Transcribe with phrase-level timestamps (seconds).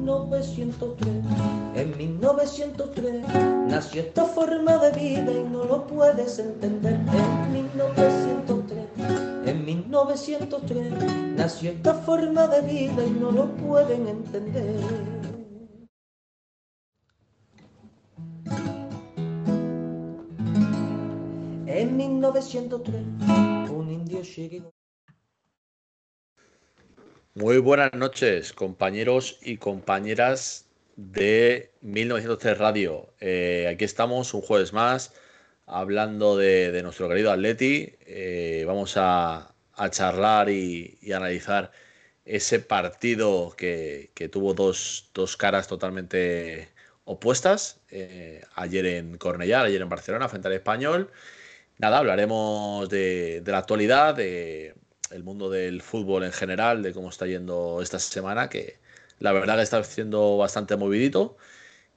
[0.00, 1.08] 1903.
[1.74, 3.22] En 1903
[3.68, 6.94] nació esta forma de vida y no lo puedes entender.
[6.94, 8.78] En 1903,
[9.46, 10.92] en 1903
[11.36, 14.80] nació esta forma de vida y no lo pueden entender.
[21.66, 23.02] En 1903,
[23.70, 24.69] un indio chiquito.
[27.34, 33.14] Muy buenas noches, compañeros y compañeras de 1903 Radio.
[33.20, 35.14] Eh, aquí estamos un jueves más
[35.64, 37.94] hablando de, nuestro querido Atleti.
[38.00, 39.54] Eh, vamos a,
[39.90, 41.70] charlar y, analizar
[42.24, 46.70] ese partido que, tuvo dos, dos, caras totalmente
[47.04, 47.80] opuestas.
[47.90, 51.12] Eh, ayer en Cornellá, ayer en Barcelona, frente al español.
[51.78, 54.74] Nada, hablaremos de, de la actualidad, de
[55.10, 58.78] el mundo del fútbol en general, de cómo está yendo esta semana, que
[59.18, 61.36] la verdad que está siendo bastante movidito.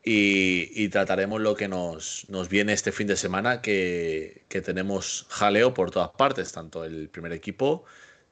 [0.06, 5.74] Y, trataremos lo que nos, nos, viene este fin de semana, que, que, tenemos jaleo
[5.74, 7.86] por todas partes, tanto el primer equipo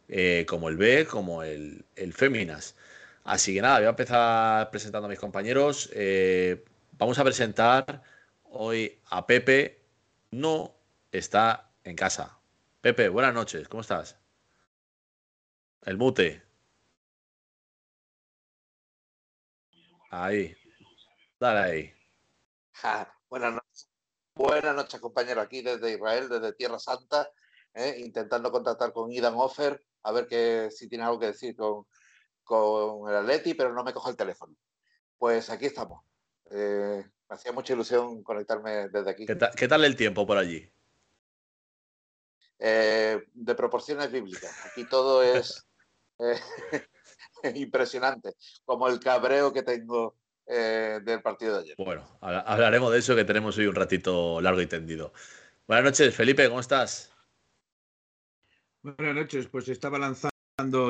[0.10, 2.76] eh, como el B, como el, el Féminas.
[3.24, 5.90] Así que nada, voy a empezar presentando a mis compañeros.
[5.94, 6.64] Eh,
[6.98, 8.04] vamos a presentar
[8.44, 9.82] hoy a Pepe.
[10.32, 10.76] No
[11.12, 12.38] está en casa.
[12.82, 14.21] Pepe, buenas noches, ¿cómo estás?
[15.84, 16.44] El mute.
[20.12, 20.56] Ahí.
[21.40, 21.94] Dale ahí.
[22.74, 23.90] Ja, buenas noches.
[24.36, 25.42] Buenas noches, compañero.
[25.42, 27.32] Aquí desde Israel, desde Tierra Santa,
[27.74, 31.86] eh, intentando contactar con Idan Offer, a ver que, si tiene algo que decir con,
[32.44, 34.56] con el Atleti, pero no me coge el teléfono.
[35.18, 36.04] Pues aquí estamos.
[36.52, 39.26] Eh, me hacía mucha ilusión conectarme desde aquí.
[39.26, 40.72] ¿Qué, ta ¿Qué, tal el tiempo por allí?
[42.60, 44.66] Eh, de proporciones bíblicas.
[44.66, 45.71] Aquí todo es
[46.22, 46.40] eh,
[47.56, 48.34] impresionante,
[48.66, 50.16] como el cabreo que tengo
[50.46, 51.76] eh, del partido de ayer.
[51.78, 55.14] Bueno, hablaremos de eso que tenemos hoy un ratito largo y tendido.
[55.68, 57.14] Buenas noches, Felipe, ¿cómo estás?
[58.82, 60.32] Buenas noches, pues estaba lanzando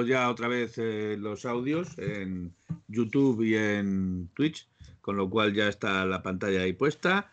[0.06, 2.56] ya otra vez eh, los audios en
[2.88, 4.68] YouTube y en Twitch,
[5.02, 7.30] con lo cual ya está la pantalla ahí puesta.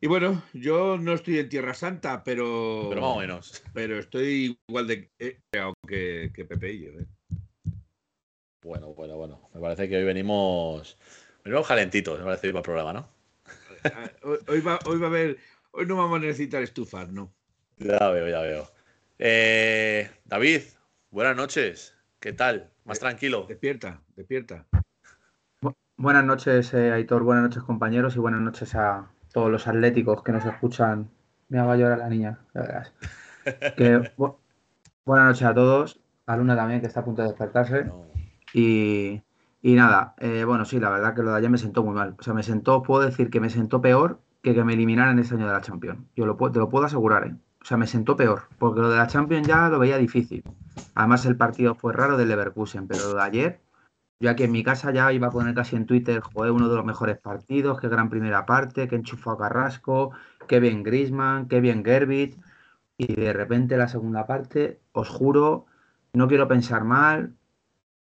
[0.00, 2.86] Y bueno, yo no estoy en Tierra Santa, pero.
[2.88, 3.62] Pero más o menos.
[3.72, 5.10] Pero estoy igual de
[5.92, 6.90] que, que Pepe y yo.
[7.00, 7.06] ¿eh?
[8.62, 9.50] Bueno, bueno, bueno.
[9.52, 10.96] Me parece que hoy venimos.
[11.44, 13.08] Venimos calentitos, me parece, para el programa, ¿no?
[14.22, 15.36] Hoy, hoy, va, hoy va a haber.
[15.72, 17.30] Hoy no vamos a necesitar estufar, ¿no?
[17.76, 18.70] Ya veo, ya veo.
[19.18, 20.62] Eh, David,
[21.10, 21.94] buenas noches.
[22.20, 22.70] ¿Qué tal?
[22.84, 23.44] ¿Más tranquilo?
[23.46, 24.66] Despierta, despierta.
[25.96, 27.22] Buenas noches, eh, Aitor.
[27.22, 28.16] Buenas noches, compañeros.
[28.16, 31.10] Y buenas noches a, todos los atléticos que nos escuchan.
[31.48, 32.92] Me haga llorar la niña, ya verás.
[33.76, 34.41] Que, bu
[35.04, 36.00] buenas noches a todos.
[36.26, 37.84] A Luna también, que está a punto de despertarse.
[37.84, 38.06] No.
[38.54, 39.22] Y,
[39.60, 42.16] y, nada, eh, bueno, sí, la verdad que lo de ayer me sentó muy mal.
[42.18, 45.34] O sea, me sentó, puedo decir que me sentó peor que que me eliminaran este
[45.34, 46.00] año de la Champions.
[46.16, 47.36] Yo lo, te lo puedo asegurar, ¿eh?
[47.60, 50.42] O sea, me sentó peor, porque lo de la Champions ya lo veía difícil.
[50.94, 53.60] Además, el partido fue raro del Leverkusen, pero lo de ayer
[54.22, 56.76] yo aquí en mi casa ya iba a poner casi en Twitter, joder, uno de
[56.76, 60.12] los mejores partidos, qué gran primera parte, que enchufó a Carrasco,
[60.46, 62.36] qué bien Grisman, qué bien Gerbit.
[62.96, 65.66] Y de repente la segunda parte, os juro,
[66.12, 67.36] no quiero pensar mal,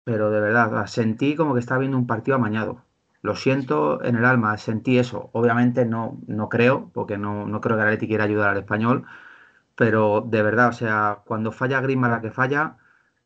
[0.04, 2.84] pero de verdad, sentí como que estaba viendo un partido amañado.
[3.22, 5.30] Lo siento en el alma, sentí eso.
[5.32, 9.04] Obviamente no, no creo, porque no, no creo que Atleti quiera ayudar al español,
[9.76, 12.78] pero de verdad, o sea, cuando falla Grisman la que falla,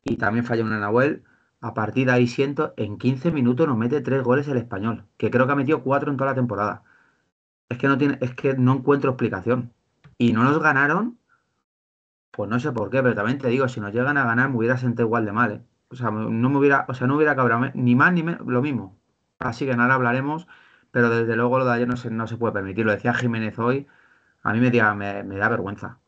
[0.03, 1.23] y también falla una Nahuel,
[1.61, 5.31] a partir de ahí siento, en 15 minutos nos mete tres goles el español, que
[5.31, 6.83] creo que ha metido cuatro en toda la temporada.
[7.69, 9.73] Es que no tiene, es que no encuentro explicación.
[10.17, 11.17] Y no nos ganaron,
[12.33, 14.57] pues no sé por qué, pero también te digo, si nos llegan a ganar me
[14.57, 15.61] hubiera sentido igual de mal, ¿eh?
[15.89, 18.61] O sea, no me hubiera, o sea, no hubiera cabrado ni más ni menos, lo
[18.63, 18.97] mismo.
[19.39, 20.47] Así que nada hablaremos,
[20.91, 22.85] pero desde luego lo de ayer no se, no se puede permitir.
[22.85, 23.87] Lo decía Jiménez hoy,
[24.43, 25.99] a mí me, me, me da vergüenza.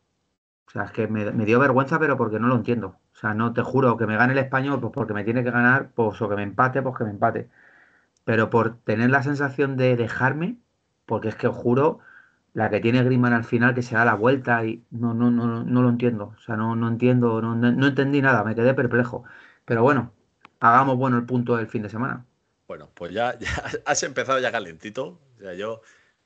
[0.68, 3.00] O sea, es que me, me, dio vergüenza, pero porque no lo entiendo.
[3.14, 5.52] O sea, no te juro que me gane el español, pues porque me tiene que
[5.52, 7.50] ganar, pues o que me empate, pues que me empate.
[8.26, 10.60] Pero por tener la sensación de dejarme,
[11.06, 12.00] porque es que os juro,
[12.56, 15.64] la que tiene Griezmann al final que se da la vuelta y no, no, no,
[15.64, 16.34] no lo entiendo.
[16.38, 19.26] O sea, no, no entiendo, no, no entendí nada, me quedé perplejo.
[19.66, 20.14] Pero bueno,
[20.62, 22.26] hagamos bueno el punto del fin de semana.
[22.68, 23.38] Bueno, pues ya,
[23.86, 25.20] has empezado ya calentito.
[25.38, 25.82] O sea, yo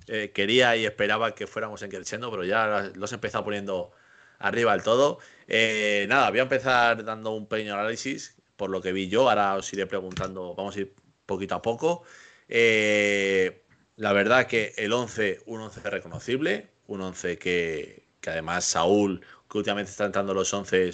[0.07, 3.91] eh, quería y esperaba que fuéramos en creciendo, pero ya los he empezado poniendo
[4.37, 5.17] arriba del todo.
[5.47, 9.29] Eh, nada, voy a empezar dando un pequeño análisis por lo que vi yo.
[9.29, 10.93] Ahora os iré preguntando, vamos a ir
[11.25, 12.03] poquito a poco.
[12.47, 13.63] Eh,
[13.99, 19.91] la verdad que el 11, un 11 reconocible, un 11 que, además Saúl, que últimamente
[19.91, 20.91] está entrando los 11,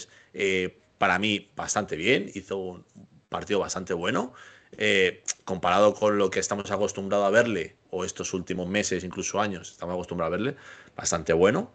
[0.97, 2.85] para mí bastante bien, hizo un
[3.29, 4.33] partido bastante bueno.
[4.77, 9.71] Eh, comparado con lo que estamos acostumbrados a verle, o estos últimos meses, incluso años,
[9.71, 10.55] estamos acostumbrados a verle,
[10.95, 11.71] bastante bueno.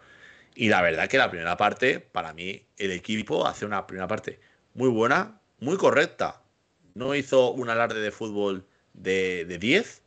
[0.57, 4.41] Y la verdad que la primera parte, para mí, el equipo hace una primera parte
[4.75, 6.43] muy buena, muy correcta.
[6.95, 10.00] No hizo un alarde de fútbol de, 10,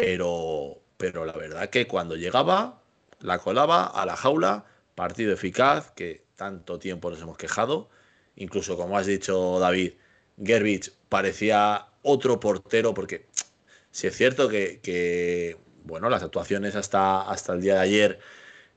[0.00, 2.82] pero, pero la verdad que cuando llegaba,
[3.20, 7.90] la colaba a la jaula, partido eficaz, que tanto tiempo nos hemos quejado.
[8.36, 9.92] Incluso, como has dicho, David,
[10.42, 13.26] Gerbich parecía otro portero, porque
[13.90, 18.18] si es cierto que, bueno, las actuaciones hasta, hasta el día de ayer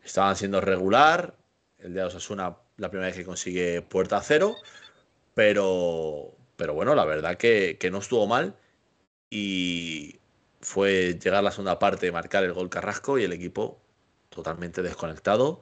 [0.03, 1.35] estaban siendo regular,
[1.79, 4.55] el de Osasuna la primera vez que consigue puerta cero,
[5.33, 8.55] pero, pero bueno, la verdad que, no estuvo mal.
[9.29, 10.19] Y
[10.65, 13.79] fue llegar a la segunda parte, marcar el gol Carrasco y el equipo
[14.29, 15.61] totalmente desconectado.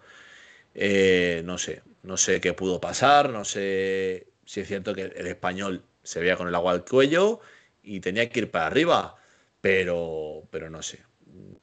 [0.73, 5.27] Eh, no sé, no sé qué pudo pasar, no sé si es cierto que el
[5.27, 7.41] español se veía con el agua al cuello
[7.83, 9.17] y tenía que ir para arriba,
[9.61, 11.03] pero, pero no sé.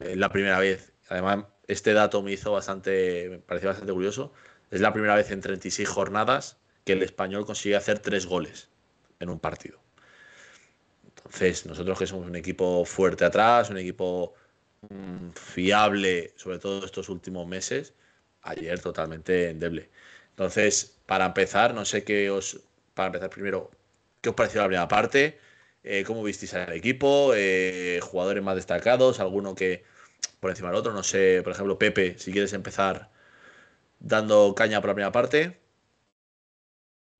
[0.00, 4.32] Es la primera vez, además, este dato me hizo bastante, me pareció bastante curioso.
[4.70, 8.68] Es la primera vez en 36 jornadas que el español consigue hacer tres goles
[9.18, 9.80] en un partido.
[11.24, 14.34] Entonces, nosotros que somos un equipo fuerte atrás, un equipo
[14.88, 17.94] mm, fiable, sobre todo estos últimos meses,
[18.42, 19.90] ayer totalmente endeble.
[20.30, 22.60] Entonces, para empezar, no sé qué os.
[22.94, 23.70] Para empezar primero,
[24.20, 25.38] ¿Qué os pareció la primera parte?
[25.82, 27.32] Eh, ¿Cómo visteis al equipo?
[27.34, 29.18] Eh, ¿Jugadores más destacados?
[29.20, 29.84] ¿Alguno que
[30.40, 30.92] por encima del otro?
[30.92, 33.10] No sé, por ejemplo, Pepe, si quieres empezar
[33.98, 35.58] dando caña por la primera parte.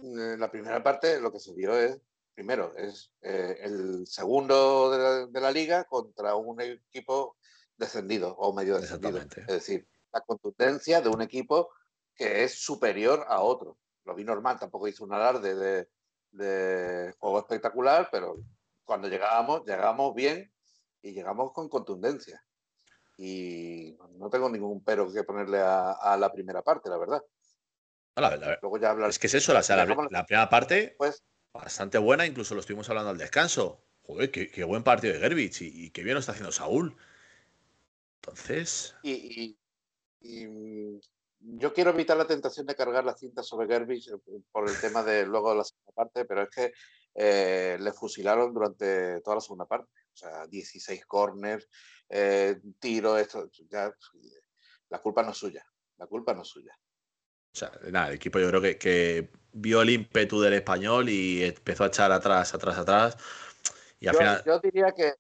[0.00, 1.99] En la primera parte lo que se vio es,
[2.41, 7.37] primero, es eh, el segundo de la, liga contra un equipo
[7.77, 9.19] descendido o medio descendido.
[9.19, 11.69] Es decir, la contundencia de un equipo
[12.15, 13.77] que es superior a otro.
[14.07, 15.89] Lo vi normal, tampoco hizo un alarde de,
[16.31, 18.39] de juego espectacular, pero
[18.87, 20.51] cuando llegábamos, llegamos bien
[21.03, 22.43] y llegamos con contundencia.
[23.19, 27.23] Y no tengo ningún pero que ponerle a, la primera parte, la verdad.
[28.63, 29.11] Luego ya hablar...
[29.11, 29.61] Es que es eso, la,
[30.11, 33.81] la, primera parte, pues, bastante buena, incluso lo estuvimos hablando al descanso.
[34.02, 36.97] Joder, qué, buen partido de Gerbich y, qué bien lo está haciendo Saúl.
[38.17, 38.94] Entonces.
[39.02, 39.56] y,
[41.41, 44.19] yo quiero evitar la tentación de cargar la cinta sobre Gerbich eh,
[44.52, 46.73] por el tema de luego la segunda parte, pero es que
[47.14, 49.91] eh, le fusilaron durante toda la segunda parte.
[50.12, 51.67] O sea, 16 corners,
[52.08, 53.50] eh, tiro, esto.
[53.70, 53.93] Ya,
[54.91, 55.64] la culpa no es suya.
[55.97, 56.79] La culpa no es suya.
[57.52, 61.44] O sea, nada, el equipo yo creo que, que vio el ímpetu del español y
[61.44, 63.17] empezó a echar atrás, atrás, atrás.
[63.99, 64.43] Y al yo, final...
[64.47, 65.14] yo diría que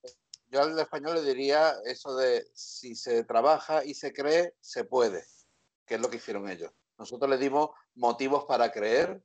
[0.48, 5.24] yo al español le diría eso de si se trabaja y se cree, se puede
[5.90, 6.70] que es lo que hicieron ellos.
[6.98, 9.20] Nosotros les dimos motivos para creer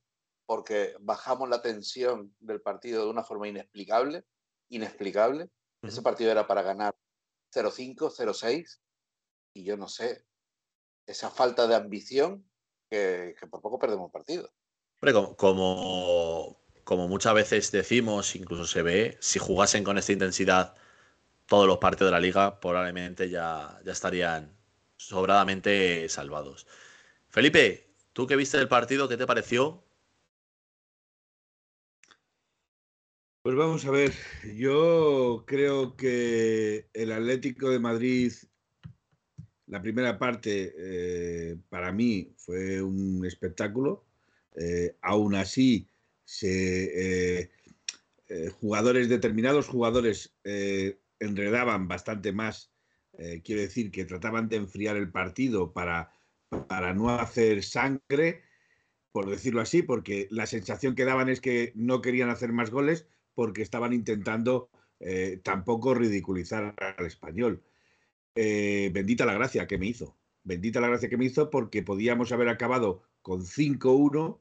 [0.48, 4.26] porque bajamos la tensión del partido de una forma inexplicable,
[4.70, 5.52] inexplicable.
[5.84, 6.96] Ese partido era para ganar
[7.54, 8.80] 0-5, 0-6
[9.54, 10.26] y yo no sé,
[11.06, 12.50] esa falta de ambición
[12.90, 14.50] que, por poco perdemos partido.
[15.02, 20.76] Hombre, como, como, muchas veces decimos, incluso se ve, si jugasen con esta intensidad
[21.46, 24.56] todos los partidos de la liga, probablemente ya, ya estarían
[24.98, 26.66] sobradamente salvados.
[27.30, 29.84] Felipe, tú que viste el partido, ¿qué te pareció?
[33.46, 34.12] Pues vamos a ver,
[34.56, 38.34] yo creo que el Atlético de Madrid,
[39.68, 44.06] la primera parte, eh, para mí fue un espectáculo.
[44.56, 45.88] Eh, aún así,
[46.24, 47.50] se, eh,
[48.60, 50.34] jugadores determinados, jugadores
[51.20, 52.72] enredaban bastante más
[53.44, 56.12] quiero decir que trataban de enfriar el partido para,
[56.68, 58.44] para no hacer sangre,
[59.14, 63.08] por decirlo así, porque la sensación que daban es que no querían hacer más goles
[63.34, 64.70] porque estaban intentando
[65.44, 67.64] tampoco ridiculizar al español.
[68.36, 70.18] Eh, bendita la gracia que me hizo.
[70.44, 74.40] Bendita la gracia que me hizo porque podíamos haber acabado con 5-1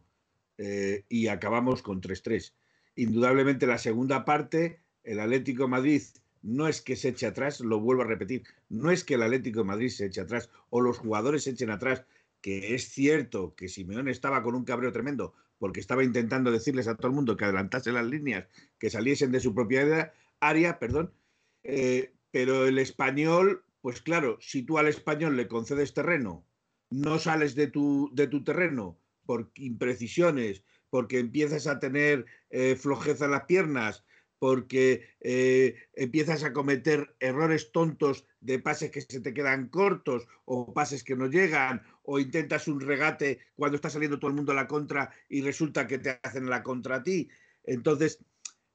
[1.09, 2.53] y acabamos con 3-3.
[2.97, 6.03] Indudablemente la segunda parte, el Atlético Madrid
[6.45, 9.61] no es que se eche atrás, lo vuelvo a repetir, no es que el Atlético
[9.61, 12.05] de Madrid se eche atrás o los jugadores se echen atrás,
[12.43, 16.97] que es cierto que Simeón estaba con un cabreo tremendo porque estaba intentando decirles a
[16.97, 18.47] todo el mundo que adelantase las líneas,
[18.79, 21.15] que saliesen de su propiedad, área, perdón,
[21.63, 26.49] eh, pero el español, pues claro, si tú al español le concedes terreno,
[26.89, 33.27] no sales de tu, de tu terreno por imprecisiones, porque empiezas a tener eh, flojeza
[33.27, 34.03] en las piernas,
[34.39, 40.73] porque eh, empiezas a cometer errores tontos de pases que se te quedan cortos o
[40.73, 44.55] pases que no llegan, o intentas un regate cuando está saliendo todo el mundo a
[44.55, 47.29] la contra y resulta que te hacen la contra a ti.
[47.65, 48.25] Entonces,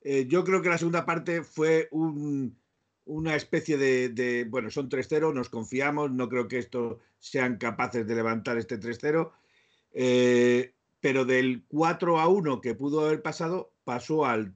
[0.02, 1.88] eh, yo creo que la segunda parte fue
[3.10, 8.16] una especie de, bueno, son 3-0, nos confiamos, no creo que esto sean capaces de
[8.16, 9.32] levantar este 3-0,
[9.94, 14.54] eh, pero del 4 a 1 que pudo haber pasado, pasó al,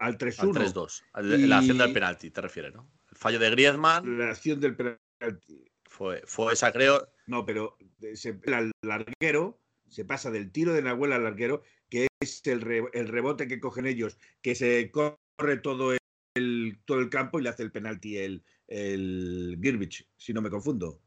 [0.00, 1.02] al 3-1.
[1.12, 2.90] Al 3-2, la acción del penalti, te refieres, ¿no?
[3.10, 4.18] El fallo de Griezmann.
[4.18, 5.70] La acción del penalti.
[5.84, 7.06] Fue, fue esa, creo.
[7.26, 12.62] No, pero el larguero se pasa del tiro de Nahuel al larguero, que es el,
[12.62, 15.99] rebote que cogen ellos, que se corre todo el,
[16.84, 21.00] todo el campo y le hace el penalti el, el Girbich, si no me confundo.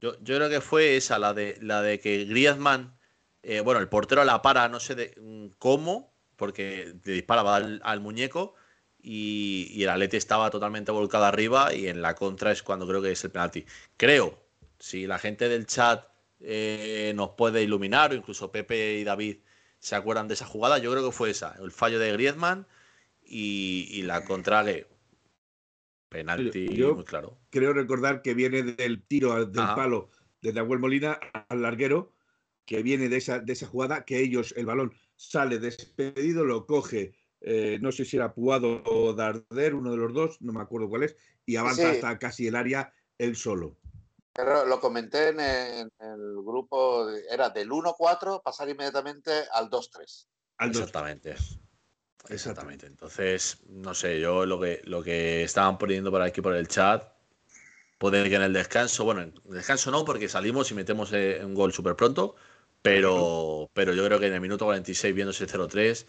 [0.00, 2.96] Yo, yo, creo que fue esa, la de, la de que Griezmann,
[3.42, 8.54] eh, bueno, el portero la para, no sé mm, cómo, porque le disparaba al, muñeco
[8.98, 13.12] y, el Atleti estaba totalmente volcado arriba y en la contra es cuando creo que
[13.12, 13.64] es el penalti.
[13.96, 14.42] Creo,
[14.78, 16.06] si la gente del chat
[16.40, 19.38] eh, nos puede iluminar o incluso Pepe y David
[19.78, 22.66] se acuerdan de esa jugada, yo creo que fue esa, el fallo de Griezmann
[23.22, 24.86] y, la contra que
[26.14, 27.38] penalti muy claro.
[27.50, 31.18] Creo recordar que viene del tiro del palo de Nahuel Molina
[31.48, 32.12] al larguero,
[32.64, 37.14] que viene de esa, de esa jugada, que ellos, el balón sale despedido, lo coge,
[37.40, 40.88] eh, no sé si era Puado o Darder, uno de los dos, no me acuerdo
[40.88, 43.76] cuál es, y avanza hasta casi el área él solo.
[44.32, 45.88] Pero lo comenté en el,
[46.44, 50.26] grupo, era del 1-4 pasar inmediatamente al 2-3.
[50.60, 51.36] Exactamente.
[52.28, 52.86] Exactamente.
[52.86, 57.06] Entonces, no sé, yo lo que, lo que estaban poniendo por aquí por el chat,
[57.98, 61.40] puede que en el descanso, bueno, en el descanso no, porque salimos y metemos eh,
[61.44, 62.34] un gol súper pronto,
[62.82, 66.06] pero, pero yo creo que en el minuto 46, viéndose 0-3,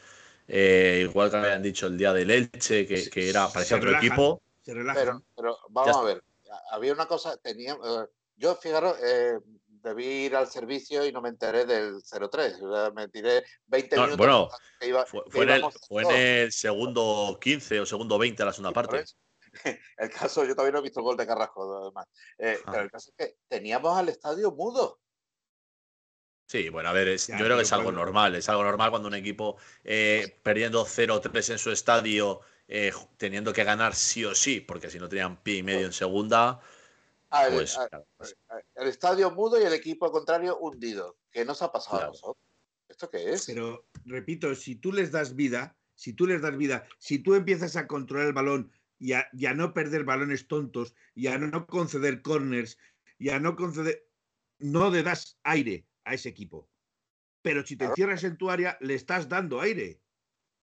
[0.48, 4.42] eh, igual que habían dicho el día del Elche, que, que era, parecía otro equipo.
[4.64, 5.22] Se relaja.
[5.36, 6.24] Pero, vamos a ver,
[6.72, 8.06] había una cosa, tenía, eh,
[8.38, 9.40] yo, fijaros, eh,
[9.86, 12.56] debí ir al servicio y no me enteré del 03.
[12.96, 14.18] me tiré 20 minutos.
[14.18, 14.50] Bueno,
[15.30, 15.44] fue,
[16.04, 19.06] en el, segundo 15 o segundo 20 a la segunda parte.
[19.98, 22.08] El caso, yo todavía no he visto el gol de Carrasco, además.
[22.38, 25.00] pero el caso es que teníamos al estadio mudo.
[26.48, 28.36] Sí, bueno, a ver, yo creo que es algo normal.
[28.36, 33.64] Es algo normal cuando un equipo eh, perdiendo 0-3 en su estadio, eh, teniendo que
[33.64, 36.60] ganar sí o sí, porque si no tenían pie y medio en segunda.
[37.36, 37.78] Ah, pues,
[38.18, 38.38] pues
[38.76, 41.18] el, estadio mudo y el equipo contrario hundido.
[41.32, 42.44] ¿Qué nos ha pasado a nosotros?
[42.88, 43.46] ¿Esto qué es?
[43.48, 47.76] Pero, repito, si tú les das vida, si tú les das vida, si tú empiezas
[47.76, 51.68] a controlar el balón y a, y a no perder balones tontos y a no
[51.68, 52.78] conceder corners
[53.18, 54.08] y a no conceder.
[54.60, 56.70] No le das aire a ese equipo.
[57.42, 60.02] Pero si te encierras en tu área, le estás dando aire.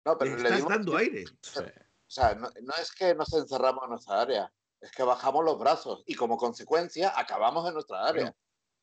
[0.05, 1.25] No, pero le, estás dando aire.
[1.25, 2.49] O sea, no,
[2.81, 7.13] es que nos encerramos en nuestra área, es que bajamos los brazos y como consecuencia
[7.19, 8.35] acabamos en nuestra área.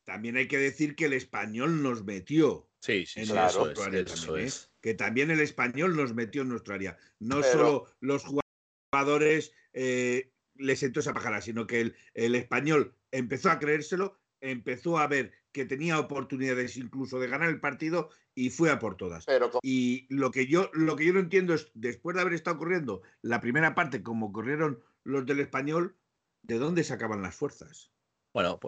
[0.04, 2.68] también hay que decir que el español nos metió.
[2.80, 4.44] Sí, sí, en claro, eso, ¿eh?
[4.44, 6.96] es, Que también el español nos metió en nuestra área.
[7.18, 13.50] No solo los jugadores eh, les sentó esa pajara, sino que el, el español empezó
[13.50, 18.70] a creérselo, empezó a ver que tenía oportunidades incluso de ganar el partido y fue
[18.70, 19.26] a por todas.
[19.62, 23.02] Y lo que yo lo que yo no entiendo es después de haber estado corriendo
[23.22, 25.96] la primera parte como corrieron los del español,
[26.42, 27.90] ¿de dónde sacaban las fuerzas?
[28.34, 28.60] Bueno,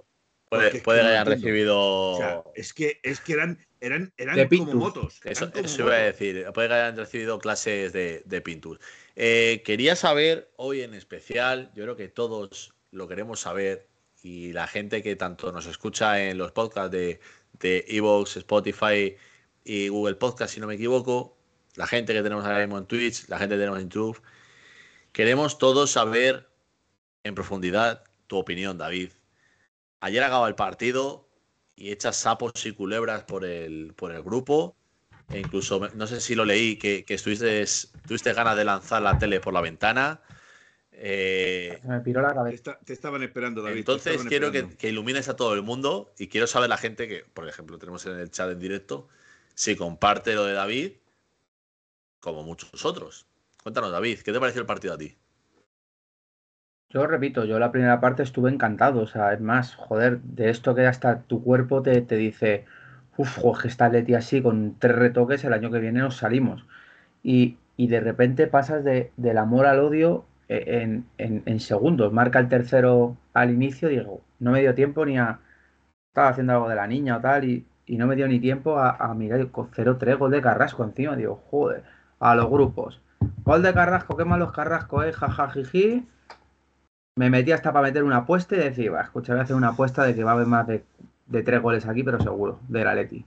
[0.49, 2.45] puede, que hayan recibido.
[2.55, 5.21] es que es que eran eran eran como motos.
[5.25, 6.47] Eso, iba a decir.
[6.55, 8.81] Puede que hayan recibido clases de, de pintura.
[9.17, 13.89] Eh, quería saber hoy en especial, yo creo que todos lo queremos saber
[14.23, 17.21] y la gente que tanto nos escucha en los podcasts de,
[17.59, 19.15] de Evox, Spotify
[19.63, 21.37] y Google Podcast, si no me equivoco,
[21.77, 24.21] la gente que tenemos ahora mismo en Twitch, la gente que tenemos en YouTube,
[25.13, 26.49] queremos todos saber
[27.25, 29.11] en profundidad tu opinión, David.
[30.01, 31.29] Ayer acaba el partido
[31.77, 34.77] y echas sapos y culebras por el, por el grupo.
[35.29, 37.65] E incluso, no sé si lo leí, que, que estuviste,
[38.07, 40.21] tuviste ganas de lanzar la tele por la ventana.
[41.03, 42.79] Eh, me piró la cabeza.
[42.85, 43.79] Te, estaban esperando, David.
[43.79, 47.49] Entonces quiero que, ilumines a todo el mundo y quiero saber la gente que, por
[47.49, 49.09] ejemplo, tenemos en el chat en directo,
[49.55, 50.93] si comparte lo de David,
[52.21, 53.27] como muchos otros.
[53.63, 55.17] Cuéntanos, David, ¿qué te pareció el partido a ti?
[56.89, 59.03] Yo repito, yo la primera parte estuve encantado.
[59.03, 62.65] O sea, es más, joder, de esto que hasta tu cuerpo te, te dice,
[63.17, 66.67] uff, que está Leti así, con tres retoques, el año que viene nos salimos.
[67.23, 72.13] Y, y de repente pasas de, del amor al odio en, en, segundos.
[72.13, 75.41] Marca el tercero al inicio, digo, no me dio tiempo ni a.
[76.09, 78.97] Estaba haciendo algo de la niña o tal, y, no me dio ni tiempo a,
[78.97, 81.17] a mirar 0-3 gol de Carrasco encima.
[81.17, 81.85] Digo, joder,
[82.21, 83.01] a los grupos.
[83.45, 86.07] Gol de Carrasco, qué malos Carrasco, eh, jajajiji.
[87.17, 89.69] Me metí hasta para meter una apuesta y decir, va, escucha, voy a hacer una
[89.69, 90.85] apuesta de que va a haber más de,
[91.43, 93.25] tres goles aquí, pero seguro, de la Leti.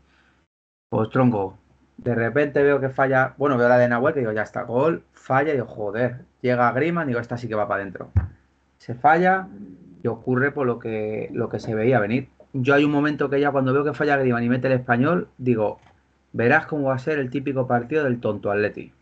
[0.89, 1.57] Pues tronco,
[1.97, 5.03] de repente veo que falla, bueno, veo la de Nahuel, que digo, ya está, gol,
[5.13, 8.11] falla, y digo, joder, llega Grima, digo, esta sí que va para adentro.
[8.77, 9.47] Se falla
[10.03, 12.29] y ocurre por lo que, lo que se veía venir.
[12.53, 15.29] Yo hay un momento que ya cuando veo que falla Grima y mete el español,
[15.37, 15.79] digo,
[16.33, 18.93] verás cómo va a ser el típico partido del tonto Atleti.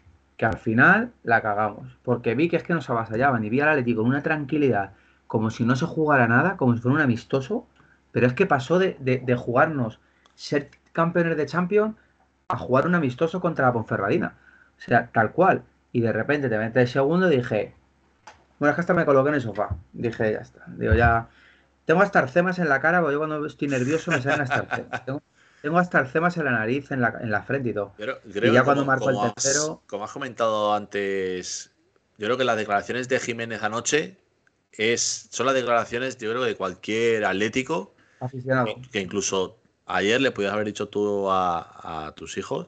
[0.41, 2.00] Que al final la cagamos.
[2.01, 4.93] Porque vi que es que nos avasallaban y vi al Atleti con una tranquilidad,
[5.27, 7.67] como si no se jugara nada, como si fuera un amistoso.
[8.12, 10.00] Pero es que pasó de, de jugarnos
[10.33, 11.95] ser campeones de Champions
[12.48, 14.33] a jugar un amistoso contra la Ponferradina.
[14.79, 15.62] O sea, tal cual.
[15.91, 17.75] Y de repente te metes el segundo y dije,
[18.57, 19.75] bueno, es que hasta me coloqué en el sofá.
[19.93, 20.63] Dije, ya está.
[20.69, 21.27] Digo, ya.
[21.86, 25.05] Tengo hasta arcemas en la cara, porque yo cuando estoy nervioso me salen hasta arcemas.
[25.05, 25.21] Tengo,
[25.61, 27.93] tengo hasta arcemas en la nariz, en la, en la frente y todo.
[28.25, 29.83] y ya cuando marco el tercero.
[29.85, 31.71] como has comentado antes,
[32.17, 34.17] yo creo que las declaraciones de Jiménez anoche
[34.71, 37.93] es, son las declaraciones, yo creo, de cualquier atlético.
[38.19, 38.75] Aficionado.
[38.91, 42.67] Que, incluso ayer le podías haber dicho tú a, tus hijos,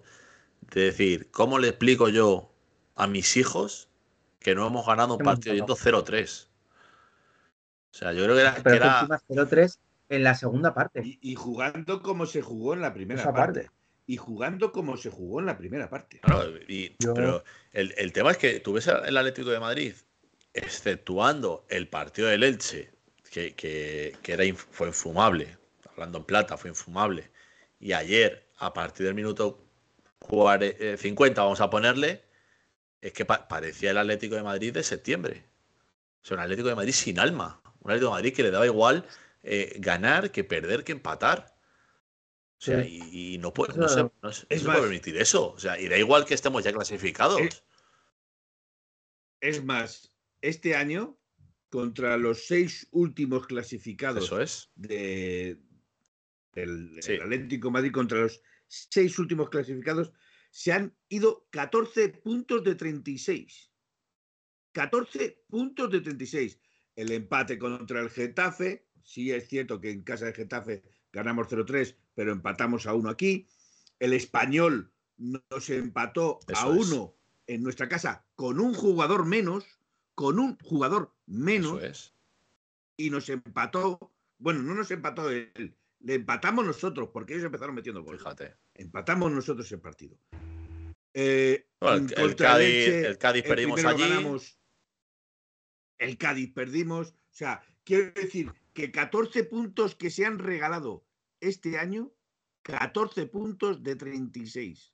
[0.73, 2.51] de decir, ¿cómo le explico yo
[2.95, 3.89] a mis hijos
[4.39, 6.47] que no hemos ganado un partido yendo 0-3?
[7.91, 8.55] O sea, yo creo que era.
[8.55, 9.07] Pero que era...
[9.29, 9.79] 0-3
[10.09, 11.01] en la segunda parte.
[11.21, 13.69] Y, jugando como se jugó en la primera parte.
[14.05, 16.19] Y jugando como se jugó en la primera parte.
[16.23, 19.93] Pero el, tema es que tú ves el Atlético de Madrid,
[20.53, 22.91] exceptuando el partido del Elche,
[23.31, 25.57] que, que, era, fue infumable,
[25.91, 27.31] hablando en plata, fue infumable.
[27.79, 29.63] Y ayer, a partir del minuto
[30.27, 32.23] 50, eh, vamos a ponerle,
[33.01, 35.43] es que parecía el Atlético de Madrid de septiembre.
[36.21, 37.61] O sea, un Atlético de Madrid sin alma.
[37.81, 39.05] Un Atlético de Madrid que le daba igual
[39.43, 41.53] eh, ganar que perder que empatar.
[42.57, 45.51] O sea, y, no, puede, no, se, puede permitir eso.
[45.51, 47.41] O sea, y da igual que estemos ya clasificados.
[49.41, 51.19] Es, más, este año,
[51.69, 54.71] contra los seis últimos clasificados eso es.
[54.75, 55.59] de,
[56.55, 60.13] el, Atlético Madrid contra los seis últimos clasificados,
[60.49, 63.71] se han ido 14 puntos de 36.
[64.71, 66.59] 14 puntos de 36.
[66.95, 71.95] El empate contra el Getafe, sí es cierto que en casa de Getafe ganamos 0-3,
[72.15, 73.47] pero empatamos a uno aquí.
[73.99, 77.15] El español nos empató a uno
[77.47, 79.65] en nuestra casa con un jugador menos,
[80.15, 82.15] con un jugador menos.
[82.97, 88.03] Y nos empató, bueno, no nos empató él, le empatamos nosotros, porque ellos empezaron metiendo
[88.03, 88.21] goles.
[88.21, 88.55] Fíjate.
[88.73, 90.17] Empatamos nosotros el partido.
[91.13, 92.35] Eh, el,
[93.17, 94.03] Cádiz, perdimos allí.
[95.99, 97.09] el Cádiz perdimos.
[97.11, 101.05] O sea, quiero decir que 14 puntos que se han regalado
[101.39, 102.13] este año,
[102.63, 104.93] 14 puntos de 36.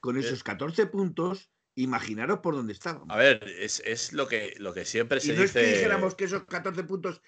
[0.00, 0.20] Con eh.
[0.20, 3.08] esos 14 puntos, imaginaros por dónde estábamos.
[3.10, 6.24] A ver, es, lo, que, lo que siempre se y no es que dijéramos que
[6.24, 7.22] esos 14 puntos.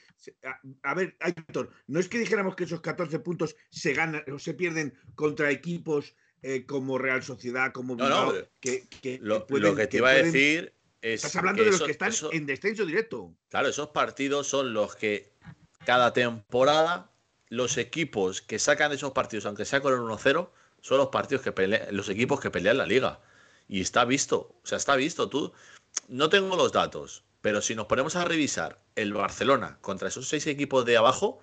[0.82, 4.54] A, ver, Héctor, no es que dijéramos que esos 14 puntos se ganan o se
[4.54, 8.88] pierden contra equipos eh, como Real Sociedad, como no, que,
[9.20, 11.24] lo, que te iba a decir es.
[11.24, 13.34] Estás hablando de los que están en descenso directo.
[13.48, 15.32] Claro, esos partidos son los que
[15.88, 17.10] cada temporada
[17.48, 20.50] los equipos que sacan esos partidos, aunque sea con el 1-0,
[20.82, 23.20] son los partidos que pelean, los equipos que pelean la liga.
[23.68, 25.30] Y está visto, o sea, está visto.
[25.30, 25.50] Tú,
[26.08, 30.46] no tengo los datos, pero si nos ponemos a revisar el Barcelona contra esos seis
[30.46, 31.40] equipos de abajo,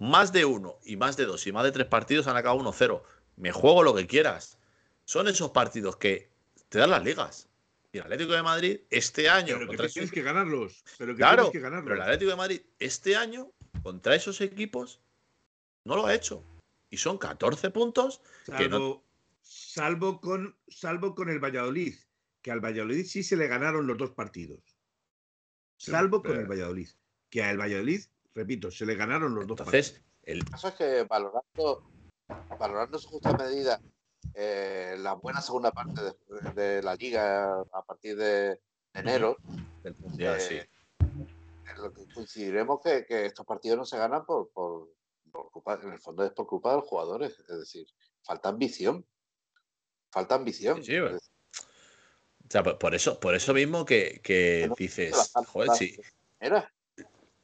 [0.00, 3.02] más de uno y más de dos y más de tres partidos han acabado 1-0.
[3.36, 4.58] Me juego lo que quieras.
[5.04, 6.32] Son esos partidos que
[6.70, 7.48] te dan las ligas.
[7.92, 9.58] Y el Atlético de Madrid este año.
[9.60, 10.82] Pero que tienes que ganarlos.
[10.98, 11.84] Pero claro, que ganarlos.
[11.84, 15.00] pero el Atlético de Madrid este año contra esos equipos
[15.84, 16.44] no lo ha hecho.
[16.90, 18.20] Y son 14 puntos
[18.56, 19.02] que no,
[19.42, 21.94] salvo con, salvo con el Valladolid,
[22.42, 24.76] que al Valladolid sí se le ganaron los dos partidos.
[25.76, 26.88] Salvo con el Valladolid,
[27.28, 28.02] que al Valladolid,
[28.34, 30.02] repito, se le ganaron los dos partidos.
[30.22, 31.90] El caso es que valorando,
[32.58, 33.80] valorando su justa medida
[34.34, 36.00] eh, la buena segunda parte
[36.54, 38.60] de, la liga a partir de
[38.92, 39.36] enero,
[39.84, 40.68] eh,
[42.14, 44.88] coincidiremos que, estos partidos no se ganan por, por,
[45.82, 47.86] en el fondo es por culpa de los jugadores, es decir,
[48.22, 49.04] falta ambición
[50.16, 50.82] falta ambición.
[50.82, 51.18] Sí, o
[52.48, 55.96] sea, por eso, por eso mismo que, dices, joder, sí.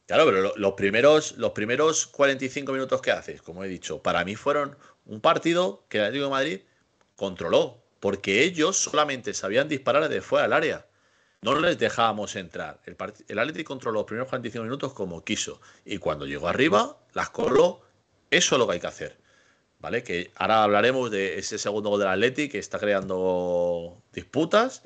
[0.06, 4.36] Claro, pero los primeros, los primeros 45 minutos que haces, como he dicho, para mí
[4.36, 6.60] fueron un partido que el Atlético de Madrid
[7.16, 10.86] controló, porque ellos solamente sabían disparar desde fuera del área.
[11.42, 12.80] No les dejábamos entrar.
[12.86, 12.96] El,
[13.28, 15.60] el Atleti controló los primeros 45 minutos como quiso.
[15.84, 17.82] Y cuando llegó arriba, las coló.
[18.30, 19.16] Eso es lo que hay que hacer.
[19.80, 20.04] ¿Vale?
[20.04, 24.82] Que ahora hablaremos de ese segundo gol del Atleti que está creando disputas.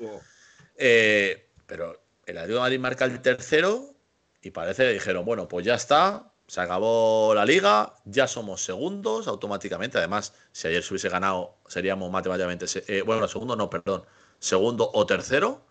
[0.75, 3.93] Eh, pero el Atlético de Madrid marca el tercero
[4.41, 9.27] y parece que dijeron, bueno, pues ya está, se acabó la liga, ya somos segundos
[9.27, 9.99] automáticamente.
[9.99, 14.03] Además, si ayer se hubiese ganado, seríamos matemáticamente, eh, bueno, segundo no, perdón,
[14.39, 15.66] segundo o tercero.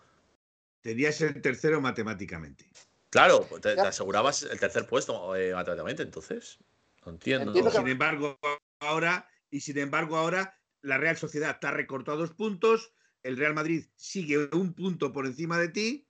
[0.81, 2.69] Tenías el tercero matemáticamente.
[3.09, 6.59] Claro, pues te, asegurabas el tercer puesto eh, matemáticamente, entonces.
[7.05, 7.47] No entiendo.
[7.47, 8.39] Entiendo que- Sin embargo,
[8.79, 13.85] ahora, y sin embargo, ahora la Real Sociedad está recortado dos puntos, el Real Madrid
[13.95, 16.07] sigue un punto por encima de ti.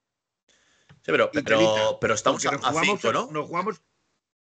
[1.01, 3.31] Sí, pero, pero, pero estamos a, jugamos, cinco, ¿no?
[3.31, 3.81] Nos jugamos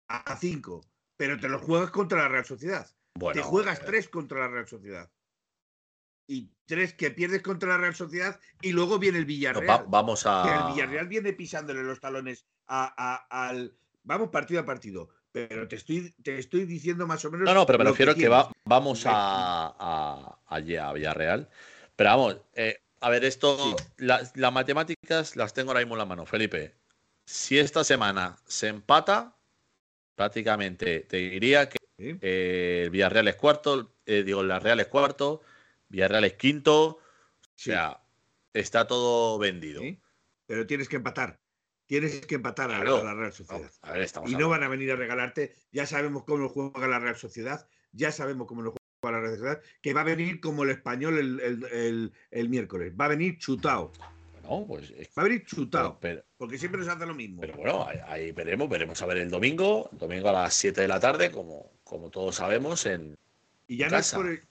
[0.08, 0.84] a cinco,
[1.16, 2.90] pero te los juegas contra la Real Sociedad.
[3.14, 5.10] Bueno, te juegas eh, tres contra la Real Sociedad.
[6.30, 9.68] Y tres que pierdes contra la Real Sociedad y luego viene el no, Villarreal.
[9.68, 10.64] va- vamos que a.
[10.68, 13.74] el Villarreal viene pisándole los talones a- a- al.
[14.04, 15.08] Vamos partido a partido.
[15.32, 17.46] Pero te estoy, te estoy diciendo más o menos.
[17.46, 18.38] No, no, pero me refiero que, tienes.
[18.38, 20.38] va- vamos a, a,
[20.92, 21.48] Villarreal.
[21.96, 23.84] Pero vamos, eh, a ver, esto, Sí.
[23.98, 26.76] las, las matemáticas las tengo ahora mismo en la mano, Felipe.
[27.26, 29.36] Si esta semana se empata,
[30.14, 32.16] prácticamente te diría que Sí.
[32.22, 35.42] eh, el Villarreal es cuarto, eh, digo, el Real es cuarto,
[35.90, 36.98] Villarreal es quinto, o
[37.54, 38.00] sea,
[38.54, 39.82] está todo vendido.
[39.82, 40.00] sí.
[40.46, 41.38] Pero tienes que empatar.
[41.86, 42.96] Tienes que empatar a, la- Claro.
[43.02, 43.70] a la Real Sociedad.
[43.82, 45.54] A ver, Y no van a venir a regalarte.
[45.70, 47.68] Ya sabemos cómo juega la Real Sociedad.
[47.92, 49.60] Ya sabemos cómo lo juega la Real Sociedad.
[49.80, 52.92] Que va a venir como el español el, el- el- el miércoles.
[53.00, 53.92] Va a venir chutado.
[54.42, 55.98] Bueno, pues es- Va a venir chutado.
[56.00, 57.40] pero, Porque siempre nos hace lo mismo.
[57.42, 60.88] Pero bueno, ahí, ahí veremos, veremos a ver el domingo, domingo a las 7 de
[60.88, 63.16] la tarde, como, como todos sabemos, en...
[63.68, 64.42] y, ya no es por el,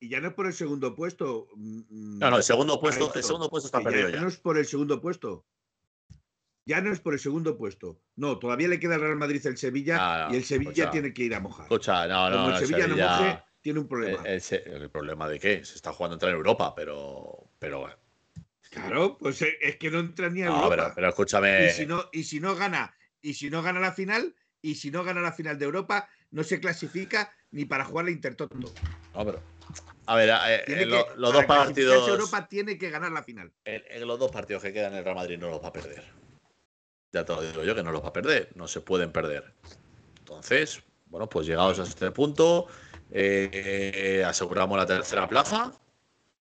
[0.00, 1.48] y ya no es por el segundo puesto.
[1.54, 4.20] mm, No, no, el segundo puesto, el segundo puesto está perdido ya ya.
[4.22, 5.46] no es por el segundo puesto.
[6.66, 7.98] Ya no es por el segundo puesto.
[8.16, 10.90] No, todavía le queda al Real Madrid el Sevilla no, y el Sevilla escucha.
[10.90, 11.64] tiene que ir a mojar.
[11.64, 14.22] Escucha, no, no, Como no, el Sevilla, no moje, tiene un problema.
[14.26, 15.64] el problema de qué?
[15.64, 17.50] Se está jugando entrar en Europa, pero...
[17.58, 17.86] pero
[18.70, 20.68] Claro, pues eh, es que no entra ni a Europa.
[20.68, 21.66] pero, pero escúchame...
[21.66, 24.90] y si no, y si no gana, y si no gana la final, y si
[24.90, 28.54] no gana la final de Europa, no se clasifica ni para jugar la Intertoto.
[28.56, 29.42] no, pero-
[30.06, 32.08] a ver, eh, Tiene en que- lo- los dos partidos...
[32.08, 33.52] Europa tiene que ganar la final.
[33.64, 36.02] En, en los dos partidos que quedan el Real Madrid no los va a perder.
[37.12, 39.52] Ya te lo digo yo que no los va a perder, no se pueden perder.
[40.20, 42.66] Entonces, bueno, pues llegados a este punto,
[43.10, 45.72] eh, aseguramos la tercera plaza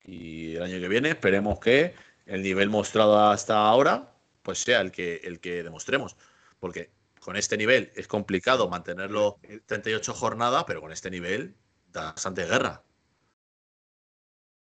[0.05, 1.95] y el año que viene esperemos que
[2.27, 4.11] el nivel mostrado hasta ahora
[4.43, 6.17] pues sea el que, el que demostremos.
[6.61, 6.90] Porque
[7.24, 11.56] con este nivel es complicado mantenerlo 38 jornadas, pero con este nivel
[11.90, 12.84] da bastante guerra.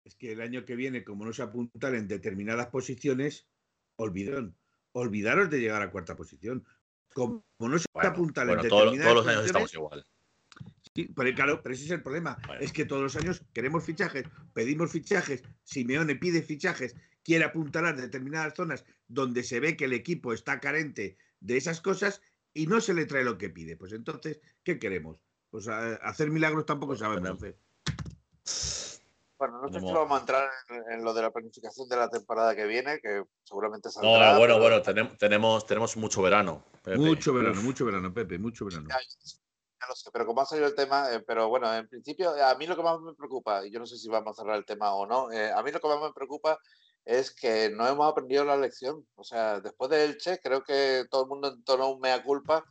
[0.05, 3.47] Es que el año que viene, como no se apuntan en determinadas posiciones,
[3.97, 4.55] olvidaron.
[4.93, 6.67] Olvidaros de llegar a cuarta posición.
[7.15, 10.07] Como no se Bueno, apuntan bueno, en todo- determinadas todos los años estamos igual.
[10.95, 12.37] Sí, pero claro, pero ese es el problema.
[12.47, 12.61] Bueno.
[12.61, 16.95] Es que todos los años queremos fichajes, pedimos fichajes, Simeone pide fichajes,
[17.25, 22.21] quiere apuntalar determinadas zonas donde se ve que el equipo está carente de esas cosas
[22.55, 23.77] y no se le trae lo que pide.
[23.77, 25.19] Pues entonces, ¿qué queremos?
[25.51, 27.31] Pues a- hacer milagros tampoco Pues sabemos.
[27.31, 27.57] hacer.
[29.39, 31.97] Bueno, no sé si Tenemos- vamos a entrar en, en lo de la planificación de
[31.97, 34.33] la temporada que viene, que seguramente saldrá.
[34.35, 36.65] No, bueno, pero- bueno, tenemos, tenemos, tenemos mucho verano.
[36.83, 36.99] Pepe.
[36.99, 37.65] Mucho verano, Uf.
[37.65, 38.87] mucho verano, Pepe, mucho verano.
[38.91, 42.33] Ya, ya lo sé, pero como ha salido el tema, eh, pero bueno, en principio,
[42.45, 44.57] a mí lo que más me preocupa, y yo no sé si vamos a cerrar
[44.59, 46.59] el tema o no, eh, a mí lo que más me preocupa
[47.05, 49.07] es que no hemos aprendido la lección.
[49.15, 52.65] O sea, después del Che, creo que todo el mundo entonó un mea culpa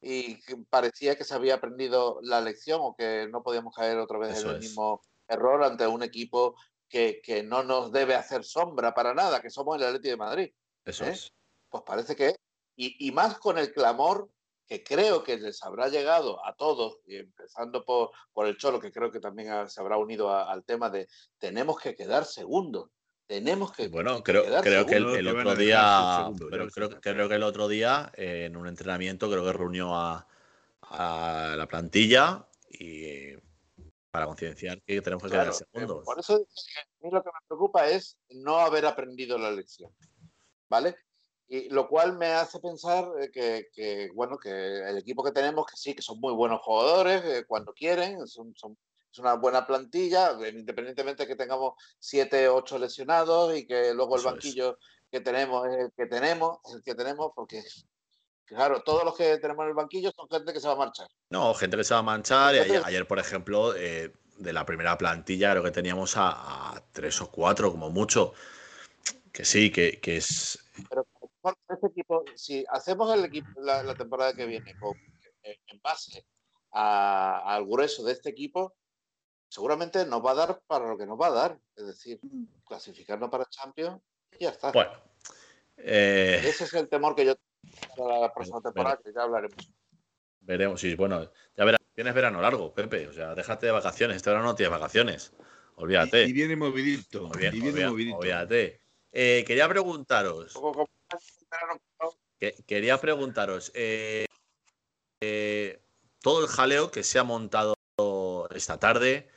[0.00, 0.36] y
[0.70, 4.48] parecía que se había aprendido la lección o que no podíamos caer otra vez Eso
[4.50, 4.68] en el es.
[4.68, 6.54] mismo error ante un equipo
[6.88, 10.54] que, que no nos debe hacer sombra para nada, que somos el Atlético de Madrid.
[10.84, 11.10] Eso ¿eh?
[11.10, 11.32] es.
[11.68, 12.36] Pues parece que,
[12.76, 14.30] y, y más con el clamor
[14.68, 18.92] que creo que les habrá llegado a todos, y empezando por, por el Cholo, que
[18.92, 22.90] creo que también se habrá unido a- al tema de tenemos que quedar segundos,
[23.26, 27.00] tenemos que, Bueno, creo, creo que el, el otro día, ya pero creo, sé.
[27.00, 30.26] creo que el otro día eh, en un entrenamiento creo que reunió a,
[30.82, 33.42] a la plantilla y eh,
[34.10, 36.04] para concienciar que tenemos que Claro, quedar eh, segundos.
[36.04, 39.92] por eso a mí lo que me preocupa es no haber aprendido la lección,
[40.68, 40.96] ¿vale?
[41.48, 45.66] Y lo cual me hace pensar eh, que, que, bueno, que el equipo que tenemos,
[45.66, 48.76] que sí, que son muy buenos jugadores eh, cuando quieren, son, son-
[49.16, 54.16] es una buena plantilla, eh, independientemente de que tengamos siete, ocho lesionados y que luego
[54.16, 54.34] el Eso es.
[54.34, 54.78] banquillo
[55.10, 57.62] que tenemos es el que tenemos, es el que tenemos, porque,
[58.44, 61.08] claro, todos los que tenemos en el banquillo son gente que se va a marchar.
[61.30, 62.54] No, gente que se va a manchar.
[62.54, 67.20] Y ayer, por ejemplo, eh, de la primera plantilla, creo que teníamos a, a tres
[67.22, 68.34] o cuatro, como mucho.
[69.32, 70.58] Que sí, que, que es.
[70.88, 71.06] Pero
[71.68, 74.74] este equipo, si hacemos el equipo la, temporada que viene
[75.42, 76.26] en base
[76.72, 78.74] al grueso de este equipo,
[79.56, 81.58] seguramente nos va a dar para lo que nos va a dar.
[81.74, 82.20] Es decir,
[82.68, 84.02] clasificarnos para Champions
[84.38, 84.70] y ya está.
[84.70, 84.92] Bueno.
[85.78, 89.56] Eh, Ese es el temor que yo tengo para la próxima temporada, que ya hablaremos.
[90.40, 91.80] Veremos, sí, bueno, ya verás.
[91.94, 93.08] Tienes verano largo, Pepe.
[93.08, 94.18] O sea, déjate de vacaciones.
[94.18, 95.32] Este verano no tienes vacaciones.
[95.76, 96.24] Olvídate.
[96.24, 97.30] Y, viene movidito.
[97.40, 98.18] y viene movidito.
[98.18, 98.82] Olvídate.
[99.10, 100.52] Eh, quería preguntaros.
[102.66, 103.72] quería preguntaros.
[103.74, 104.26] Eh,
[106.20, 107.74] todo el jaleo que se ha montado
[108.54, 109.30] esta tarde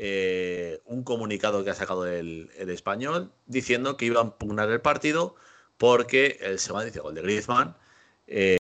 [0.00, 5.34] eh, un comunicado que ha sacado el, español diciendo que iba a impugnar el partido
[5.76, 7.76] porque el segundo dice gol de Griezmann
[8.28, 8.58] eh,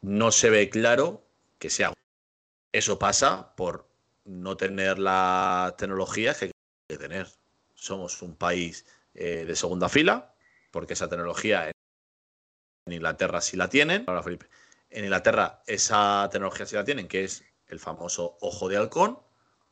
[0.00, 1.22] no se ve claro
[1.58, 1.92] que sea.
[2.72, 3.86] Eso pasa por
[4.24, 6.50] no tener la tecnología que hay
[6.88, 7.28] que tener.
[7.74, 10.34] Somos un país eh, de segunda fila,
[10.70, 11.70] porque esa tecnología
[12.86, 14.06] en Inglaterra sí la tienen.
[14.88, 19.25] En Inglaterra esa tecnología sí la tienen, que es el famoso ojo de halcón,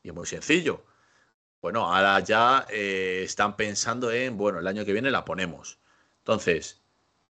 [0.04, 0.84] y es muy sencillo.
[1.60, 5.78] Bueno, ahora ya eh, están pensando en, bueno, el año que viene la ponemos.
[6.18, 6.82] Entonces,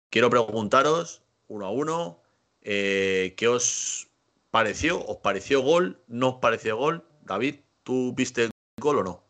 [0.09, 2.21] quiero preguntaros uno a uno,
[2.61, 4.09] eh, ¿qué os
[4.49, 5.05] pareció?
[5.05, 6.01] ¿Os pareció gol?
[6.07, 7.05] ¿No os pareció gol?
[7.21, 8.51] David, ¿tú viste el
[8.81, 9.23] gol o no?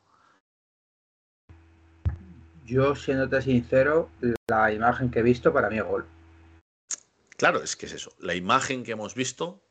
[2.65, 4.09] Yo, siéndote sincero,
[4.47, 6.05] la imagen que he visto para mí es gol.
[7.35, 8.13] Claro, es que es eso.
[8.19, 9.61] La imagen que hemos visto.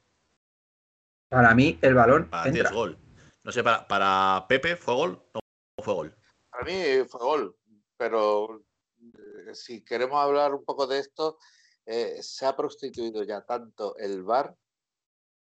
[1.31, 2.29] Para mí, el balón.
[2.29, 2.99] Para es gol.
[3.45, 5.23] No sé, para, Pepe, ¿fue gol?
[5.35, 5.41] No
[5.85, 6.17] fue gol.
[6.51, 7.57] Para mí fue gol,
[7.97, 8.65] pero
[9.03, 11.39] eh, si queremos hablar un poco de esto,
[11.85, 14.57] eh, se ha prostituido ya tanto el bar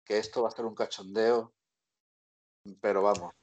[0.04, 1.52] que esto va a ser un cachondeo,
[2.80, 3.34] pero vamos,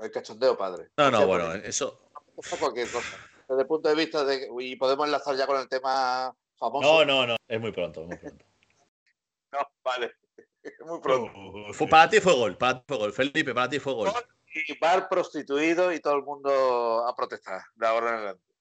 [0.00, 0.88] el cachondeo padre.
[0.96, 2.10] No, no, bueno, eso.
[2.58, 3.16] Cualquier cosa.
[3.46, 4.48] Desde el punto de vista de.
[4.60, 7.04] Y podemos enlazar ya con el tema famoso.
[7.04, 8.44] No, no, no, es muy pronto, muy pronto.
[9.52, 10.14] no, vale.
[10.86, 11.32] Muy pronto.
[11.72, 13.12] Fue, para ti fue gol, para ti fue gol.
[13.12, 14.10] Felipe, para ti fue gol.
[14.54, 18.54] Y bar prostituido y todo el mundo a protestar de ahora en adelante.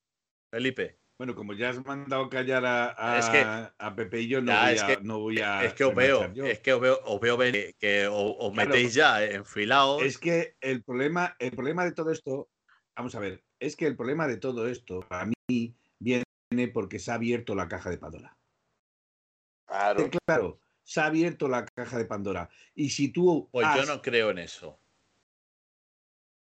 [0.51, 0.99] Felipe.
[1.17, 5.19] Bueno, como ya has mandado callar a, a, Pepe y yo, no, voy, a, no
[5.19, 5.63] voy a.
[5.63, 7.39] Es que os veo, es que os veo, os veo
[7.79, 10.03] que os, metéis ya enfilados.
[10.03, 12.49] Es que el problema, el problema de todo esto,
[12.95, 16.23] vamos a ver, es que el problema de todo esto, para mí, viene
[16.71, 18.37] porque se ha abierto la caja de Pandora.
[19.65, 20.09] Claro.
[20.23, 22.49] Claro se ha abierto la caja de Pandora.
[22.73, 23.49] Y si tú.
[23.51, 24.79] Pues yo no creo en eso.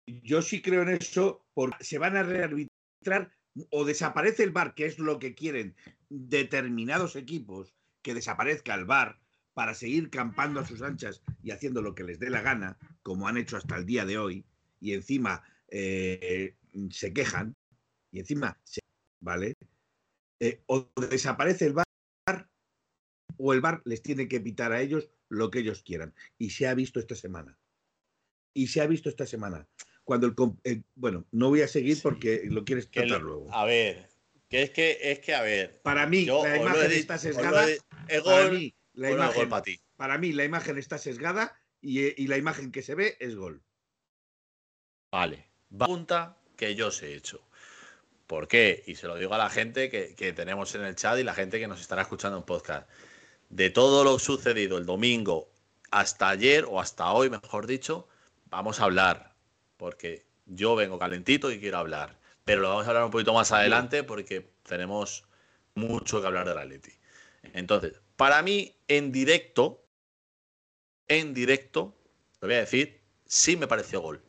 [0.06, 3.32] Yo sí creo en eso, porque se van a rearbitrar
[3.72, 5.76] o desaparece el bar, que es lo que quieren
[6.10, 9.20] determinados equipos, que desaparezca el bar
[9.56, 13.28] para seguir campando a sus anchas y haciendo lo que les dé la gana, como
[13.28, 14.46] han hecho hasta el día de hoy,
[14.80, 16.56] y encima eh,
[16.92, 17.56] se quejan,
[18.12, 18.82] y encima se.
[19.22, 19.56] ¿Vale?
[20.40, 21.89] Eh, o desaparece el bar
[23.40, 26.14] o el VAR les tiene que pitar a ellos lo que ellos quieran.
[26.38, 27.58] Y se ha visto esta semana.
[28.54, 29.68] Y se ha visto esta semana.
[30.04, 30.28] Cuando
[30.64, 33.48] el, bueno, no voy a seguir porque lo quieres tratar luego.
[33.54, 34.10] A ver,
[34.50, 35.82] que es que es que a ver.
[35.82, 37.66] Para mí la imagen está sesgada.
[38.26, 39.50] para mí la imagen
[39.96, 43.64] para, mí la imagen está sesgada y, la imagen que se ve es gol.
[45.12, 45.48] Vale.
[45.78, 47.48] Pregunta que yo os he hecho.
[48.28, 48.84] ¿Por qué?
[48.86, 51.34] Y se lo digo a la gente que, que, tenemos en el chat y la
[51.34, 52.90] gente que nos estará escuchando en podcast
[53.50, 55.50] de todo lo sucedido el domingo
[55.92, 58.08] hasta ayer o hasta hoy, mejor dicho,
[58.50, 59.36] vamos a hablar,
[59.78, 63.52] porque yo vengo calentito y quiero hablar, pero lo vamos a hablar un poquito más
[63.52, 65.26] adelante porque tenemos
[65.76, 66.92] mucho que hablar de la Leti.
[67.54, 69.84] Entonces, para mí, en directo,
[71.08, 71.96] en directo,
[72.42, 74.22] lo voy a decir, sí me pareció gol.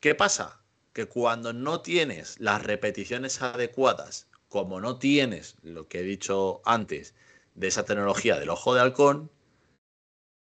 [0.00, 0.60] ¿Qué pasa?
[0.92, 7.14] Que cuando no tienes las repeticiones adecuadas, como no tienes lo que he dicho antes,
[7.54, 9.30] de esa tecnología del ojo de halcón,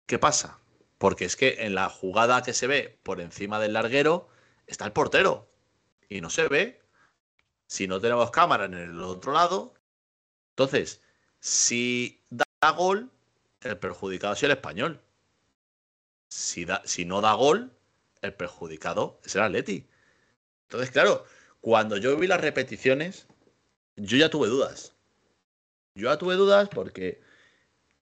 [0.07, 0.61] ¿qué pasa?
[0.99, 4.29] Porque es que en la jugada que se ve por encima del larguero
[4.67, 5.51] está el portero
[6.09, 6.81] y no se ve.
[7.67, 9.75] Si no tenemos cámara en el otro lado,
[10.51, 11.01] entonces,
[11.39, 13.11] si da gol,
[13.63, 15.01] el perjudicado es el español.
[16.29, 17.73] Si, da, si no da gol,
[18.21, 19.89] el perjudicado es el Atleti.
[20.65, 21.25] Entonces, claro,
[21.61, 23.27] cuando yo vi las repeticiones,
[23.97, 24.95] yo ya tuve dudas.
[26.01, 27.21] Yo ya tuve dudas porque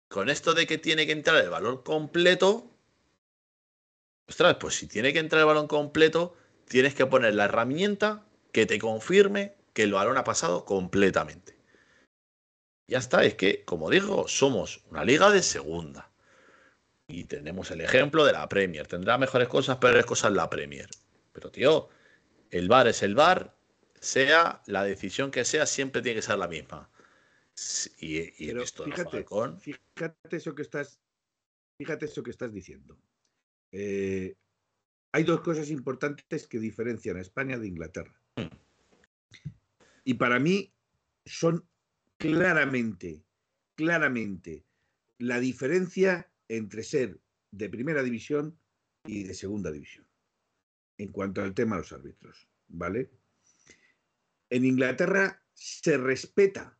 [0.06, 2.70] con esto de que tiene que entrar el balón completo,
[4.28, 6.36] ostras, pues si tiene que entrar el balón completo,
[6.68, 11.56] tienes que poner la herramienta que te confirme que el balón ha pasado completamente.
[12.86, 16.10] Ya está, es que, como digo, somos una liga de segunda.
[17.08, 18.86] Y tenemos el ejemplo de la Premier.
[18.86, 20.88] Tendrá mejores cosas, peores cosas la Premier.
[21.32, 21.88] Pero, tío,
[22.50, 23.56] el bar es el bar,
[23.98, 26.88] sea la decisión que sea, siempre tiene que ser la misma.
[27.98, 29.26] Y, Pero fíjate,
[29.60, 31.00] fíjate eso que estás,
[31.78, 32.98] fíjate eso que estás diciendo.
[33.72, 34.36] Eh,
[35.12, 38.18] hay dos cosas importantes que diferencian a España de Inglaterra.
[38.36, 38.48] Hmm.
[40.04, 40.72] Y para mí
[41.24, 41.66] son
[42.16, 43.22] claramente,
[43.74, 44.64] claramente
[45.18, 48.58] la diferencia entre ser de primera división
[49.04, 50.06] y de segunda división
[50.98, 53.10] en cuanto al tema de los árbitros, ¿vale?
[54.50, 56.78] En Inglaterra se respeta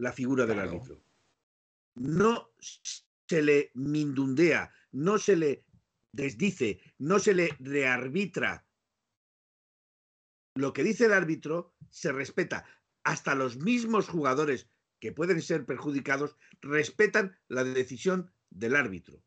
[0.00, 1.02] la figura del árbitro.
[1.94, 2.50] No
[3.28, 5.64] se le mindundea, no se le
[6.12, 8.66] desdice, no se le rearbitra.
[10.56, 12.64] Lo que dice el árbitro se respeta.
[13.04, 14.68] Hasta los mismos jugadores
[15.00, 19.22] que pueden ser perjudicados respetan la decisión del árbitro.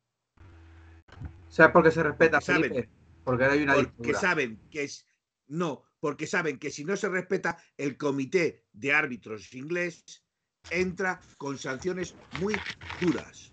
[1.50, 2.42] ¿Sabes por qué se respeta?
[2.42, 2.90] Saben,
[3.24, 5.08] porque hay una porque saben que es
[5.48, 10.23] no, porque saben que si no se respeta el comité de árbitros inglés
[10.70, 12.56] entra con sanciones muy
[13.02, 13.52] duras.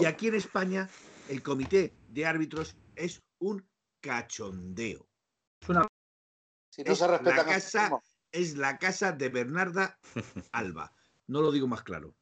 [0.00, 0.88] Y aquí en España
[1.28, 3.66] el comité de árbitros es un
[4.00, 5.08] cachondeo.
[6.70, 7.90] Si no se respeta la casa,
[8.32, 9.98] es la casa de Bernarda
[10.52, 10.92] Alba.
[11.26, 12.14] No lo digo más claro.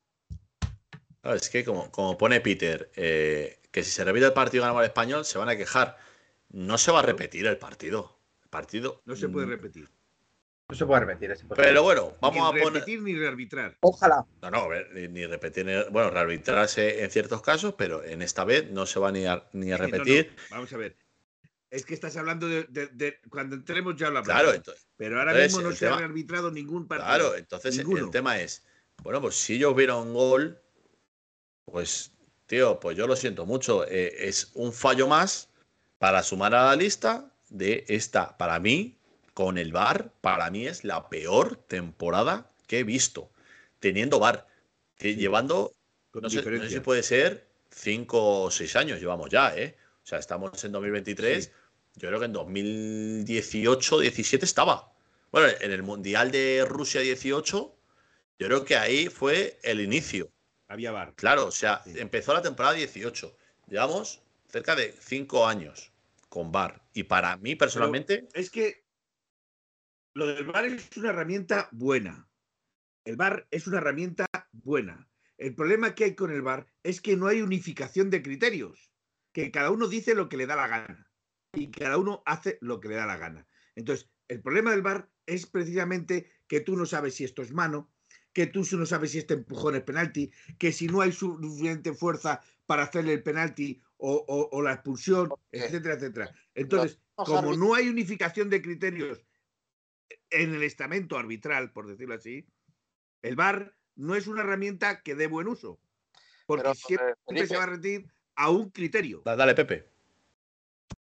[1.22, 4.88] es que como, como pone Peter, eh, que si se repite el partido ganamos el
[4.88, 5.96] español, se van a quejar.
[6.50, 8.20] No se va a repetir el partido.
[8.42, 9.02] El partido.
[9.04, 9.90] No se puede mm, repetir.
[10.70, 11.34] No se puede repetir.
[11.56, 12.74] Pero bueno, vamos a poner.
[12.74, 13.78] repetir ni rearbitrar.
[13.80, 14.26] Ojalá.
[14.42, 15.86] No, no, ni, repetir.
[15.90, 19.72] bueno, rearbitrarse en ciertos casos, pero en esta vez no se va ni a, ni
[19.72, 20.30] a repetir.
[20.50, 20.94] Vamos a ver.
[21.70, 25.72] Es que estás hablando de, cuando entremos ya lo Claro, entonces, pero ahora mismo no
[25.72, 27.06] se ha rearbitrado ningún partido.
[27.08, 28.66] Claro, entonces el tema es,
[29.02, 30.62] bueno, pues si ellos vieron un gol,
[31.64, 32.12] pues,
[32.46, 33.86] tío, pues yo lo siento mucho.
[33.86, 35.50] Eh, es un fallo más
[35.98, 38.97] para sumar a la lista de esta, para mí,
[39.38, 43.30] con el VAR, para mí es la peor temporada que he visto.
[43.78, 44.48] Teniendo VAR,
[44.98, 45.76] llevando,
[46.12, 49.76] no sé, si puede ser cinco o seis años llevamos ya, ¿eh?
[50.02, 51.52] O sea, estamos en 2023.
[51.94, 54.92] Yo creo que en 2018, 17 estaba.
[55.30, 57.76] Bueno, en el Mundial de Rusia 18,
[58.40, 60.32] yo creo que ahí fue el inicio.
[60.66, 61.14] Había VAR.
[61.14, 63.36] Claro, o sea, empezó la temporada 18.
[63.68, 65.92] Llevamos cerca de cinco años
[66.28, 66.82] con VAR.
[66.92, 68.26] Y para mí, personalmente.
[68.34, 68.87] es que
[70.14, 72.28] lo del VAR es una herramienta buena.
[73.04, 75.08] El VAR es una herramienta buena.
[75.36, 78.92] El problema que hay con el VAR es que no hay unificación de criterios,
[79.32, 81.10] que cada uno dice lo que le da la gana
[81.52, 83.46] y cada uno hace lo que le da la gana.
[83.76, 87.90] Entonces, el problema del VAR es precisamente que tú no sabes si esto es mano,
[88.32, 92.40] que tú no sabes si este empujón es penalti, que si no hay suficiente fuerza
[92.66, 96.34] para hacerle el penalti o la expulsión, etcétera, etcétera.
[96.54, 99.24] Entonces, como no hay unificación de criterios
[100.30, 102.46] en el estamento arbitral, por decirlo así,
[103.22, 105.80] el VAR no es una herramienta que dé buen uso.
[106.46, 109.22] Porque siempre se va a rendir a un criterio.
[109.24, 109.90] Dale, Pepe.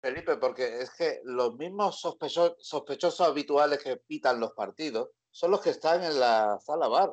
[0.01, 5.71] Felipe, porque es que los mismos sospechosos, habituales que pitan los partidos son los que
[5.71, 7.11] están en la sala VAR.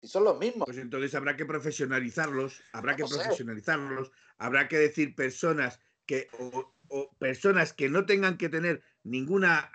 [0.00, 0.66] Y son los mismos.
[0.66, 7.72] Pues entonces habrá que profesionalizarlos, habrá que profesionalizarlos, habrá que decir personas que o, personas
[7.72, 9.70] que no tengan que tener ninguna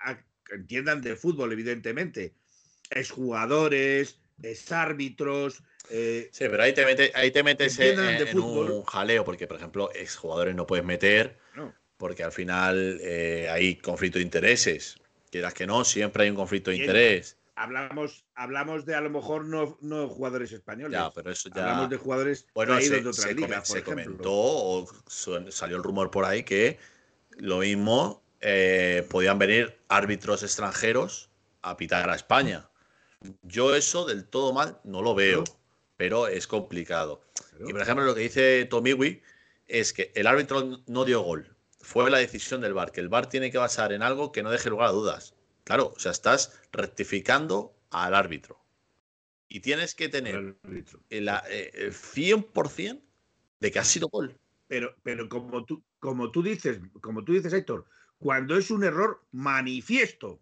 [0.52, 2.34] entiendan de fútbol, evidentemente.
[2.90, 5.62] Es jugadores, es árbitros.
[5.90, 10.54] Eh, sí, pero ahí te, ahí te metes en, un jaleo, porque, por ejemplo, exjugadores
[10.54, 11.36] no puedes meter,
[11.96, 14.98] porque al final eh, hay conflicto de intereses.
[15.30, 17.36] Quieras que no, siempre hay un conflicto de interés.
[17.56, 20.98] Hablamos, hablamos de a lo mejor no, no jugadores españoles.
[20.98, 21.62] Ya, pero eso ya.
[21.62, 26.24] Hablamos de jugadores bueno, se, de otra liga, se comentó o salió el rumor por
[26.24, 26.78] ahí que
[27.38, 31.30] lo mismo eh, podían venir árbitros extranjeros
[31.62, 32.68] a pitar a España.
[33.40, 35.44] Yo eso del todo mal no lo veo,
[35.96, 37.22] pero es complicado.
[37.66, 39.22] Y por ejemplo, lo que dice Tomiwi
[39.66, 41.56] es que el árbitro no dio gol.
[41.80, 44.50] Fue la decisión del VAR, que el VAR tiene que basar en algo que no
[44.50, 45.34] deje lugar a dudas.
[45.64, 48.62] Claro, o sea, estás rectificando al árbitro.
[49.48, 50.56] Y tienes que tener
[51.08, 53.00] el, eh, el 100%
[53.60, 54.38] de que ha sido gol.
[54.66, 57.86] Pero, pero como, tú, como tú dices, como tú dices, Héctor,
[58.24, 60.40] cuando es un error manifiesto.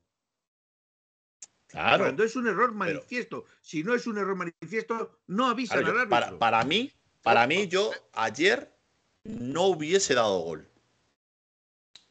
[1.67, 2.05] Claro.
[2.05, 3.45] Cuando es un error manifiesto.
[3.61, 6.09] si no es un error manifiesto, no avisan al árbitro.
[6.09, 8.73] Para, para, mí, para mí, yo ayer
[9.25, 10.69] no hubiese dado gol.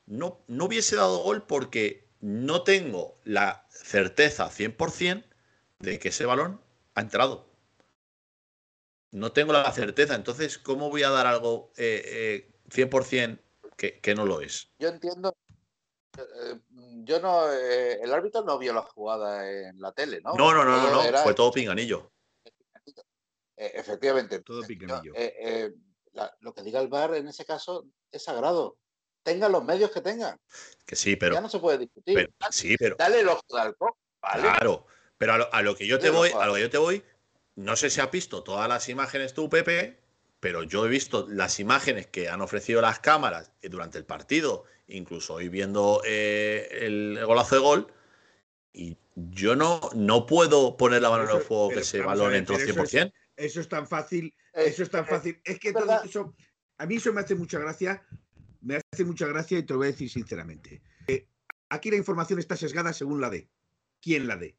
[0.08, 5.24] No, no hubiese dado gol porque no tengo la certeza 100%
[5.80, 6.60] de que ese balón
[6.96, 7.50] ha entrado.
[9.12, 10.16] No tengo la certeza.
[10.16, 13.40] Entonces, ¿cómo voy a dar algo eh, 100% eh,
[13.78, 14.70] que, que no lo es?
[14.80, 15.34] Yo entiendo
[17.04, 20.34] yo no, eh, el árbitro no vio la jugada en la tele, ¿no?
[20.36, 22.12] No, no, no, no, no, era- fue todo pinganillo.
[23.58, 24.40] eh, efectivamente.
[24.42, 25.72] Todo eh, eh,
[26.14, 28.78] la- lo que diga el VAR en ese caso es sagrado.
[29.24, 30.38] Tenga los medios que tenga.
[30.86, 32.16] Que sí, pero, ya no se puede discutir.
[32.16, 34.42] pero- sí, pero Dale el ojo al coco, ¿vale?
[34.42, 34.88] claro.
[35.18, 37.06] Pero a lo, a lo que yo te voy, a lo que yo te voy,
[37.56, 40.02] no sé si has visto todas las imágenes tú, Pepe,
[40.42, 44.66] pero yo he visto las imágenes que han ofrecido las cámaras eh, durante el partido,
[44.88, 47.88] incluso hoy viendo eh, el golazo de gol,
[48.74, 52.58] y yo no, no puedo poner la mano en el fuego que ese balón entró
[52.58, 53.14] pero eso 100%.
[53.38, 55.40] Eso es tan fácil, Eh, eso es tan fácil.
[55.44, 56.36] Es que es todo eso,
[56.78, 58.04] a mí eso me hace mucha gracia,
[58.62, 60.82] me hace mucha gracia y te lo voy a decir sinceramente.
[61.08, 61.28] Eh,
[61.70, 63.48] aquí la información está sesgada según la dé.
[64.02, 64.56] ¿Quién la dé?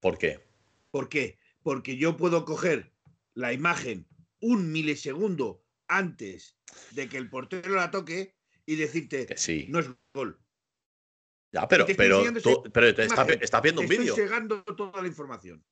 [0.00, 0.40] ¿Por qué?
[0.90, 1.38] ¿Por qué?
[1.62, 2.92] Porque yo puedo coger
[3.34, 4.06] la imagen
[4.40, 6.56] un milisegundo antes
[6.92, 8.36] de que el portero la toque
[8.66, 9.66] y decirte, Que sí.
[9.68, 10.38] no es gol.
[11.52, 14.14] Ya, pero, te estoy pero, tú- pero te estás viendo Te un estoy vídeo.
[14.14, 15.64] segando toda la información.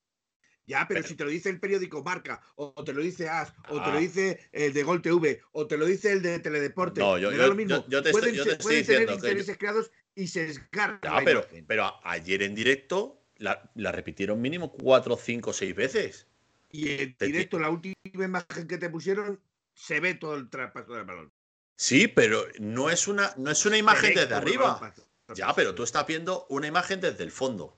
[0.66, 3.54] Ya, pero, Pero- si te lo dice el periódico Marca, o te lo dice AS,
[3.70, 4.00] o te lo Ah.
[4.00, 7.38] dice el de Gol TV, o te lo dice el de Teledeporte, No, yo- me
[7.38, 7.76] da yo- lo mismo.
[7.76, 11.24] yo- yo te pueden estoy- yo te estoy tener intereses creados y sesgar Ya, la
[11.24, 11.64] pero, imagen.
[11.66, 16.26] pero ayer en directo la, la repitieron mínimo cuatro, cinco, seis veces.
[16.70, 19.40] Y en directo, la última imagen que te pusieron,
[19.74, 21.32] se ve todo el traspaso del balón.
[21.76, 24.92] Sí, pero no es una, no es una imagen desde arriba.
[25.34, 27.76] Ya, pero tú estás viendo una imagen desde el fondo.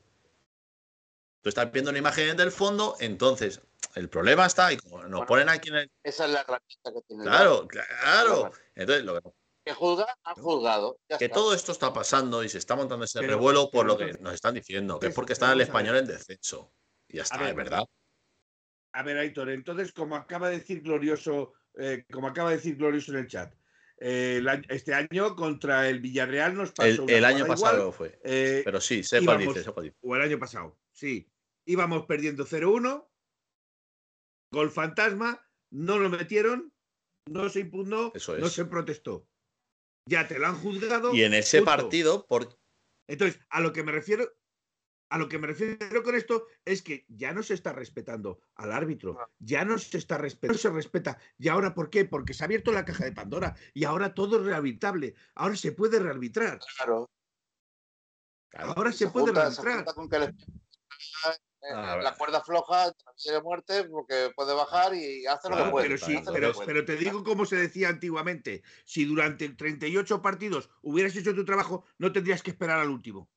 [1.43, 3.61] Tú estás viendo una imagen desde el fondo, entonces
[3.95, 5.27] el problema está, y como nos Bueno.
[5.27, 5.91] ponen aquí en el.
[6.03, 8.53] Esa es la herramienta que tiene Claro, claro.
[8.75, 9.31] Entonces, lo que,
[9.65, 10.99] Que juzgar, han juzgado.
[11.09, 11.35] ya que está.
[11.35, 14.35] todo esto está pasando y se está montando ese Pero- revuelo por lo que nos
[14.35, 16.73] están diciendo, que es porque está el español en descenso.
[17.09, 17.85] Y ya está, ver, es verdad.
[18.93, 23.13] A ver, Aitor, entonces, como acaba de decir Glorioso, eh, como acaba de decir Glorioso
[23.13, 23.55] en el chat,
[23.99, 28.19] eh, este año contra el Villarreal nos pasó El, el año pasado igual, fue.
[28.25, 29.65] eh, Pero sí, sé cuál dice,
[30.01, 31.31] o el año pasado, sí.
[31.67, 33.09] Íbamos perdiendo 0-1,
[34.51, 36.73] gol fantasma, no lo metieron,
[37.27, 39.29] no se impugnó, Eso no se protestó.
[40.07, 41.15] Ya te lo han juzgado.
[41.15, 41.71] Y en ese punto.
[41.71, 42.59] partido, por,
[43.07, 44.33] Entonces, a lo que me refiero,
[45.11, 48.73] a lo que me refiero con esto es que ya no se está respetando al
[48.73, 51.19] árbitro, ya no se está respetando, no se respeta.
[51.37, 52.05] ¿Y ahora por qué?
[52.05, 55.15] Porque se ha abierto la caja de Pandora y ahora todo es rearbitrable.
[55.35, 56.61] Ahora se puede rearbitrar.
[56.77, 57.11] Claro.
[58.49, 59.77] claro, Ahora se, puede junta, rearbitrar.
[59.77, 60.37] junta con que el-
[61.63, 62.91] eh, la cuerda floja
[63.25, 65.89] de muerte porque puede bajar y hace lo que puede.
[65.89, 66.67] pero, sí, puede.
[66.67, 71.85] pero te digo como se decía antiguamente, si durante 38 partidos hubieras hecho tu trabajo,
[71.99, 73.29] no tendrías que esperar al último.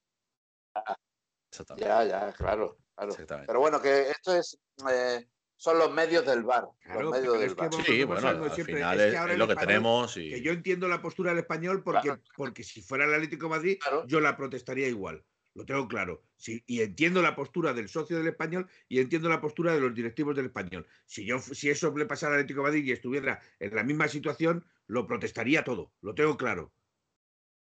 [1.61, 1.87] Exactamente.
[1.87, 3.11] Ya, ya, claro, claro.
[3.11, 3.47] exactamente.
[3.47, 6.65] Pero bueno, que esto es eh, son los medios del bar.
[6.81, 7.73] Claro, los medios del es que bar.
[7.85, 10.29] Sí, bueno, al siempre, final es que ahora es el lo que español- tenemos y
[10.29, 12.21] Que yo entiendo la postura del español porque, Claro.
[12.35, 14.05] porque si fuera el Atlético de Madrid, Claro.
[14.07, 15.23] yo la protestaría igual.
[15.55, 16.23] Lo tengo claro.
[16.35, 19.93] Sí, y entiendo la postura del socio del español y entiendo la postura de los
[19.93, 20.87] directivos del español.
[21.05, 24.07] Si yo si eso le pasara al Atlético de Madrid y estuviera en la misma
[24.07, 25.93] situación, lo protestaría todo.
[26.01, 26.73] Lo tengo claro.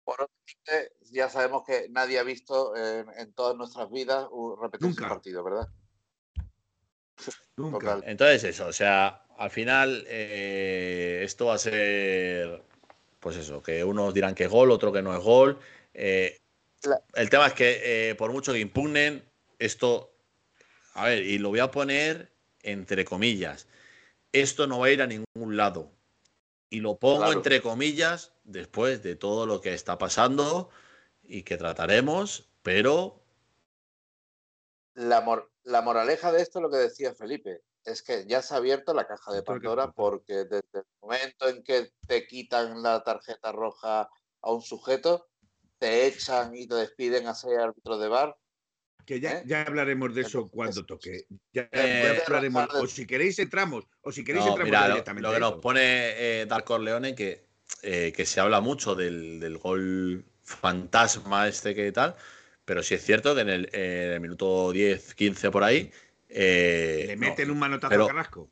[0.03, 0.27] Por otra
[0.65, 5.09] parte, ya sabemos que nadie ha visto en, en todas nuestras vidas un repetirse un
[5.09, 5.67] partido, ¿verdad?
[7.57, 7.79] Nunca.
[7.79, 8.03] Total.
[8.05, 12.63] Entonces eso, o sea, al final eh, esto va a ser,
[13.19, 15.59] pues eso, que unos dirán que es gol, otro que no es gol.
[15.93, 16.37] Eh,
[16.83, 19.23] La- el tema es que eh, por mucho que impugnen,
[19.57, 20.13] esto,
[20.93, 22.31] a ver, y lo voy a poner
[22.61, 23.67] entre comillas,
[24.31, 25.91] esto no va a ir a ningún lado.
[26.69, 27.33] Y lo pongo Claro.
[27.33, 30.69] entre comillas después de todo lo que está pasando
[31.29, 33.23] y que trataremos, pero
[34.95, 38.53] La, mor- la moraleja de esto es lo que decía Felipe, es que ya se
[38.53, 42.27] ha abierto la caja de Doctor, ¿qué Pandora porque desde el momento en que te
[42.27, 44.09] quitan la tarjeta roja
[44.41, 45.27] a un sujeto,
[45.77, 48.35] te echan y te despiden a ser árbitro de bar.
[49.05, 49.43] Que ya, ¿Eh?
[49.45, 51.25] ya hablaremos de eso cuando toque.
[51.53, 52.67] Ya, ya eh, hablaremos.
[52.75, 53.85] O si queréis entramos.
[54.01, 55.27] O si queréis No, entramos mira, lo, directamente.
[55.27, 55.81] lo que nos pone
[56.41, 57.47] eh, Dark Corleone, que,
[57.81, 60.25] eh, que se habla mucho del, del gol
[60.55, 62.15] fantasma este que tal,
[62.65, 65.91] pero sí es cierto que en el, en el minuto 10, 15 por ahí...
[66.27, 68.49] eh, Le no, meten un manotazo pero- a Carrasco.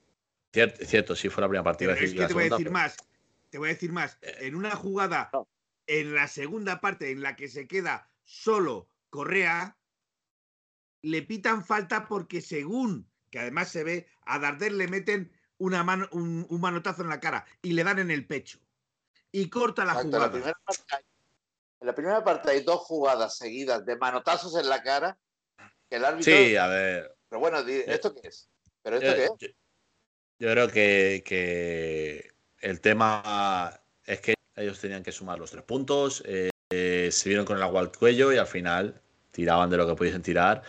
[0.54, 1.94] Cierto, cierto, sí fue la primera partida.
[1.94, 2.96] Pero es que la te voy a decir pero- más.
[3.50, 4.18] Te voy a decir más.
[4.22, 5.48] Eh, En una jugada, no.
[5.88, 9.78] en la segunda parte en la que se queda solo Correa,
[11.02, 16.08] le pitan falta porque según, que además se ve, a Dardel le meten una mano,
[16.12, 18.60] un, un manotazo en la cara y le dan en el pecho.
[19.32, 20.32] Y corta la Exacto, en, la jugada.
[20.32, 21.04] primera parte, hay-
[21.80, 25.18] en la primera parte hay dos jugadas seguidas de manotazos en la cara
[25.90, 26.34] que el árbitro...
[26.34, 27.16] Sí, a ver.
[27.30, 28.50] Pero bueno, di- ¿esto qué es?
[28.82, 29.32] ¿Pero esto Yo, qué es?
[29.40, 29.48] yo-
[30.40, 36.24] yo creo que, que el tema es que ellos tenían que sumar los tres puntos.
[36.26, 39.02] eh, eh, se vieron con el agua al cuello y al final
[39.32, 40.64] tiraban de lo que pudiesen tirar.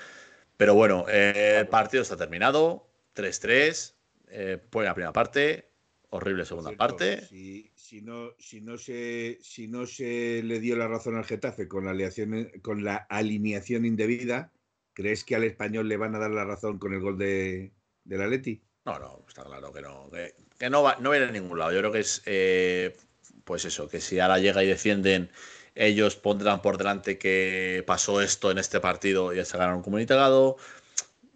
[0.56, 3.94] Pero bueno, eh, el partido está terminado, 3-3,
[4.28, 5.67] eh, la primera parte,
[6.10, 7.22] horrible segunda parte.
[7.26, 11.68] Si, si, no, si, no se, si no se le dio la razón al Getafe
[11.68, 14.52] con la, alineación, con la alineación indebida,
[14.92, 17.72] ¿crees que al español le van a dar la razón con el gol de,
[18.04, 18.62] del Atleti?
[18.84, 20.10] No, no, está claro que no.
[20.58, 21.72] Que, no, va, no va a ir a ningún lado.
[21.72, 22.96] Yo creo que es, eh,
[23.44, 25.30] pues eso, que si ahora llega y defienden,
[25.74, 29.82] ellos pondrán por delante que pasó esto en este partido y ya se ganaron un
[29.82, 30.56] comunicado.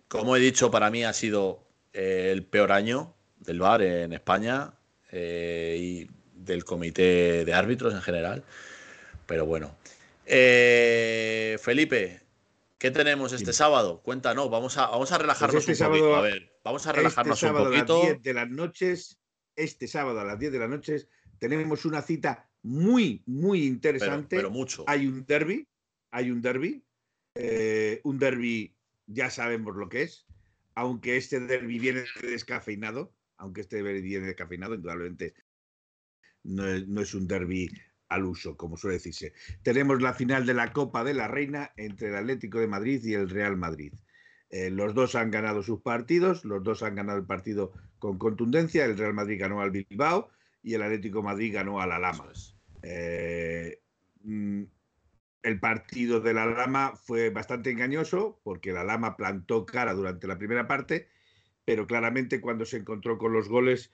[0.09, 1.63] Como he dicho, para mí ha sido
[1.93, 3.15] eh, el peor año
[3.45, 4.73] del VAR en España
[5.11, 8.45] eh, y del comité de árbitros en general.
[9.27, 9.77] Pero bueno.
[10.25, 12.23] Felipe,
[12.83, 14.03] ¿Qué tenemos este sábado?
[14.03, 16.17] Cuéntanos, vamos a, vamos a relajarnos pues este un poquito.
[16.17, 17.95] A ver, vamos a este relajarnos este un poquito.
[17.95, 19.21] A las 10 de las noches,
[19.55, 24.35] este sábado a las 10 de las noches, tenemos una cita muy, muy interesante.
[24.35, 24.83] Pero, mucho.
[24.89, 25.69] Hay un derby,
[26.11, 26.83] hay un derby.
[27.37, 28.75] Eh, un derby,
[29.07, 30.27] ya sabemos lo que es.
[30.75, 33.13] Aunque este derby viene descafeinado,
[33.43, 35.35] aunque este viene descafeinado, indudablemente
[36.45, 37.69] no es, no es un derby
[38.09, 39.33] al uso, como suele decirse.
[39.65, 43.15] Tenemos la final de la Copa de la Reina entre el Atlético de Madrid y
[43.15, 43.95] el Real Madrid.
[44.49, 48.85] Eh, los dos han ganado sus partidos, los dos han ganado el partido con contundencia.
[48.85, 50.31] El Real Madrid ganó al Bilbao
[50.63, 52.31] y el Atlético de Madrid ganó a la Lama.
[52.83, 53.81] Eh,
[54.23, 54.63] mm,
[55.43, 60.39] el partido de la Lama fue bastante engañoso porque la Lama plantó cara durante la
[60.39, 61.09] primera parte,
[61.65, 63.93] pero claramente cuando se encontró con los goles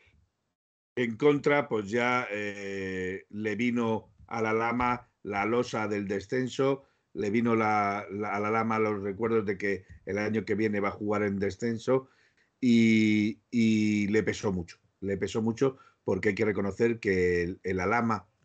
[0.96, 7.30] en contra, pues ya eh, le vino a la Lama la losa del descenso, le
[7.30, 11.22] vino a la Lama los recuerdos de que el año que viene va a jugar
[11.22, 12.08] en descenso
[12.60, 17.80] y, le pesó mucho, le pesó mucho porque hay que reconocer que el, el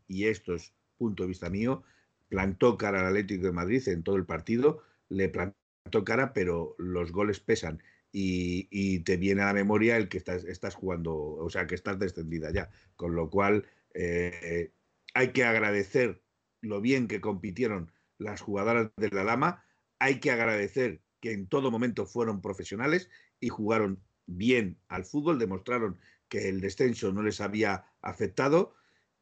[0.07, 1.83] y esto es punto de vista mío,
[2.29, 7.11] plantó cara al Atlético de Madrid en todo el partido, le plantó cara, pero los
[7.11, 7.81] goles pesan
[8.15, 11.99] y, te viene a la memoria el que estás, estás jugando, o sea, que estás
[11.99, 12.69] descendida ya.
[12.95, 14.71] Con lo cual, eh,
[15.13, 16.21] hay que agradecer
[16.61, 19.65] lo bien que compitieron las jugadoras de la Lama,
[19.99, 23.09] hay que agradecer que en todo momento fueron profesionales
[23.39, 25.99] y jugaron bien al fútbol, demostraron
[26.29, 28.75] que el descenso no les había afectado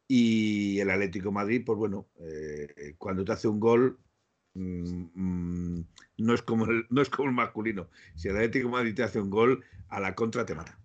[0.06, 3.98] y el Atlético Madrid, pues bueno, eh, cuando te hace un gol,
[4.54, 5.86] Mm, mm,
[6.18, 7.88] no, es como el, no es como el masculino.
[8.14, 10.78] Si el Atlético de Madrid te hace un gol, a la contra te mata.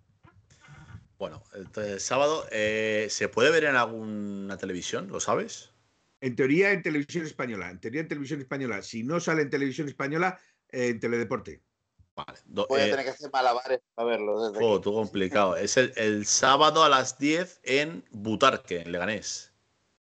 [1.18, 5.08] Bueno, el sábado, eh, ¿se puede ver en alguna televisión?
[5.08, 5.72] ¿Lo sabes?
[6.20, 7.70] En teoría en televisión española.
[7.70, 8.82] En teoría en televisión española.
[8.82, 10.38] Si no sale en televisión española,
[10.68, 11.62] en Teledeporte.
[12.14, 12.38] Vale.
[12.46, 14.50] Voy a eh, tener que hacer malabares para verlo.
[14.50, 15.56] Desde oh, complicado.
[15.56, 19.52] es el, el, sábado a las 10 en Butarque, en Leganés.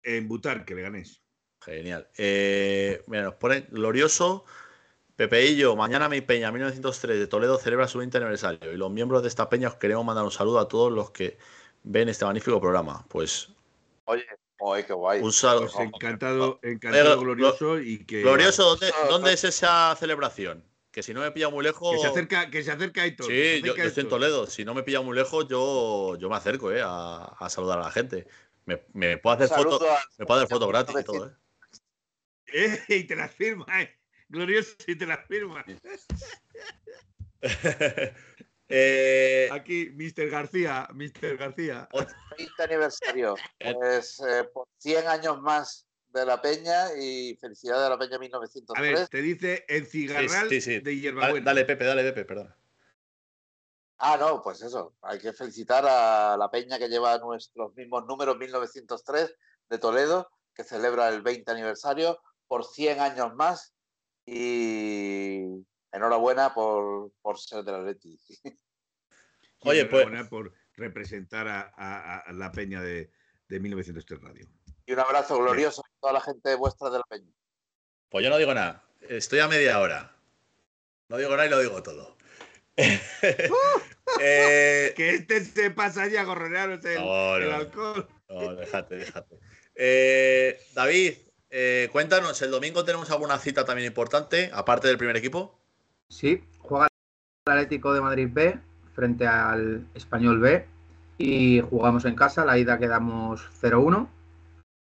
[0.04, 1.22] En Butarque, Leganés.
[1.62, 2.08] Genial.
[2.18, 4.46] Eh, mira, nos pone glorioso.
[5.20, 9.28] Pepeillo, mañana mi peña 1903 de Toledo celebra su 20 aniversario y los miembros de
[9.28, 11.38] esta peña os queremos mandar un saludo a todos los que
[11.84, 13.06] ven este magnífico programa.
[13.10, 13.50] Pues.
[14.06, 14.26] Oye,
[14.60, 15.22] oye qué guay.
[15.22, 15.70] Un saludo.
[15.74, 18.22] Pues encantado, encantado, glorioso y que.
[18.22, 18.78] Glorioso,
[19.10, 20.64] ¿dónde, es esa celebración?
[20.90, 21.92] Que si no me pilla muy lejos.
[21.92, 24.48] Que se acerca, que se acerca Sí, yo, estoy en Toledo.
[24.48, 27.92] Si no me pilla muy lejos, yo, yo me acerco eh, a, saludar a la
[27.92, 28.26] gente.
[28.64, 29.82] Me, me puedo hacer fotos
[30.18, 31.32] me puedo hacer foto gratis y todo, ¿eh?
[32.88, 33.96] y te las firma, eh.
[34.28, 35.66] Glorioso y te las firma.
[38.72, 40.30] Eh, Aquí, Mr.
[40.30, 41.38] García, Mr.
[41.38, 41.90] García.
[42.38, 43.36] 20 aniversario.
[43.60, 48.78] Pues eh, por 100 años más de la Peña y felicidades a la Peña 1903.
[48.78, 51.46] A ver, te dice el cigarral de hierbabuena.
[51.46, 52.56] Dale, Pepe, dale, Pepe, perdón.
[53.98, 54.96] Ah, no, pues eso.
[55.02, 59.36] Hay que felicitar a la Peña que lleva nuestros mismos números 1903
[59.68, 62.20] de Toledo, que celebra el 20 aniversario
[62.50, 63.74] por 100 años más
[64.26, 68.20] y enhorabuena por, por ser de la Leti.
[69.62, 70.28] Oye, pues.
[70.28, 73.12] por representar a, la peña de,
[73.48, 74.48] de 1903 Radio.
[74.86, 77.32] Y un abrazo glorioso a toda la gente vuestra de la peña.
[78.10, 78.84] Pues yo no digo nada.
[79.02, 80.16] Estoy a media hora.
[81.10, 82.18] No digo nada y lo digo todo.
[84.22, 86.98] Eh, que este se pasa ya a gorronearos el,
[87.44, 88.10] el, alcohol.
[88.28, 89.40] No, déjate, déjate.
[89.76, 91.14] Eh, David,
[91.50, 95.58] eh, cuéntanos, ¿el domingo tenemos alguna cita también importante, aparte del primer equipo?
[96.10, 96.88] Sí, juega
[97.46, 98.60] el Atlético de Madrid B
[98.94, 100.66] frente al Español B
[101.18, 104.08] y jugamos en casa, la ida quedamos 0-1,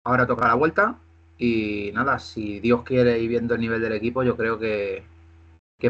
[0.04, 1.00] ahora toca la vuelta
[1.38, 5.04] y nada, si Dios quiere y viendo el nivel del equipo, yo creo que,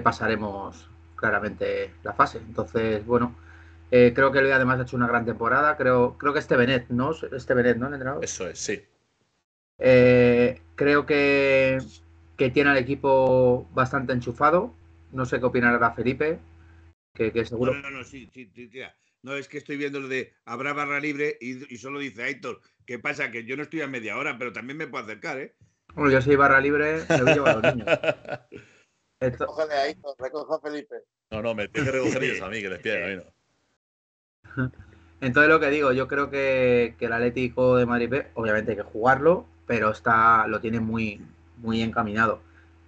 [0.04, 2.40] pasaremos claramente la fase.
[2.40, 3.36] Entonces, bueno,
[3.92, 6.90] eh, creo que el además ha hecho una gran temporada, creo, creo que este Benet,
[6.90, 7.12] ¿no?
[7.12, 8.22] Este Benet, ¿no?
[8.22, 8.84] Eso es, sí.
[9.86, 11.78] Eh, creo que,
[12.38, 14.74] que tiene al equipo bastante enchufado.
[15.12, 16.40] No sé qué opinará Felipe,
[17.14, 17.74] que, que seguro.
[17.74, 18.96] No, no, no, sí, sí, sí, tía.
[19.24, 22.62] No, es que estoy viendo lo de habrá barra libre y, y solo dice Aitor.
[22.86, 23.30] ¿Qué pasa?
[23.30, 25.54] Que yo no estoy a media hora, pero también me puedo acercar, ¿eh?
[25.96, 27.88] Bueno, yo soy barra libre, me voy a llevar a los niños.
[29.20, 30.96] Esto- Recógele ahí, recoja a Felipe.
[31.32, 33.24] No, no, me tiene que recoger ellos a mí, que les piden a mí,
[34.56, 34.72] no.
[35.22, 38.78] Entonces lo que digo, yo creo que, que el Atlético de Madrid B, obviamente hay
[38.78, 41.22] que jugarlo, pero está, lo tiene muy,
[41.58, 42.42] muy encaminado.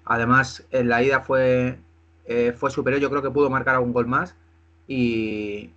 [0.06, 1.78] Además, en la ida fue,
[2.26, 4.36] eh, fue superior, yo creo que pudo marcar algún gol más.
[4.88, 5.72] Y,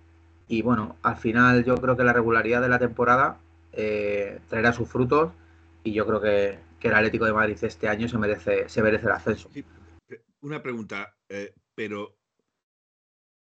[0.47, 3.37] y bueno, al final yo creo que la regularidad de la temporada
[3.73, 5.31] eh, traerá sus frutos.
[5.83, 9.05] Y yo creo que, que el Atlético de Madrid este año se merece, se merece
[9.05, 9.49] el ascenso.
[9.53, 9.63] Sí,
[10.41, 12.15] Una pregunta, eh, pero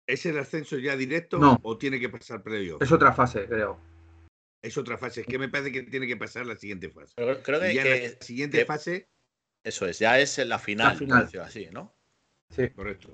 [0.07, 1.59] ¿es el ascenso ya directo No.
[1.63, 2.77] o tiene que pasar previo?
[2.81, 3.79] Es otra fase, creo.
[4.67, 5.21] Es otra fase.
[5.21, 7.13] Es que me parece que tiene que pasar la siguiente fase.
[7.17, 9.09] Pero creo que, Y ya en la siguiente que- fase,
[9.63, 11.31] eso es, ya es la final, La final.
[11.43, 11.95] así, ¿no?
[12.55, 12.69] Sí.
[12.71, 13.09] correcto.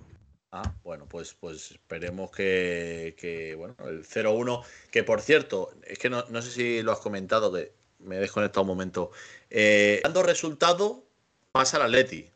[0.51, 6.11] Ah, bueno, pues, pues esperemos que, que, bueno, el 0-1, que por cierto, es que
[6.11, 9.11] no, no sé si lo has comentado, que me he desconectado un momento.
[9.49, 11.07] Eh, dando resultado,
[11.53, 12.29] pasa el Atleti.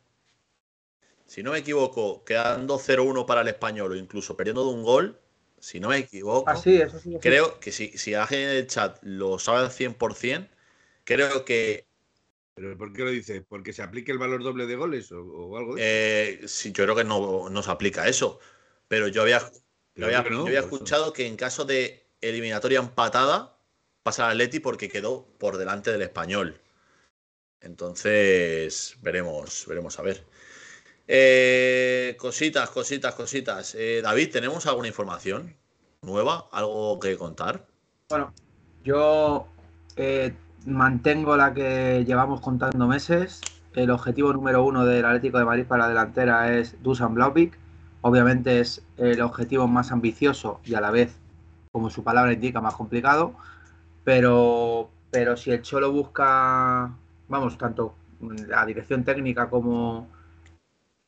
[1.26, 5.18] Si no me equivoco, quedando 0-1 para el español o incluso perdiendo de un gol,
[5.66, 7.14] si no me equivoco, Ah, sí, eso sí.
[7.14, 7.42] eso sí.
[7.42, 10.48] creo que si, si alguien en el chat lo sabe al 100%,
[11.04, 11.86] creo que
[12.54, 13.44] ¿Pero por qué lo dices?
[13.48, 16.00] ¿Porque se aplique el valor doble de goles o, o algo de eso?
[16.00, 18.38] eh, sí, yo creo que no, no se aplica eso.
[18.88, 19.40] Pero yo había,
[19.96, 20.84] yo había, que no, yo había por eso.
[20.84, 23.58] escuchado que en caso de eliminatoria empatada,
[24.02, 26.60] pasa al Atleti porque quedó por delante del español.
[27.60, 30.24] Entonces, veremos, veremos a ver.
[31.08, 33.74] Eh, cositas, cositas, cositas.
[33.76, 35.54] Eh, David, ¿tenemos alguna información
[36.02, 36.48] nueva?
[36.52, 37.66] ¿Algo que contar?
[38.08, 38.32] Bueno,
[38.82, 39.46] yo
[39.96, 40.34] eh,
[40.66, 43.40] mantengo la que llevamos contando meses.
[43.74, 47.56] El objetivo número uno del Atlético de Madrid para la delantera es Dusan Blauvik.
[48.00, 51.16] Obviamente es el objetivo más ambicioso y a la vez,
[51.72, 53.34] como su palabra indica, más complicado.
[54.02, 56.90] Pero, pero si el Cholo busca,
[57.28, 57.94] vamos, tanto
[58.48, 60.08] la dirección técnica como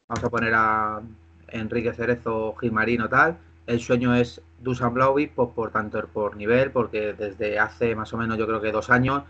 [0.08, 1.02] vamos a poner a
[1.48, 3.36] Enrique Cerezo, Gilmarino, tal,
[3.66, 8.16] el sueño es Dusan Blauvik, pues por tanto por nivel, porque desde hace más o
[8.16, 9.24] menos yo creo que dos años,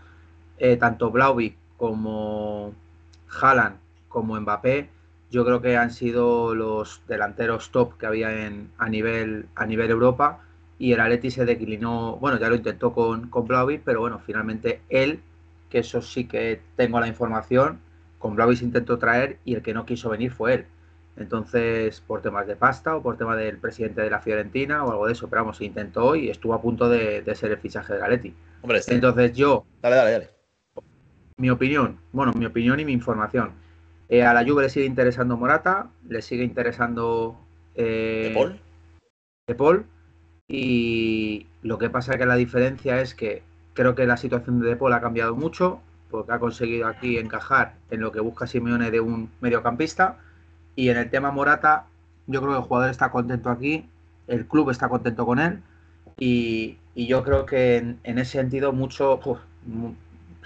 [0.57, 2.73] eh, tanto Blauvik como
[3.41, 3.75] Haaland
[4.07, 4.89] como Mbappé,
[5.31, 9.91] yo creo que han sido los delanteros top que había en, a, nivel, a nivel
[9.91, 10.39] Europa.
[10.79, 15.19] Y el Atleti se declinó, bueno, ya lo intentó con, con pero bueno, finalmente él,
[15.69, 17.79] que eso sí que tengo la información,
[18.19, 20.65] con Blauvik se intentó traer y el que no quiso venir fue él.
[21.17, 25.07] Entonces, por temas de pasta o por tema del presidente de la Fiorentina o algo
[25.07, 27.99] de eso, pero vamos, intentó y estuvo a punto de, de ser el fichaje de
[27.99, 28.33] Galetti.
[28.61, 30.29] Hombre, este- Entonces, yo, dale, dale, dale.
[31.37, 33.51] mi opinión, bueno, mi opinión y mi información.
[34.07, 37.37] Eh, a la Juve le sigue interesando Morata, le sigue interesando
[37.75, 38.59] eh, ¿De Paul?
[39.47, 39.85] de Paul.
[40.47, 43.43] Y lo que pasa que la diferencia es que
[43.73, 47.75] creo que la situación de De Paul ha cambiado mucho, porque ha conseguido aquí encajar
[47.91, 50.17] en lo que busca Simeone de un mediocampista.
[50.75, 51.85] Y en el tema Morata,
[52.27, 53.89] yo creo que el jugador está contento aquí,
[54.27, 55.61] el club está contento con él.
[56.17, 59.19] Y, y yo creo que en, ese sentido mucho,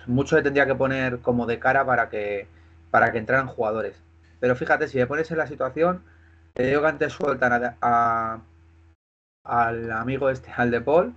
[0.07, 2.47] mucho le tendría que poner como de cara para que,
[2.91, 4.01] para que entraran jugadores.
[4.39, 6.03] Pero fíjate, si me pones en la situación,
[6.53, 8.39] te digo que antes sueltan a, a-
[9.45, 11.16] al amigo este, al de Paul,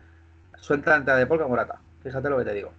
[0.60, 1.80] sueltan a de Paul que a Morata.
[2.02, 2.72] Fíjate lo que te digo.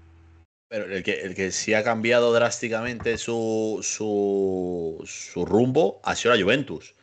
[0.70, 6.36] Pero el que, el que sí ha cambiado drásticamente su, su, su rumbo ha sido
[6.36, 6.94] la Juventus.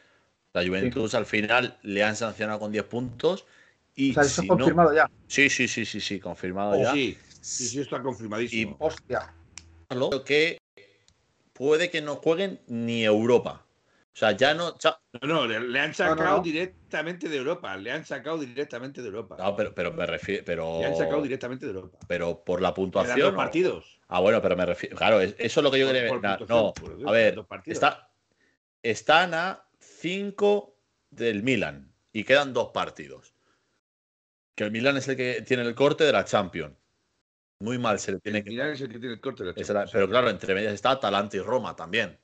[0.52, 3.46] La Juventus al final le han sancionado con 10 puntos.
[3.96, 5.10] Y O sea, eso si es confirmado no, ya.
[5.26, 6.92] Sí, sí, sí, sí, sí, confirmado Oh, ya.
[6.92, 8.76] sí, sí, sí, está confirmadísimo.
[8.78, 9.32] Hostia.
[9.88, 10.58] Creo que
[11.52, 13.63] puede que no jueguen ni Europa.
[14.14, 14.78] O sea, ya no.
[14.78, 16.42] ya- No, no, le, le han sacado no.
[16.42, 17.76] directamente de Europa.
[17.76, 19.36] Le han sacado directamente de Europa.
[19.38, 20.44] no, pero, pero me refiero.
[20.46, 21.98] Pero, Le han sacado directamente de Europa.
[22.06, 23.18] pero por la puntuación.
[23.18, 23.36] dos ¿no?
[23.36, 24.00] partidos.
[24.06, 24.96] Ah, bueno, pero me refiero.
[24.96, 26.48] Claro, es- eso es lo que yo quería ver.
[26.48, 26.72] No,
[27.06, 28.12] a ver, está,
[28.82, 30.78] están a 5
[31.10, 33.34] del Milan y quedan dos partidos.
[34.54, 36.76] Que el Milan es el que tiene el corte de la Champions.
[37.58, 38.50] Muy mal se le tiene El que.
[38.50, 39.90] Milan es el que tiene el corte de la Champions.
[39.92, 42.16] pero claro, entre medias está Atalanta y Roma también.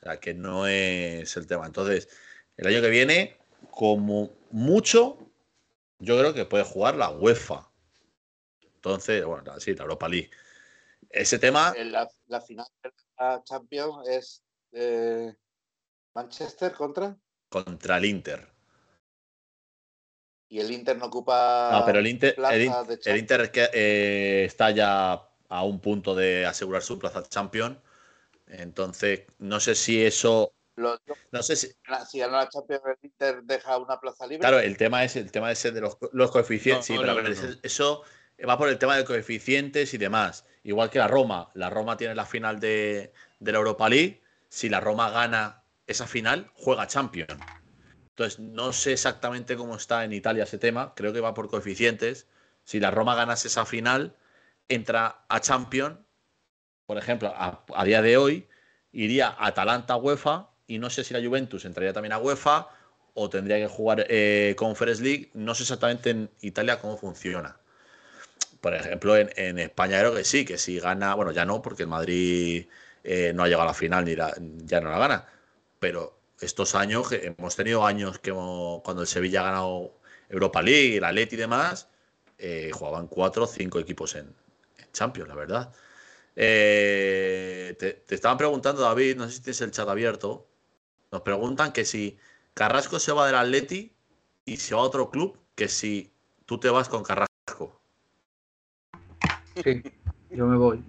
[0.00, 1.66] O sea, que no es el tema.
[1.66, 2.08] Entonces,
[2.56, 3.36] el año que viene,
[3.70, 5.18] como mucho,
[5.98, 7.70] yo creo que puede jugar la UEFA.
[8.62, 10.30] Entonces, bueno, sí, la Europa League.
[11.10, 14.42] Ese tema, En la, la final de la Champions es
[14.72, 15.34] eh,
[16.14, 17.16] Manchester contra
[17.48, 18.46] contra el Inter.
[20.48, 23.06] y el Inter no ocupa No, pero el Inter, el, Champions.
[23.06, 27.80] Inter que, eh, está ya a un punto de asegurar su plaza champion.
[28.48, 30.54] Entonces, no sé si eso.
[30.76, 31.68] no sé si.
[32.08, 34.40] Si gana la Champions, el Inter deja una plaza libre.
[34.40, 35.96] Claro, el tema es el tema ese de los,
[36.30, 36.86] coeficientes.
[36.86, 38.02] sí, pero a ver, eso
[38.48, 40.44] va por el tema de coeficientes y demás.
[40.62, 41.50] Igual que la Roma.
[41.54, 44.22] La Roma tiene la final de, de la Europa League.
[44.48, 47.40] Si la Roma gana esa final, juega Champions.
[48.10, 50.92] Entonces, no sé exactamente cómo está en Italia ese tema.
[50.96, 52.26] Creo que va por coeficientes.
[52.64, 54.16] Si la Roma ganase esa final,
[54.68, 55.98] entra a Champions.
[56.88, 58.48] Por ejemplo, a, día de hoy,
[58.92, 62.66] iría Atalanta UEFA y no sé si la Juventus entraría también a UEFA
[63.12, 65.28] o tendría que jugar eh, Conference League.
[65.34, 67.58] No sé exactamente en Italia cómo funciona.
[68.62, 71.90] Por ejemplo, en, España creo que sí, que si gana, bueno, ya no, porque el
[71.90, 72.64] Madrid
[73.04, 74.16] eh, no ha llegado a la final ni
[74.64, 75.26] ya no la gana.
[75.78, 79.92] Pero estos años, hemos tenido años que cuando el Sevilla ha ganado
[80.30, 81.86] Europa League, el Atleti y demás,
[82.38, 84.34] eh, jugaban cuatro o cinco equipos en,
[84.90, 85.70] Champions, la verdad.
[86.40, 90.46] Eh, te, estaban preguntando, David, no sé si tienes el chat abierto.
[91.10, 92.16] Nos preguntan que si
[92.54, 93.92] Carrasco se va del Atleti
[94.44, 96.12] y se va a otro club, que si
[96.46, 97.80] tú te vas con Carrasco.
[99.64, 99.82] Sí,
[100.30, 100.80] yo me voy.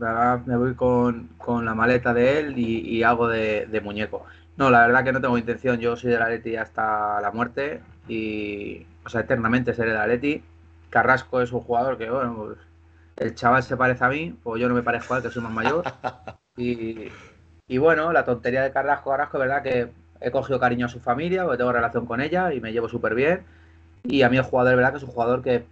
[0.46, 4.26] Me voy con, la maleta de él y, hago de, muñeco.
[4.56, 5.80] No, la verdad que no tengo intención.
[5.80, 10.44] Yo soy del Atleti hasta la muerte y, o sea, eternamente seré del Atleti.
[10.92, 12.60] Carrasco es un jugador que, pues,
[13.20, 15.44] el chaval se parece a mí, pues yo no me parezco a él, que soy
[15.44, 15.84] más mayor.
[17.72, 21.00] Y, bueno, la tontería de Carrasco, Carrasco, es verdad que he cogido cariño a su
[21.00, 23.46] familia, porque tengo relación con ella y me llevo súper bien.
[24.04, 25.66] Y a mí el jugador, es verdad que es un jugador que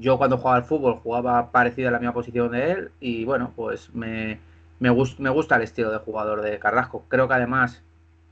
[0.00, 3.52] yo cuando jugaba al fútbol jugaba parecido a la misma posición de él y bueno,
[3.54, 4.40] pues me,
[4.80, 7.04] me, me gusta el estilo de jugador de Carrasco.
[7.08, 7.82] Creo que además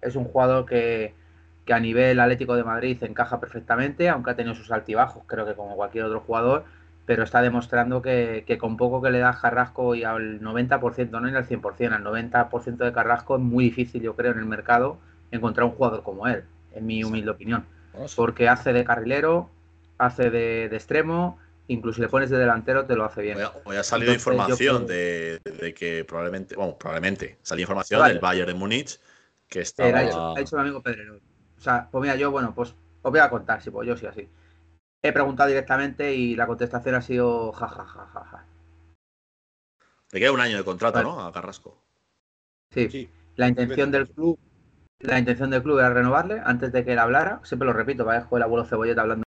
[0.00, 1.14] es un jugador que,
[1.64, 5.54] que a nivel Atlético de Madrid encaja perfectamente, aunque ha tenido sus altibajos, creo que
[5.54, 6.64] como cualquier otro jugador,
[7.08, 11.36] pero está demostrando que, con poco que le da Carrasco y al 90%, no en
[11.36, 14.98] el 100%, al 90% de Carrasco es muy difícil, yo creo, en el mercado
[15.30, 16.44] encontrar un jugador como él,
[16.74, 17.64] en mi humilde opinión.
[18.14, 19.48] Porque hace de carrilero,
[19.96, 23.38] hace de, extremo, incluso si le pones de delantero te lo hace bien.
[23.64, 25.40] Hoy ha salido información de,
[25.74, 29.00] que probablemente, bueno, probablemente, salió información del Bayern de Múnich
[29.48, 29.98] que estaba...
[29.98, 31.16] ha, hecho, ha amigo Pedrero.
[31.56, 34.04] O sea, pues mira, yo, bueno, pues os voy a contar, si pues yo sí
[34.04, 34.28] así.
[35.02, 38.06] He preguntado directamente y la contestación ha sido jajajaja.
[38.06, 38.46] Ja, ja, ja,
[40.12, 41.20] Le queda un año de contrato, ¿no?
[41.20, 41.80] A Carrasco.
[42.70, 43.08] Sí.
[43.36, 44.38] La intención del club,
[44.98, 47.40] la intención del club era renovarle antes de que él hablara.
[47.44, 49.24] Siempre lo repito, para el abuelo Cebolleta hablando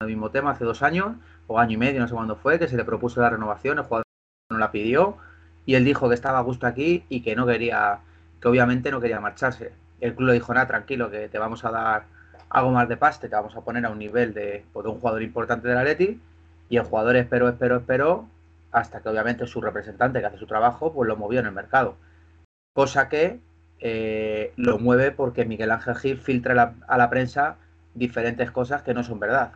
[0.00, 2.68] del mismo tema hace dos años o año y medio, no sé cuándo fue, que
[2.68, 4.04] se le propuso la renovación, el jugador
[4.50, 5.18] no la pidió
[5.66, 8.00] y él dijo que estaba a gusto aquí y que no quería,
[8.40, 9.72] que obviamente no quería marcharse.
[10.00, 12.06] El club le dijo, nada, tranquilo, que te vamos a dar
[12.50, 15.22] algo más de paste, te vamos a poner a un nivel de, pues, un jugador
[15.22, 16.20] importante de la Leti
[16.68, 18.28] y el jugador esperó, esperó, esperó
[18.72, 21.96] hasta que obviamente su representante que hace su trabajo pues lo movió en el mercado.
[22.72, 23.38] Cosa que
[23.78, 27.56] eh, lo mueve porque Miguel Ángel Gil filtra a la prensa
[27.94, 29.52] diferentes cosas que no son verdad.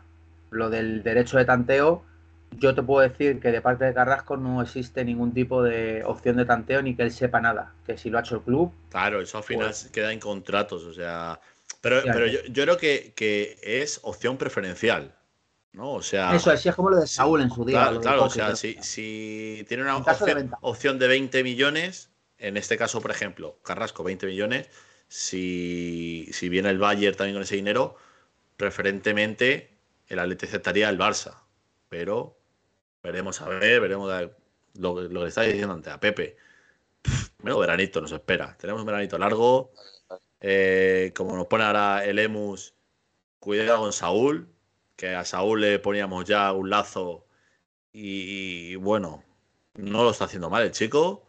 [0.51, 2.05] Lo del derecho de tanteo,
[2.53, 6.37] yo te puedo decir que de parte de Carrasco no existe ningún tipo de opción
[6.37, 7.73] de tanteo ni que él sepa nada.
[7.87, 8.73] Que si lo ha hecho el club.
[8.91, 10.85] Claro, eso al final pues queda en contratos.
[10.85, 11.41] O sea,
[11.81, 15.15] pero, pero yo, creo que, es opción preferencial.
[15.73, 15.93] ¿no?
[15.93, 17.93] O sea, Eso, así es como lo de Saúl en su día.
[18.01, 19.97] Claro, o sea, si, tiene una
[20.61, 24.69] opción de, 20 millones, en este caso, por ejemplo, Carrasco 20 millones,
[25.07, 27.97] si, viene el Bayern también con ese dinero,
[28.57, 29.71] preferentemente
[30.09, 31.43] el Atleti aceptaría el Barça.
[31.89, 32.37] Pero
[33.03, 34.11] veremos a ver, veremos
[34.75, 36.37] lo, lo que está diciendo antes a Pepe.
[37.43, 38.57] Menos veranito nos espera.
[38.59, 39.71] Tenemos un veranito largo.
[40.41, 42.75] Eh, como nos pone ahora el Emus,
[43.41, 44.49] cuidado con Saúl,
[44.97, 47.27] que a Saúl le poníamos ya un lazo
[47.93, 49.25] y, bueno,
[49.75, 51.25] no lo está haciendo mal el chico.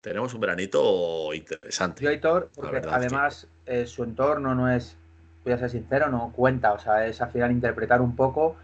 [0.00, 2.02] Tenemos un veranito interesante.
[2.02, 4.96] Yo, Aitor, porque además eh, su entorno no es,
[5.44, 8.56] voy a ser sincero, no cuenta, o sea, es al final interpretar un poco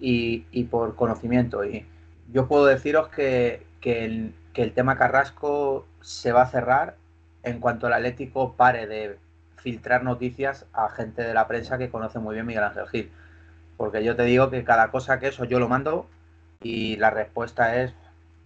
[0.00, 1.64] y, por conocimiento.
[1.64, 1.86] Y
[2.32, 6.96] yo puedo deciros que, que el tema Carrasco se va a cerrar
[7.42, 9.18] en cuanto al Atlético pare de
[9.56, 13.10] filtrar noticias a gente de la prensa que conoce muy bien Miguel Ángel Gil.
[13.76, 16.06] Porque yo te digo que cada cosa que eso yo lo mando
[16.60, 17.94] y la respuesta es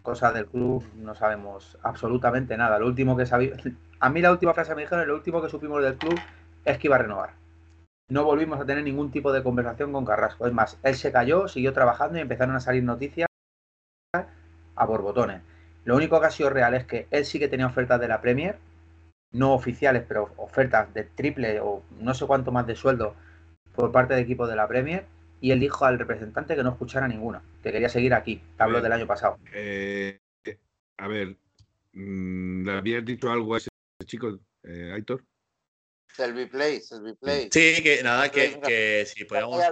[0.03, 2.79] cosa del club, no sabemos absolutamente nada.
[2.79, 3.53] Lo último que sabía,
[4.01, 6.19] a mí la última frase me dijeron, lo último que supimos del club
[6.65, 7.31] es que iba a renovar.
[8.09, 10.47] No volvimos a tener ningún tipo de conversación con Carrasco.
[10.47, 13.27] Es más, él se cayó, siguió trabajando y empezaron a salir noticias
[14.75, 15.41] a borbotones.
[15.85, 18.21] Lo único que ha sido real es que él sí que tenía ofertas de la
[18.21, 18.59] Premier,
[19.33, 23.15] no oficiales, pero ofertas de triple o no sé cuánto más de sueldo
[23.75, 25.07] por parte de equipos de la Premier
[25.41, 28.43] y él dijo al representante que no escuchara ninguna, que quería seguir aquí.
[28.59, 29.39] Hablo del año pasado.
[29.53, 30.21] Eh,
[30.99, 31.37] a ver,
[31.93, 33.69] mm, ¿le habías dicho algo a ese
[34.05, 35.25] chico, eh, Aitor?
[36.15, 37.49] Selby Play, Selby Play.
[37.51, 39.63] Sí, que nada, que, que si podíamos,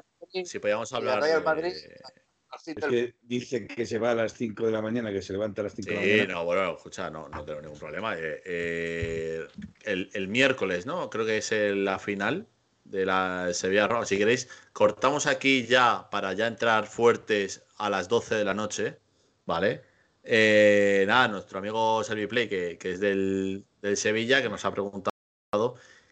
[0.44, 1.20] si podíamos hablar.
[1.22, 1.72] Real de- Madrid,
[2.61, 5.32] así Es que dice que se va a las 5 de la mañana, que se
[5.32, 6.34] levanta a las 5 de la mañana.
[6.34, 8.16] no, bueno, escucha, no, no tengo ningún problema.
[8.16, 9.46] Eh, eh,
[9.84, 11.11] el, el miércoles, ¿no?
[11.11, 12.46] Creo que es el- la final
[12.84, 14.04] de la Sevilla Roma.
[14.06, 18.98] Si queréis, cortamos aquí ya para ya entrar fuertes a las 12 de la noche,
[19.46, 19.82] ¿vale?
[20.22, 25.11] Eh, nada, nuestro amigo Serviplay, que, que es del, del Sevilla, que nos ha preguntado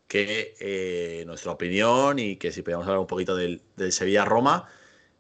[0.07, 4.69] que eh, nuestra opinión y que si podíamos hablar un poquito del, del Sevilla-Roma.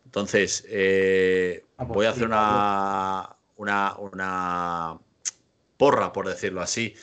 [0.08, 4.98] Entonces, eh, Ah, pues voy a hacer una, una, una
[5.76, 6.94] porra, por decirlo así.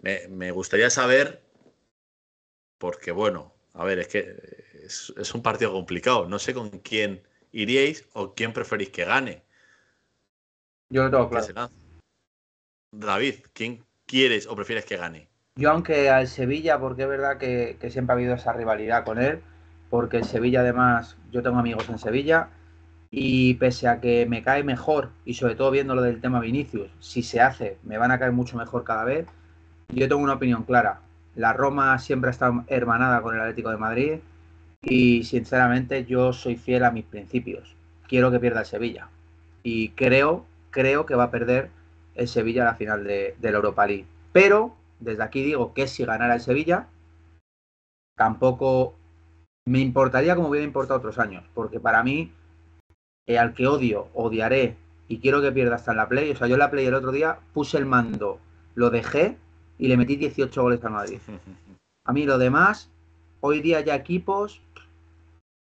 [0.00, 1.42] Me, me gustaría saber,
[2.78, 4.34] porque bueno, a ver, es que
[4.82, 6.26] es, es un partido complicado.
[6.26, 9.42] No sé con quién iríais o quién preferís que gane.
[10.88, 11.70] Yo lo tengo claro.
[12.92, 15.28] David, ¿quién quieres o prefieres que gane?
[15.56, 19.20] Yo aunque al Sevilla, porque es verdad que, que siempre ha habido esa rivalidad con
[19.20, 19.42] él,
[19.94, 22.48] porque el Sevilla además, yo tengo amigos en Sevilla,
[23.12, 26.90] y pese a que me cae mejor, y sobre todo viendo lo del tema Vinicius,
[26.98, 29.28] si se hace, me van a caer mucho mejor cada vez,
[29.90, 30.98] yo tengo una opinión clara.
[31.36, 34.14] La Roma siempre ha estado hermanada con el Atlético de Madrid,
[34.82, 37.76] y sinceramente yo soy fiel a mis principios.
[38.08, 39.06] Quiero que pierda el Sevilla.
[39.62, 41.70] Y creo, creo que va a perder
[42.16, 44.06] el Sevilla la final de, de la Europa League.
[44.32, 46.88] Pero desde aquí digo que si ganara el Sevilla,
[48.16, 48.96] tampoco
[49.66, 52.32] me importaría como hubiera importado otros años, porque para mí,
[53.26, 54.76] eh, al que odio, odiaré
[55.08, 56.30] y quiero que pierda hasta en la Play.
[56.30, 58.38] O sea, yo en la Play el otro día puse el mando,
[58.74, 59.38] lo dejé
[59.78, 61.18] y le metí 18 goles al Madrid.
[62.06, 62.90] A mí lo demás,
[63.40, 64.60] hoy día ya equipos,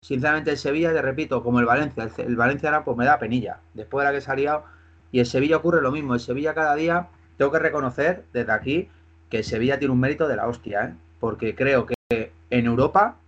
[0.03, 3.61] sinceramente el Sevilla, te repito, como el Valencia, el, Valencia ahora pues me da penilla,
[3.75, 4.65] después de la que liado,
[5.11, 8.89] y el Sevilla ocurre lo mismo, el Sevilla cada día, tengo que reconocer desde aquí
[9.29, 10.95] que el Sevilla tiene un mérito de la hostia, ¿eh?
[11.21, 13.19] porque creo que en Europa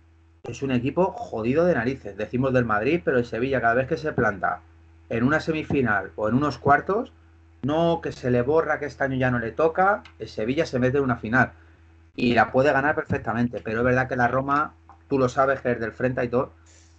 [0.47, 3.97] es un equipo jodido de narices, decimos del Madrid, pero el Sevilla cada vez que
[3.97, 4.61] se planta
[5.09, 7.11] en una semifinal o en unos cuartos,
[7.63, 10.79] no que se le borra que este año ya no le toca, el Sevilla se
[10.79, 11.51] mete en una final
[12.15, 14.73] y la puede ganar perfectamente, pero es verdad que la Roma,
[15.09, 16.53] tú lo sabes que es del frente y todo,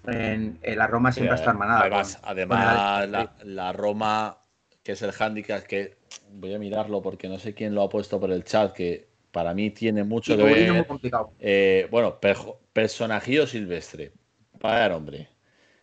[0.07, 1.81] en, en la Roma siempre Sí, está hermanada.
[1.83, 4.39] Además, con- además con el la, la Roma,
[4.83, 5.97] que es el handicap, que
[6.33, 9.53] voy a mirarlo porque no sé quién lo ha puesto por el chat, que para
[9.53, 10.87] mí tiene mucho Sí, que muy ver.
[10.87, 11.31] complicado.
[11.41, 12.19] Eh, bueno,
[12.73, 14.13] personajillo silvestre.
[14.63, 15.29] Vaya hombre.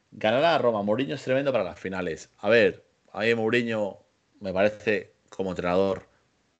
[0.10, 2.32] Ganar a Roma, Mourinho es tremendo para las finales.
[2.40, 4.00] A ver, a mí Mourinho
[4.40, 6.08] me parece como entrenador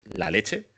[0.04, 0.68] la leche.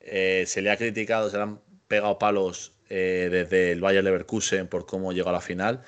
[0.00, 4.66] Eh, se le ha criticado, se le han pegado palos eh, desde el Bayer Leverkusen
[4.68, 5.80] por cómo llegó a la final.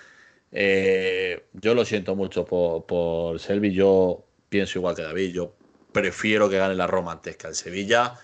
[0.50, 3.74] Eh, yo lo siento mucho por, por Selvi.
[3.74, 5.34] Yo pienso igual que David.
[5.34, 5.54] Yo
[5.92, 8.14] prefiero que gane la Roma antes que el Sevilla.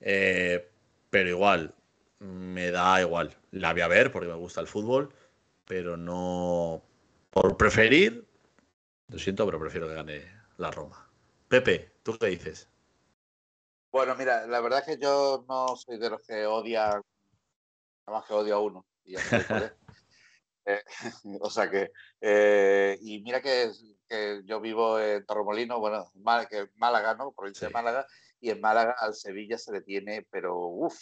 [0.00, 0.69] Eh,
[1.10, 1.74] pero igual,
[2.20, 3.36] me da igual.
[3.50, 5.12] La voy a ver porque me gusta el fútbol.
[5.66, 6.82] Pero no.
[7.30, 8.26] Por preferir,
[9.08, 11.08] lo siento, pero prefiero que gane la Roma.
[11.48, 12.68] Pepe, ¿tú qué dices?
[13.92, 17.02] Bueno, mira, la verdad es que yo no soy de los que odian,
[18.06, 18.86] nada más que odio a uno.
[19.04, 19.20] Y ya.
[20.66, 20.82] Eh,
[21.40, 21.90] o sea que,
[22.20, 23.70] eh, y mira que,
[24.06, 27.32] que yo vivo en Torremolino, bueno, Má- que Málaga, ¿no?
[27.32, 27.66] Provincia Sí.
[27.66, 28.06] de Málaga,
[28.40, 30.98] y en Málaga al Sevilla se le tiene, pero uff,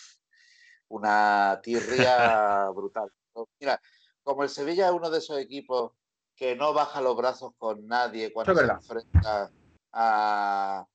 [0.88, 3.10] una tirria brutal.
[3.60, 3.80] Mira,
[4.22, 5.92] como el Sevilla es uno de esos equipos
[6.34, 9.50] que no baja los brazos con nadie cuando se enfrenta
[9.92, 10.86] a,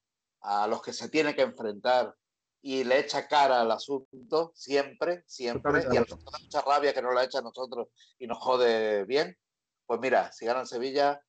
[0.41, 2.15] a los que se tiene que enfrentar
[2.61, 6.93] y le echa cara al asunto siempre, siempre, y a nosotros nos da mucha rabia
[6.93, 9.37] que nos la echa a nosotros y nos jode bien,
[9.85, 11.21] pues mira, si ganan Sevilla,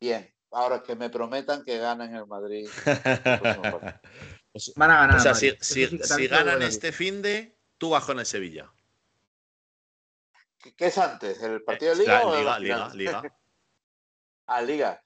[0.00, 0.34] bien.
[0.52, 2.68] Ahora que me prometan que ganen el Madrid.
[4.76, 5.16] Van a ganar.
[5.16, 8.72] o sea, si, si- lo ganan este fin de, tú vas con el Sevilla.
[10.58, 11.42] ¿Qué, qué es antes?
[11.42, 12.94] ¿El partido de Eh, Liga la o Liga, Liga?
[12.94, 13.22] Liga.
[14.52, 15.00] Ah, Liga.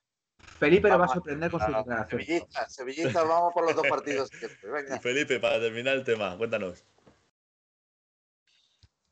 [0.58, 2.26] Felipe le va a sorprender con sus Ah, declaraciones.
[2.26, 4.30] Sevillistas, sevillistas, vamos por los dos partidos.
[4.62, 4.98] Venga.
[5.00, 6.82] Felipe, para terminar el tema, cuéntanos.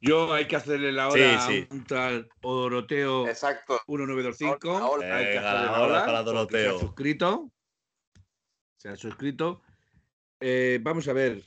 [0.00, 1.68] Yo hay que hacerle la hora Sí, sí.
[1.70, 3.78] a un tal Doroteo Exacto.
[3.86, 4.70] 1925.
[4.78, 6.70] Ahora, Hay que hacerle la ahora hora para Doroteo.
[6.70, 7.52] Se ha suscrito.
[8.78, 9.62] Se ha suscrito.
[10.44, 11.42] Eh, vamos a ver.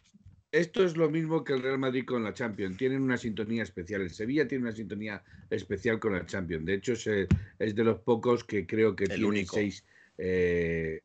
[0.52, 2.78] Esto es lo mismo que el Real Madrid con la Champions.
[2.78, 4.02] Tienen una sintonía especial.
[4.02, 6.66] El Sevilla tiene una sintonía especial con la Champions.
[6.66, 7.28] De hecho, es, eh,
[7.60, 9.56] es de los pocos que creo que El tiene único.
[9.56, 9.86] seis,
[10.18, 11.02] eh,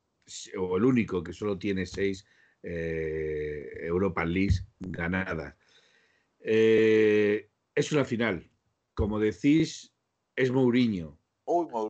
[0.56, 2.24] o el único que solo tiene seis
[2.62, 5.56] eh, Europa League ganadas.
[6.38, 8.48] Eh, es una final.
[8.94, 9.92] Como decís,
[10.36, 11.18] es Mourinho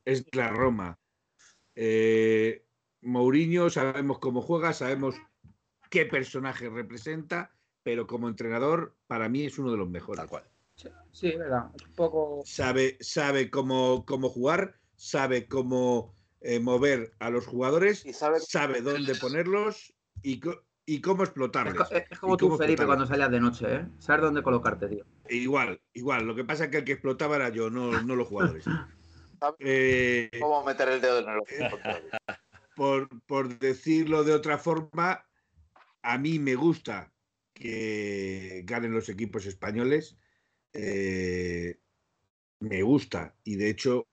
[0.06, 0.98] es la Roma.
[3.02, 5.16] Mourinho, sabemos cómo juega, sabemos
[5.90, 10.20] qué personaje representa, pero como entrenador, para mí es uno de los mejores.
[10.20, 10.44] Tal cual.
[11.12, 11.70] Sí, verdad.
[11.74, 12.42] Un poco.
[12.46, 18.80] Sabe, sabe cómo, cómo jugar, sabe cómo eh, mover a los jugadores, Y sabe, sabe
[18.80, 20.40] dónde ponerlos y,
[21.02, 21.30] cómo Es,
[21.74, 22.86] co- es como tú, Felipe, explotarlos.
[22.86, 23.86] cuando salías de noche, ¿eh?
[23.98, 25.04] Saber dónde colocarte, tío.
[25.28, 26.26] Igual, igual.
[26.26, 28.64] Lo que pasa es que el que explotaba era yo, no, no los jugadores.
[29.58, 31.46] Eh, cómo meter el dedo en el ojo.
[32.74, 35.26] por, por decirlo de otra forma,
[36.02, 37.12] a mí me gusta
[37.54, 40.16] que ganen los equipos españoles.
[40.72, 41.78] eh,
[42.60, 44.06] me gusta y de hecho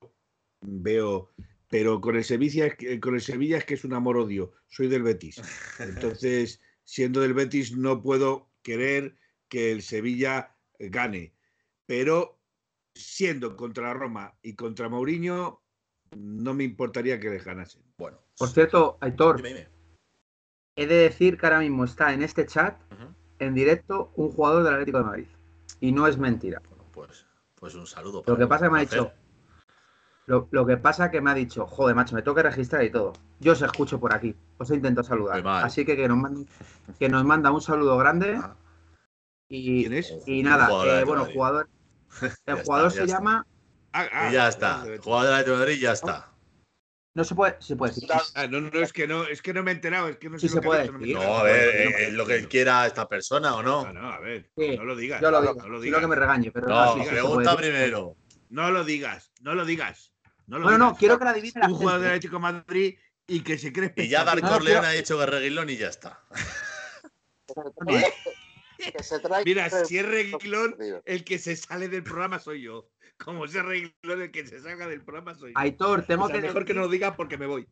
[0.61, 1.33] veo,
[1.69, 4.53] pero con el Sevilla es que, con el Sevilla es que es un amor odio.
[4.67, 5.41] Soy del Betis,
[5.79, 9.17] entonces siendo del Betis no puedo querer
[9.49, 11.33] que el Sevilla gane,
[11.85, 12.39] pero
[12.95, 15.61] siendo contra la Roma y contra Mourinho
[16.15, 17.83] no me importaría que les ganasen.
[17.97, 18.19] Bueno.
[18.37, 19.76] Por cierto, Aitor, Dime, dime.
[20.77, 22.79] He de decir que ahora mismo está en este chat,
[23.39, 25.27] en directo, un jugador del Atlético de Madrid.
[25.81, 26.61] Y no es mentira.
[26.69, 27.25] Bueno, pues,
[27.55, 28.23] pues un saludo.
[28.25, 29.11] Lo que pasa es que me ha dicho.
[30.27, 32.89] Lo, lo que pasa que me ha dicho, joder, macho, me tengo que registrar y
[32.91, 33.13] todo.
[33.39, 35.41] Yo os escucho por aquí, os intento saludar.
[35.47, 36.41] Así que que nos, manda,
[36.99, 38.37] que nos manda un saludo grande.
[38.41, 38.55] Ah.
[39.49, 40.13] Y, ¿Quién es?
[40.25, 41.33] y Un nada, eh, bueno, Madrid.
[41.35, 41.69] jugador.
[42.21, 43.17] El Ya jugador está, se está.
[43.17, 43.45] llama.
[43.93, 44.83] Ah, ah, Y ya está.
[45.01, 46.31] Jugador del Atlético de Madrid, ya está.
[47.17, 48.07] No se puede, se puede decir.
[48.35, 50.37] Ah, no, no, es que no, es que no me he enterado, es que no
[50.37, 51.15] Sí sé se lo que ha puede no decir.
[51.15, 53.85] No, a ver, Bueno, eh, es lo que quiera esta persona o no.
[53.85, 55.19] No, no, a ver, Sí, no lo digas.
[55.19, 55.99] Yo lo no, digo, no lo digas.
[55.99, 58.15] no que me regañe, pero No, sí, sí se pregunta primero.
[58.51, 60.13] No lo digas, no lo digas.
[60.45, 60.99] No lo Bueno, no, digas.
[60.99, 62.09] quiero que la adivine la Un jugador del.
[62.09, 62.95] Atlético de Madrid
[63.25, 64.23] y que se cree Y ya.
[64.23, 66.21] Dark No, León quiero- ha dicho que Reguilón y ya está.
[68.77, 72.61] Que se trae- Mira, si es Reguilón, Digo, el que se sale del programa soy
[72.61, 72.89] yo.
[73.17, 75.59] Como es Reguilón, el que se salga del programa soy yo.
[75.59, 77.67] Aitor, tengo O sea, que mejor que no lo digas porque me voy.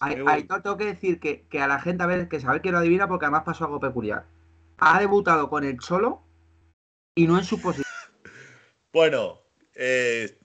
[0.00, 0.32] Ai- me voy.
[0.32, 2.78] Aitor, tengo que decir que, que a la gente a ver que sabe que lo
[2.78, 4.26] adivina porque además pasó algo peculiar.
[4.78, 6.22] Ha debutado con el Cholo
[7.14, 7.84] y no en su posición.
[8.92, 9.42] Bueno,
[9.74, 10.37] eh,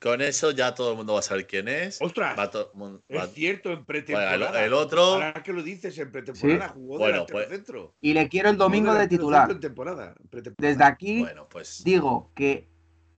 [0.00, 2.00] con eso ya todo el mundo va a saber quién es.
[2.00, 2.38] ¡Ostras!
[2.38, 4.60] Va va- Es cierto, en Bueno, pretemporada.
[4.60, 7.94] el, el otro, Ahora que lo dices, en pretemporada jugó Bueno, pues- centro.
[8.00, 9.50] Y le quiero el domingo de delantero titular.
[9.50, 10.70] En temporada, en pretemporada.
[10.72, 12.68] Desde aquí bueno, pues digo que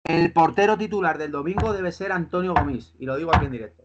[0.05, 2.95] el portero titular del domingo debe ser Antonio Gomis.
[2.99, 3.85] Y lo digo aquí en directo.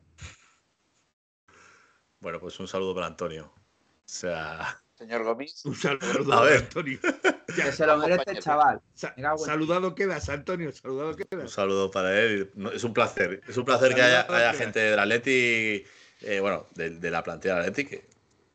[2.19, 3.53] bueno, pues un saludo para Antonio.
[3.55, 6.57] O sea, Señor Gomis, Un saludo A ver.
[6.59, 6.99] Antonio.
[7.55, 8.81] Que se lo merece el chaval.
[8.95, 11.51] Sa- saludado quedas, Antonio, saludado un quedas.
[11.51, 12.49] saludo para él.
[12.55, 13.41] No, Es un placer.
[13.47, 15.83] Es un placer que haya, gente del Atleti,
[16.21, 18.05] eh, bueno, de, de la plantilla del Atleti que,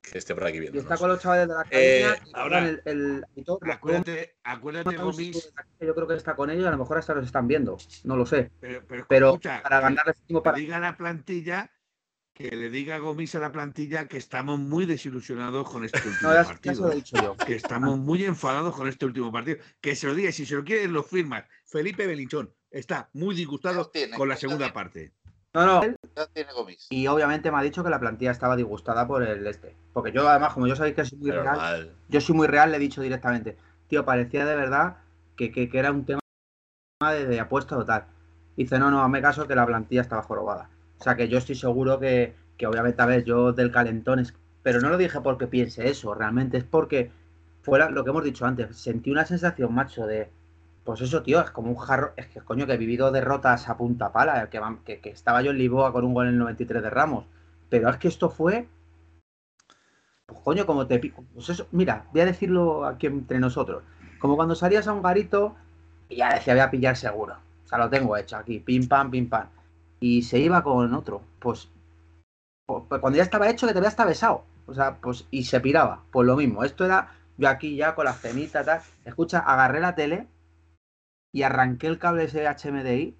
[0.03, 0.81] que esté por aquí Y viendo.
[0.81, 2.13] está con los chavales de la academia.
[2.15, 5.53] Eh, y ahora, el, el, los Acuérdate, acuérdate, Gomis.
[5.81, 7.77] Yo creo que está con ellos, a lo mejor hasta los están viendo.
[8.05, 8.51] No lo sé.
[8.61, 10.59] Pero, pero, Pero escucha, para ganarles último que para.
[10.59, 11.71] diga la plantilla,
[12.39, 16.31] que le diga a Gomis a la plantilla que estamos muy desilusionados con este último
[16.33, 16.87] No, partido.
[16.87, 17.37] lo he dicho yo.
[17.37, 19.59] Que estamos muy enfadados con este último partido.
[19.81, 21.45] Que se lo diga, si se lo quieres, lo firmas.
[21.67, 24.73] Felipe Belinchón está muy disgustado tiene, con la segunda tiene.
[24.73, 25.13] parte.
[25.55, 25.83] No, no.
[26.15, 26.87] ya tiene Gomis.
[26.91, 29.75] Y obviamente me ha dicho que la plantilla estaba disgustada por el este.
[29.93, 32.71] Porque yo, además, como yo sabéis que soy muy Pero real, yo soy muy real,
[32.71, 33.57] le he dicho directamente,
[33.89, 34.99] tío, parecía de verdad
[35.37, 36.21] que, que- que era un tema
[37.13, 38.07] de, de apuesta total.
[38.57, 40.71] Dice, no, no, hazme caso que la plantilla estaba jorobada.
[41.01, 44.35] O sea que yo estoy seguro que, que obviamente, a ver, yo del calentón es.
[44.63, 47.11] Pero no lo dije porque piense eso, realmente es porque
[47.63, 48.77] fuera lo que hemos dicho antes.
[48.77, 50.31] Sentí una sensación, macho, de.
[50.85, 52.13] Pues eso, tío, es como un jarro.
[52.17, 54.49] Es que, coño, que he vivido derrotas a punta pala.
[54.51, 56.91] Que, van- que, que estaba yo en Lisboa con un gol en el 93 de
[56.91, 57.25] Ramos.
[57.71, 58.67] Pero es que esto fue.
[60.27, 60.99] Pues, coño, como te.
[60.99, 63.83] pi- Pues eso, mira, voy a decirlo aquí entre nosotros.
[64.19, 65.57] Como cuando salías a un garito
[66.09, 67.35] y ya decía, voy a pillar seguro.
[67.65, 69.49] O sea, lo tengo hecho aquí, pim pam, pim pam.
[70.01, 71.23] Y se iba con otro.
[71.39, 71.69] Pues,
[72.67, 74.45] pues, pues cuando ya estaba hecho, que te había hasta besado.
[74.67, 76.03] O sea, pues, y se piraba.
[76.11, 76.65] Pues lo mismo.
[76.65, 78.81] Esto era yo aquí ya con las cenitas, tal.
[79.05, 80.27] Escucha, agarré la tele
[81.33, 83.15] y arranqué el cable ese HMDI,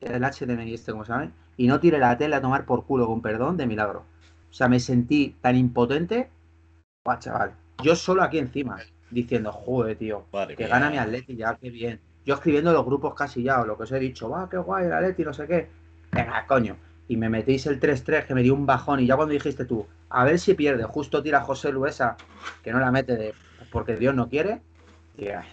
[0.00, 3.22] el HDMI este, como saben, y no tiré la tele a tomar por culo, con
[3.22, 4.04] perdón, de milagro.
[4.50, 6.28] O sea, me sentí tan impotente.
[7.04, 7.54] Buah, chaval.
[7.82, 8.78] Yo solo aquí encima,
[9.10, 10.74] diciendo, joder, tío, Madre que mía.
[10.74, 12.00] gana mi Atleti ya, qué bien.
[12.24, 14.58] Yo escribiendo en los grupos casi ya, o lo que os he dicho, va, qué
[14.58, 15.68] guay el Atleti, no sé qué.
[16.12, 16.76] Venga, coño.
[17.08, 19.00] Y me metéis el 3-3, que me dio un bajón.
[19.00, 22.16] Y ya cuando dijiste tú, a ver si pierde, justo tira José Luesa,
[22.62, 23.34] que no la mete de,
[23.70, 24.60] porque Dios no quiere.
[25.16, 25.44] Y, ya.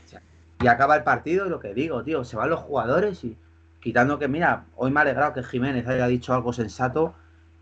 [0.60, 3.36] Y acaba el partido y lo que digo, tío, se van los jugadores y
[3.82, 7.14] quitando que, mira, hoy me ha alegrado que Jiménez haya dicho algo sensato.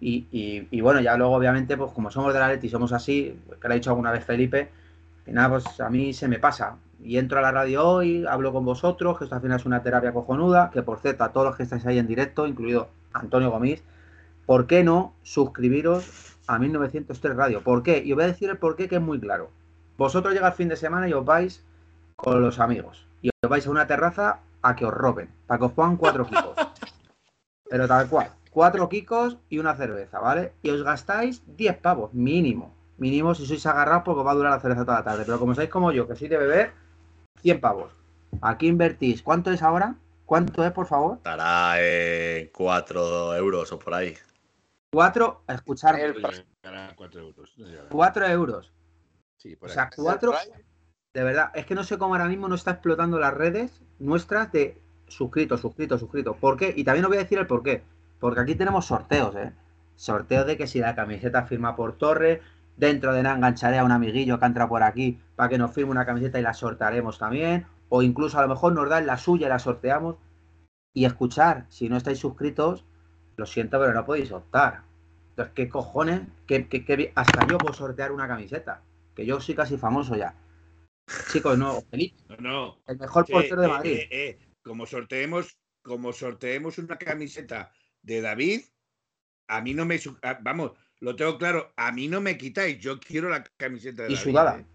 [0.02, 3.68] Y, y- y bueno, ya luego, obviamente, pues como somos del Atleti, somos así, que
[3.68, 4.70] lo ha dicho alguna vez Felipe,
[5.26, 6.78] y nada, pues a mí se me pasa.
[7.06, 9.84] Y entro a la radio hoy, hablo con vosotros, que esto al final es una
[9.84, 13.52] terapia cojonuda, que por cierto, a todos los que estáis ahí en directo, incluido Antonio
[13.52, 13.84] Gomis,
[14.48, 17.62] ¿por qué no suscribiros a 1903 Radio?
[17.62, 18.02] ¿Por qué?
[18.04, 19.52] Y os voy a decir el por qué, que es muy claro.
[20.00, 21.64] Vosotros llega el fin de semana y os vais
[22.16, 23.06] con los amigos.
[23.22, 26.26] Y os vais a una terraza a que os roben, para que os pongan cuatro
[26.26, 26.56] kikos.
[27.70, 30.54] Pero tal cual, cuatro kikos y una cerveza, ¿vale?
[30.64, 32.74] Y os gastáis 10 pavos, mínimo.
[32.98, 35.24] Mínimo si sois agarrados porque os va a durar la cerveza toda la tarde.
[35.24, 36.85] Pero como sabéis como yo, que soy de beber,
[37.46, 37.92] 100 pavos.
[38.42, 39.22] Aquí invertís.
[39.22, 39.94] ¿Cuánto es ahora?
[40.26, 41.18] ¿Cuánto es, por favor?
[41.18, 44.16] Estará en 4 euros o por ahí.
[44.92, 46.00] 4, a escuchar.
[46.00, 46.20] El-
[46.64, 47.56] Ganar cuatro euros.
[47.92, 48.62] 4.
[49.38, 50.34] Sí, por O sea, 4.
[51.14, 54.52] De verdad, es que no sé cómo ahora mismo no está explotando las redes nuestras
[54.52, 56.36] de suscritos, suscritos, suscritos.
[56.38, 56.74] ¿Por qué?
[56.76, 57.84] Y también os voy a decir el por qué.
[58.20, 59.54] Porque aquí tenemos sorteos, ¿eh?
[59.96, 62.42] Sorteos de que si la camiseta firma por Torre,
[62.78, 65.92] dentro de nada engancharé a un amiguillo que entra por aquí para que nos firme
[65.92, 67.66] una camiseta y la sortearemos también.
[67.90, 70.18] O incluso a lo mejor nos dan la suya y la sorteamos.
[70.94, 72.86] Y escuchar, si no estáis suscritos,
[73.38, 74.82] lo siento, pero no podéis optar.
[75.30, 76.22] Entonces, ¿qué cojones?
[76.48, 78.82] ¿Qué, qué- qué- hasta yo puedo sortear una camiseta.
[79.14, 80.34] Que yo soy casi famoso ya.
[81.32, 82.78] Chicos, no, Felipe, No, no.
[82.88, 83.92] el mejor Sí, portero de eh, Madrid.
[83.94, 87.72] eh, eh, Como sorteemos, como sorteemos una camiseta
[88.02, 88.62] de David,
[89.48, 90.00] a mí no me
[90.42, 94.16] vamos, lo tengo claro, a mí no me quitáis, yo quiero la camiseta de Y
[94.16, 94.24] David.
[94.24, 94.60] sudada.
[94.60, 94.66] eh.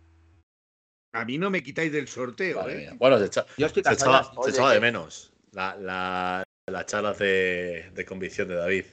[1.12, 2.90] A mí no me quitáis del sorteo, eh.
[2.96, 7.18] Bueno, se, echa- Yo estoy se echaba, se echaba de menos la, la, las charlas
[7.18, 8.84] de, de convicción de David.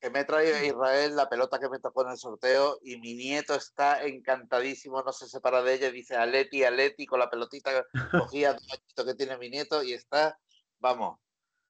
[0.00, 3.54] que me trae Israel la pelota que me tocó en el sorteo y mi nieto
[3.54, 8.56] está encantadísimo, no se separa de ella, y dice Aleti, Aleti, con la pelotita cogía
[8.96, 10.38] que tiene mi nieto y está,
[10.78, 11.18] vamos,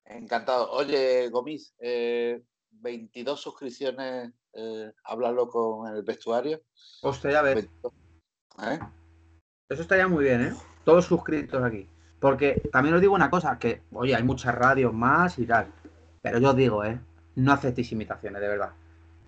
[0.04, 0.70] encantado.
[0.70, 2.40] Oye, Gomis, eh,
[2.70, 6.60] 22 suscripciones, eh, háblalo con el vestuario.
[7.02, 7.54] Hostia, ya ves.
[7.54, 7.92] 22.
[8.62, 8.78] ¿Eh?
[9.68, 10.54] Eso estaría muy bien, ¿eh?
[10.84, 11.88] Todos suscritos aquí.
[12.18, 15.72] Porque también os digo una cosa, que, oye, hay muchas radios más y tal.
[16.22, 17.00] Pero yo os digo, ¿eh?
[17.36, 18.72] No aceptéis imitaciones, de verdad.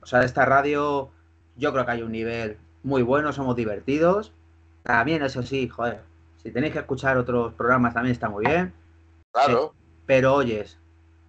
[0.02, 1.10] O sea, de esta radio,
[1.56, 4.32] yo creo que hay un nivel muy bueno, somos divertidos.
[4.82, 6.02] También, eso sí, joder,
[6.42, 8.74] si tenéis que escuchar otros programas también está muy bien.
[9.32, 9.74] Claro,
[10.06, 10.78] Pero oyes,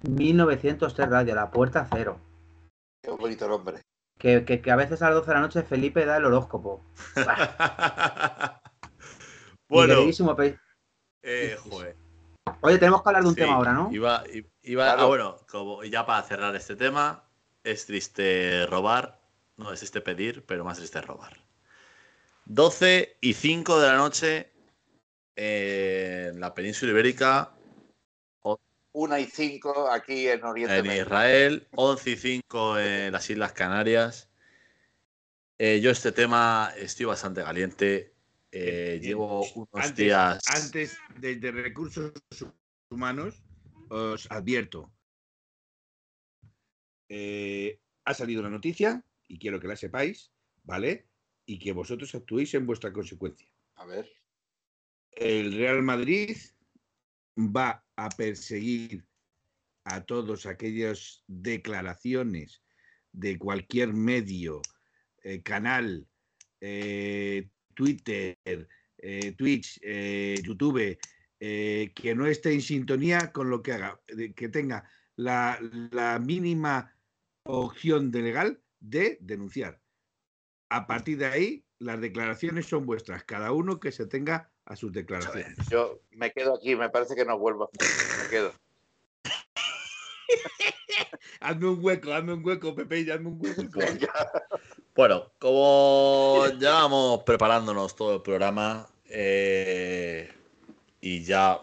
[0.04, 2.20] 1903 Radio, la puerta cero.
[3.02, 3.82] qué bonito nombre.
[4.20, 6.84] Que, que, que a veces a las 12 de la noche Felipe da el horóscopo.
[9.70, 9.96] Bueno,
[11.24, 11.96] eh, joder.
[12.62, 13.90] Oye, tenemos que hablar de un Sí, tema ahora, ¿no?
[13.92, 15.02] Iba, i- iba- Claro.
[15.02, 17.24] ah, bueno, como ya para cerrar este tema,
[17.64, 19.20] es triste robar,
[19.58, 21.38] no es triste pedir, pero más triste robar.
[22.46, 24.52] 12 y 5 de la noche
[25.36, 27.53] en la península ibérica,
[28.94, 31.02] Una y cinco aquí en Oriente en.
[31.02, 34.30] Israel, 11 y 5 en las Islas Canarias.
[35.58, 38.14] Eh, yo este tema estoy bastante caliente.
[38.52, 39.02] eh, Bien.
[39.02, 40.40] llevo unos Antes, días...
[40.48, 42.12] antes de, de recursos
[42.90, 43.42] humanos,
[43.90, 44.92] os advierto.
[47.10, 50.32] eh, ha salido la noticia y quiero que la sepáis,
[50.64, 51.08] ¿vale?
[51.46, 53.48] Y que vosotros actuéis en vuestra consecuencia.
[53.76, 54.12] A ver.
[55.12, 56.36] El Real Madrid
[57.38, 59.06] va a perseguir
[59.86, 62.64] a todas aquellas declaraciones
[63.12, 64.62] de cualquier medio,
[65.24, 66.08] eh, canal,
[66.62, 68.38] eh, Twitter,
[68.98, 69.80] eh, Twitch,
[70.44, 70.98] YouTube,
[71.40, 74.00] que no esté en sintonía con lo que haga,
[74.36, 75.60] que tenga la,
[75.92, 76.96] la mínima
[77.44, 79.82] opción de legal de denunciar.
[80.70, 84.92] A partir de ahí, las declaraciones son vuestras, cada uno que se tenga a sus
[84.92, 85.56] declaraciones.
[85.70, 87.70] Yo me quedo aquí, me parece que no vuelvo.
[88.24, 88.54] Me quedo.
[91.40, 93.64] Hazme un hueco, hazme un hueco, Pepe, hazme un hueco.
[94.96, 100.32] Bueno, como ya vamos preparándonos todo el programa eh,
[101.02, 101.62] y ya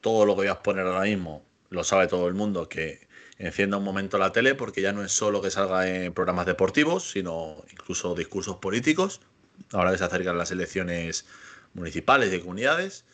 [0.00, 3.06] todo lo que voy a exponer ahora mismo lo sabe todo el mundo, que
[3.38, 7.10] encienda un momento la tele porque ya no es solo que salga en programas deportivos,
[7.10, 9.20] sino incluso discursos políticos,
[9.72, 11.26] ahora que se acercan las elecciones
[11.74, 13.04] municipales de comunidades.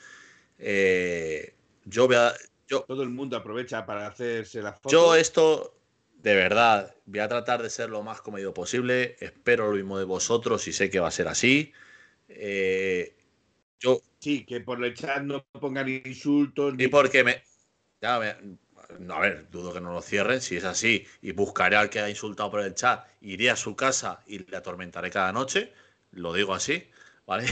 [0.59, 1.55] Eh,
[1.85, 2.35] yo voy a,
[2.69, 4.91] yo, Todo el mundo aprovecha para hacerse la foto.
[4.93, 5.75] yo esto,
[6.23, 9.17] de verdad, voy a tratar de ser lo más comedido posible.
[9.21, 11.73] Espero lo mismo de vosotros y sé que va a ser así.
[12.29, 13.17] Eh,
[13.81, 16.75] yo, Sí, que por el chat no pongan insultos.
[16.77, 17.43] y ni- porque me,
[18.01, 18.59] ya me-
[19.01, 20.41] no, a ver, dudo que no lo cierren.
[20.41, 23.77] Si es así, y buscaré al que ha insultado por el chat, iré a su
[23.77, 25.73] casa y le atormentaré cada noche.
[26.13, 26.89] Lo digo así,
[27.27, 27.45] ¿vale?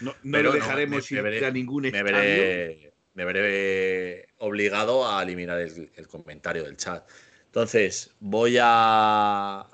[0.00, 2.12] No, no Pero lo no, dejaremos me- ir me veré- a ningún me estadio.
[2.12, 7.08] veré, me veré obligado a eliminar el, el comentario del chat.
[7.46, 9.66] Entonces, voy a,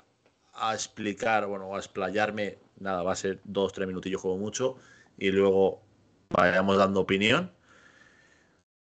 [0.53, 4.77] a explicar, bueno, a explayarme, nada, va a ser dos, tres minutillos como mucho,
[5.17, 5.81] y luego
[6.29, 7.51] vayamos dando opinión.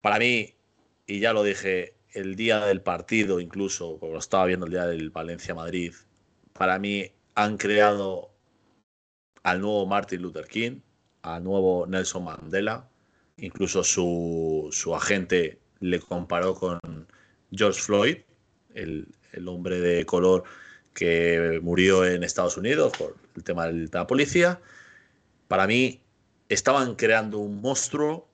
[0.01, 0.53] Para mí,
[1.07, 4.85] y ya lo dije, el día del partido, incluso, como lo estaba viendo el día
[4.85, 5.93] del Valencia-Madrid,
[6.53, 8.31] para mí han creado
[9.45, 10.79] al nuevo Martin Luther King,
[11.21, 12.89] al nuevo Nelson Mandela.
[13.37, 16.79] Incluso su, su agente le comparó con
[17.51, 18.17] George Floyd,
[18.73, 20.45] el, el, hombre de color
[20.95, 24.59] que murió en Estados Unidos por el tema de la policía.
[25.47, 26.01] Para mí,
[26.49, 28.27] estaban creando un monstruo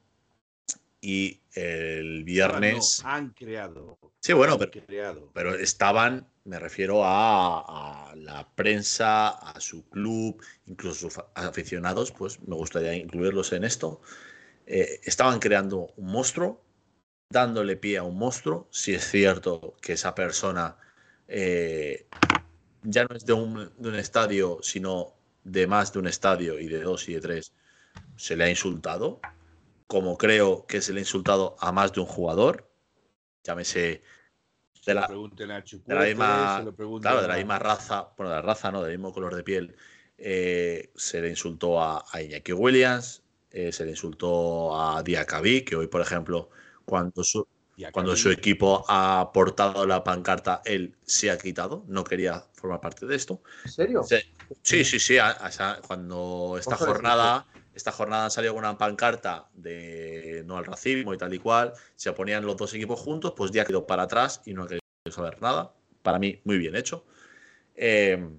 [1.02, 3.02] y el viernes...
[3.04, 3.98] No, han creado.
[4.22, 5.32] Sí, bueno, pero, creado.
[5.34, 12.40] pero estaban, me refiero a, a, la prensa, a su club, incluso sus aficionados, pues
[12.44, 14.00] me gustaría incluirlos en esto.
[14.68, 16.62] Eh, estaban creando un monstruo,
[17.32, 18.68] dándole pie a un monstruo.
[18.70, 20.78] Si es cierto que esa persona
[21.28, 22.06] eh,
[22.84, 26.68] ya no es de un, de un estadio, sino de más de un estadio y
[26.68, 27.54] de dos y de tres,
[28.18, 29.20] se le ha insultado,
[29.88, 32.71] como creo que se le ha insultado a más de un jugador,
[33.44, 34.04] llámese
[34.86, 35.20] de la,
[35.86, 38.82] de misma, claro, de la misma raza, bueno, de la raza, ¿no?
[38.84, 39.76] Del mismo color de piel,
[40.18, 45.76] eh, se le insultó a, a Iñaki Williams, eh, se le insultó a Diacabí, que
[45.76, 46.50] hoy, por ejemplo,
[46.86, 47.48] cuando su,
[47.92, 53.06] cuando su equipo ha aportado la pancarta, él se ha quitado, no quería formar parte
[53.06, 53.42] de esto.
[53.66, 54.04] ¿En serio?
[54.04, 54.18] Sí,
[54.62, 59.50] sí, sí, sí, a- a- sa- cuando esta jornada, esta jornada salió con una pancarta
[59.54, 63.52] de no al racismo y tal y cual, se ponían los dos equipos juntos, pues
[63.52, 65.74] ya quedó para atrás y no ha querido saber nada.
[66.02, 67.06] Para mí, muy bien hecho.
[67.76, 68.30] Eh,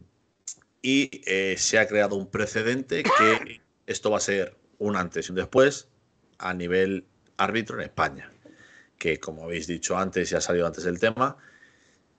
[0.82, 5.32] y eh, se ha creado un precedente que esto va a ser un antes y
[5.32, 5.88] un después
[6.38, 7.06] a nivel
[7.36, 8.32] árbitro en España.
[8.98, 11.36] Que como habéis dicho antes y ha salido antes el tema,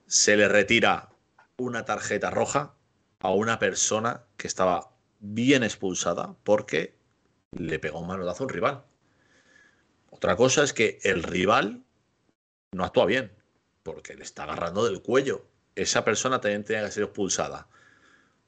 [0.06, 1.10] se le retira
[1.56, 2.74] una tarjeta roja
[3.20, 6.94] a una persona que estaba bien expulsada porque
[7.56, 8.84] le pegó un manotazo a un rival.
[10.10, 11.84] Otra cosa es que el rival
[12.72, 13.32] no actúa bien
[13.82, 15.46] porque le está agarrando del cuello.
[15.74, 17.68] Esa persona también tenía que ser expulsada.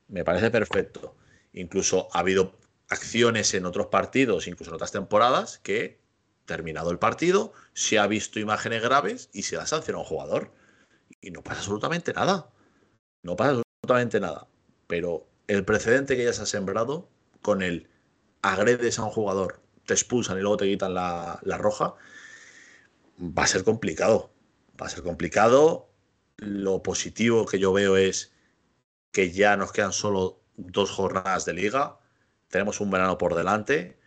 [0.08, 1.16] Me parece perfecto.
[1.52, 2.58] Incluso ha habido
[2.88, 6.00] acciones en otros partidos, incluso en otras temporadas, que
[6.44, 10.52] terminado el partido se ha visto imágenes graves y se ha sancionado a un jugador.
[11.20, 12.50] Y no pasa absolutamente nada.
[13.22, 14.46] No pasa absolutamente nada.
[14.86, 17.08] Pero el precedente que ya se ha sembrado
[17.42, 17.88] con el
[18.52, 21.94] agredes a un jugador, te expulsan y luego te quitan la, la roja,
[23.20, 24.30] va a ser complicado.
[24.80, 25.88] Va a ser complicado.
[26.36, 28.32] Lo positivo que yo veo es
[29.12, 31.98] que ya nos quedan solo dos jornadas de liga.
[32.48, 33.98] Tenemos un verano por delante,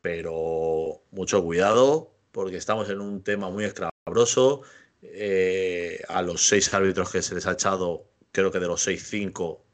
[0.00, 4.62] pero mucho cuidado porque estamos en un tema muy escabroso.
[5.02, 9.06] Eh, a los seis árbitros que se les ha echado, creo que de los seis,
[9.08, 9.64] cinco,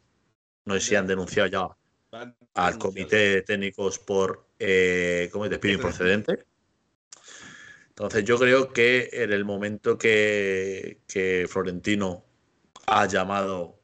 [0.65, 1.69] no sé si han denunciado ya
[2.55, 5.51] al comité técnicos por eh, ¿cómo es?
[5.51, 6.45] despido improcedente.
[7.89, 12.25] Entonces yo creo que en el momento que, que Florentino
[12.87, 13.79] ha llamado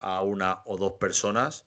[0.00, 1.66] a una o dos personas,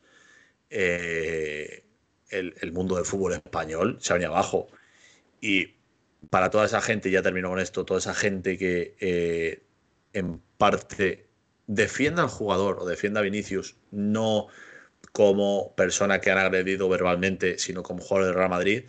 [0.69, 1.85] eh,
[2.29, 4.67] el, el mundo del fútbol español se ha venido abajo.
[5.41, 5.75] Y
[6.29, 9.63] para toda esa gente, ya termino con esto, toda esa gente que eh,
[10.13, 11.27] en parte
[11.67, 14.47] defienda al jugador o defienda a Vinicius, no
[15.11, 18.85] como persona que han agredido verbalmente, sino como jugador del Real Madrid,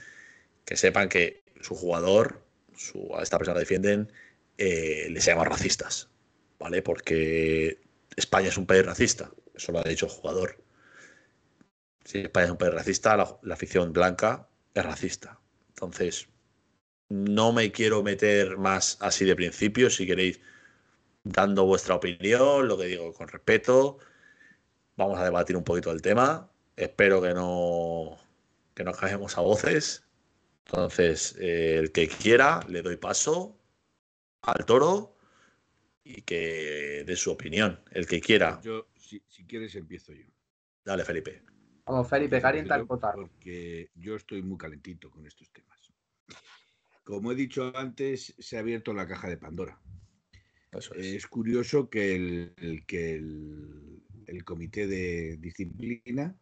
[0.64, 2.44] que sepan que su jugador,
[3.16, 4.12] a esta persona que defienden,
[4.58, 6.10] eh, les llaman racistas,
[6.58, 6.82] ¿vale?
[6.82, 7.80] Porque
[8.16, 10.62] España es un país racista, eso lo ha dicho el jugador.
[12.04, 15.40] Si España es un país racista, la, la afición blanca es racista.
[15.68, 16.28] Entonces,
[17.08, 20.40] no me quiero meter más así de principio, si queréis,
[21.24, 23.98] dando vuestra opinión, lo que digo con respeto.
[24.96, 26.50] Vamos a debatir un poquito el tema.
[26.76, 28.16] Espero que no,
[28.74, 30.04] que no caemos a voces.
[30.66, 33.58] Entonces, eh, el que quiera, le doy paso
[34.42, 35.16] al toro
[36.04, 37.80] y que dé su opinión.
[37.90, 40.26] El que quiera, Yo, si, si quieres, empiezo yo.
[40.84, 41.42] dale, Felipe.
[41.84, 43.28] Vamos, Felipe, calienta el yo cotarro.
[43.28, 45.92] Porque yo estoy muy calentito con estos temas.
[47.04, 49.80] Como he dicho antes, se ha abierto la caja de Pandora.
[50.70, 51.06] Eso es.
[51.06, 56.36] Es curioso que el, el- que el, el comité de disciplina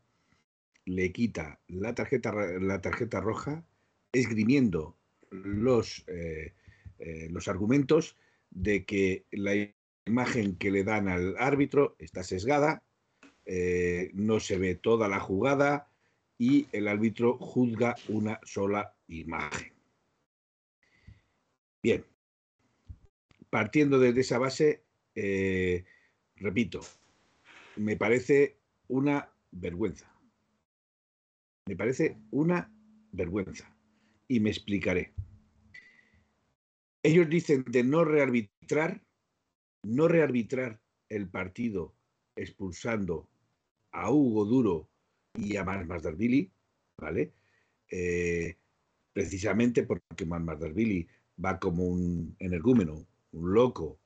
[0.87, 3.65] le quita la tarjeta, la tarjeta roja
[4.13, 4.97] esgrimiendo
[5.31, 6.55] los, eh,
[6.99, 8.17] eh, los argumentos
[8.51, 9.53] de que la
[10.07, 12.83] imagen que le dan al árbitro está sesgada,
[13.47, 15.89] eh, no se ve toda la jugada
[16.39, 19.73] y el árbitro juzga una sola imagen.
[21.83, 22.05] Bien,
[23.49, 24.83] partiendo desde esa base,
[26.37, 26.81] repito,
[27.81, 28.59] me parece
[28.89, 30.15] una vergüenza.
[31.67, 32.71] Me parece una
[33.13, 33.75] vergüenza.
[34.29, 35.15] Y me explicaré.
[37.03, 39.03] Ellos dicen de no rearbitrar,
[39.83, 41.95] no rearbitrar el partido
[42.37, 43.29] expulsando
[43.93, 44.91] a Hugo Duro
[45.35, 45.65] y a
[46.17, 46.53] Billy,
[46.99, 47.33] ¿vale?
[47.91, 48.57] Eh,
[49.13, 50.27] precisamente porque
[50.75, 51.09] Billy
[51.43, 53.99] va como un energúmeno, un loco,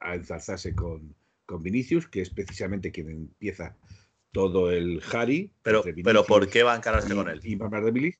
[0.00, 1.14] a, ensalzarse con,
[1.48, 3.74] con Vinicius, que es precisamente quien empieza
[4.32, 5.50] todo el Harry.
[5.62, 7.40] Pero, pero ¿por qué va a encararse con él?
[7.42, 8.14] Y Billy.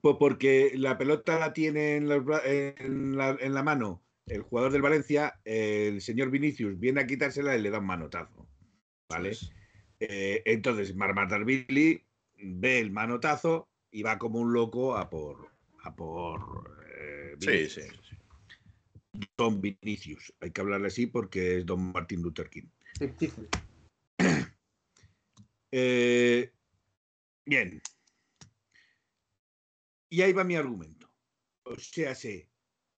[0.00, 5.38] Pues porque la pelota la tiene en, la, en, la, mano el jugador del Valencia,
[5.44, 8.48] el señor Vinicius viene a quitársela y le da un manotazo.
[9.10, 9.36] ¿Vale?
[10.00, 10.94] Eh, entonces,
[11.44, 12.02] Billy
[12.36, 15.50] ve el manotazo y va como un loco a por.
[15.82, 18.03] A por eh, sí, sí, sí.
[19.36, 20.32] Don Vinicius.
[20.40, 22.68] Hay que hablarle así porque es Don Martin Luther King.
[25.76, 26.52] Eh,
[27.44, 27.82] bien.
[30.08, 31.12] Y ahí va mi argumento.
[31.64, 32.48] O sea, se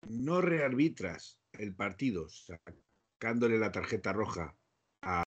[0.09, 4.55] no rearbitras el partido sacándole la tarjeta roja
[5.01, 5.24] a,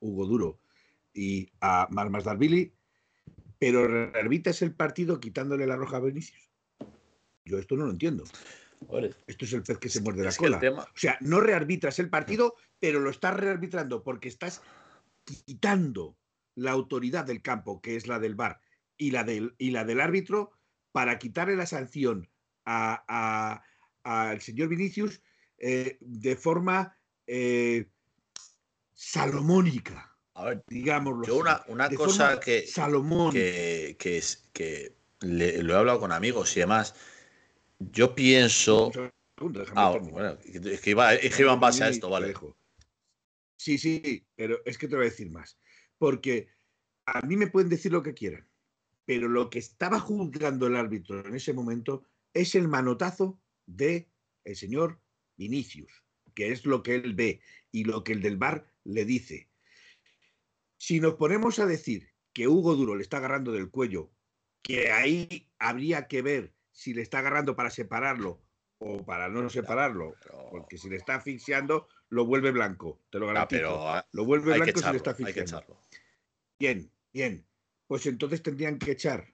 [0.00, 0.60] Hugo Duro
[1.12, 2.72] y a Marmas Darvili,
[3.58, 6.50] pero rearbitras el partido quitándole la roja a Vinicius.
[7.44, 8.24] Yo esto no lo entiendo.
[9.26, 10.60] Esto es el pez que se muerde la cola.
[10.78, 14.62] O sea, no rearbitras el partido, pero lo estás rearbitrando porque estás
[15.24, 16.16] quitando
[16.54, 18.60] la autoridad del campo, que es la del VAR,
[18.96, 20.52] y la del, y la del árbitro,
[20.92, 22.30] para quitarle la sanción
[22.64, 25.20] al señor Vinicius
[25.58, 26.96] eh, de forma
[27.26, 27.88] eh,
[28.94, 30.16] salomónica.
[30.34, 31.26] A ver, digámoslo.
[31.26, 32.66] Yo una, una cosa que,
[33.32, 34.22] que, que,
[34.52, 36.94] que lo he hablado con amigos y demás
[37.78, 38.90] yo pienso.
[39.74, 42.34] Ah, bueno, es que iba, es que iba en base a esto, vale.
[43.58, 45.58] Sí, sí, pero es que te voy a decir más.
[45.98, 46.48] Porque
[47.06, 48.48] a mí me pueden decir lo que quieran,
[49.04, 52.04] pero lo que estaba juzgando el árbitro en ese momento
[52.34, 54.08] es el manotazo de
[54.44, 55.00] el señor
[55.36, 55.90] Vinicius,
[56.34, 57.40] que es lo que él ve
[57.72, 59.48] y lo que el del bar le dice.
[60.78, 64.10] Si nos ponemos a decir que Hugo Duro le está agarrando del cuello,
[64.62, 68.42] que ahí habría que ver si le está agarrando para separarlo
[68.78, 70.14] o para no separarlo,
[70.50, 73.62] porque si le está asfixiando, lo vuelve blanco, te lo garantizo.
[73.62, 75.80] pero lo vuelve blanco si le está asfixiando.
[76.58, 77.46] Bien, bien.
[77.86, 79.32] Pues entonces tendrían que echar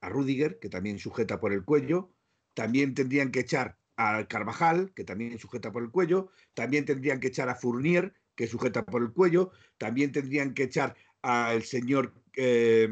[0.00, 2.14] a Rudiger, que también sujeta por el cuello,
[2.54, 7.28] también tendrían que echar a Carvajal, que también sujeta por el cuello, también tendrían que
[7.28, 12.88] echar a Fournier, que sujeta por el cuello, también tendrían que echar al señor eh,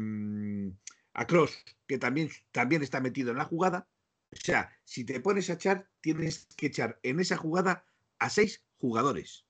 [1.13, 3.87] a Cross, que también, también está metido en la jugada,
[4.33, 7.85] o sea, si te pones a echar, tienes que echar en esa jugada
[8.19, 9.45] a seis jugadores.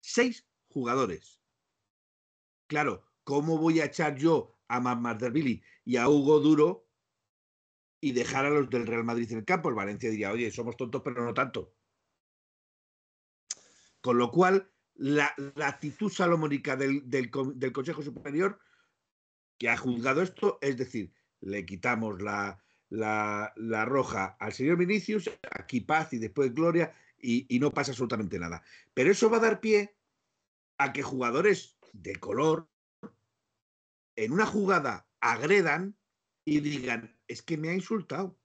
[0.00, 1.40] Seis jugadores.
[2.66, 4.80] Claro, ¿cómo voy a echar yo a
[5.30, 6.88] Billy y a Hugo Duro
[8.00, 9.68] y dejar a los del Real Madrid en el campo?
[9.68, 11.74] El Valencia diría, oye, somos tontos, pero no tanto.
[14.00, 18.60] Con lo cual, la, actitud salomónica del, del Consejo Superior
[19.58, 25.80] que ha juzgado esto, es decir, le quitamos la, la, roja al señor Vinicius, aquí
[25.80, 28.62] paz y después gloria, y, no pasa absolutamente nada.
[28.94, 29.94] Pero eso va a dar pie
[30.78, 32.68] a que jugadores de color
[34.16, 35.96] en una jugada agredan
[36.44, 38.38] y digan, es que me ha insultado,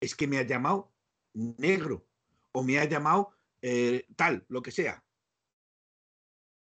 [0.00, 0.92] es que me ha llamado
[1.34, 2.06] negro
[2.52, 3.32] o me ha llamado
[3.62, 5.04] eh, tal, lo que sea.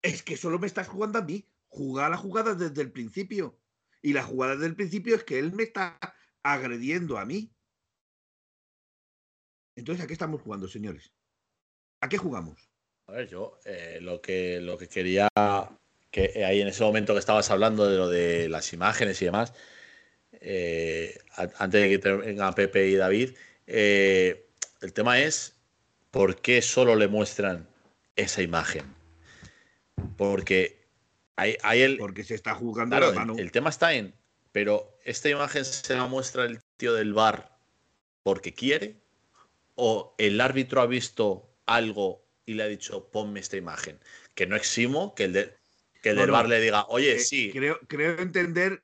[0.03, 1.47] Es que solo me estás jugando a mí.
[1.69, 3.59] Jugar la jugada desde el principio.
[4.01, 5.99] Y la jugada desde el principio es que él me está
[6.53, 7.51] agrediendo a mí.
[9.77, 11.13] Entonces, ¿a qué estamos jugando, señores?
[12.01, 12.69] ¿A qué jugamos?
[13.07, 15.29] A ver, yo eh, lo, que, lo que quería,
[16.11, 19.55] que ahí en ese momento que estabas hablando de lo de las imágenes y demás,
[20.33, 21.19] eh,
[21.59, 24.51] antes de que vengan Pepe y David, eh,
[24.81, 25.57] el tema es
[26.11, 27.69] por qué solo le muestran
[28.17, 28.95] esa imagen.
[30.17, 30.87] Porque
[31.37, 31.99] hay, hay el.
[31.99, 33.37] Porque se está jugando la mano.
[33.39, 34.13] el tema está en
[34.53, 37.59] pero esta imagen se la muestra el tío del bar
[38.23, 39.01] porque quiere
[39.75, 43.99] o el árbitro ha visto algo y le ha dicho ponme esta imagen.
[44.35, 45.57] Que no eximo que el, de,
[46.03, 47.51] que el del bar le diga, oye, eh, sí.
[47.53, 48.83] Creo, creo entender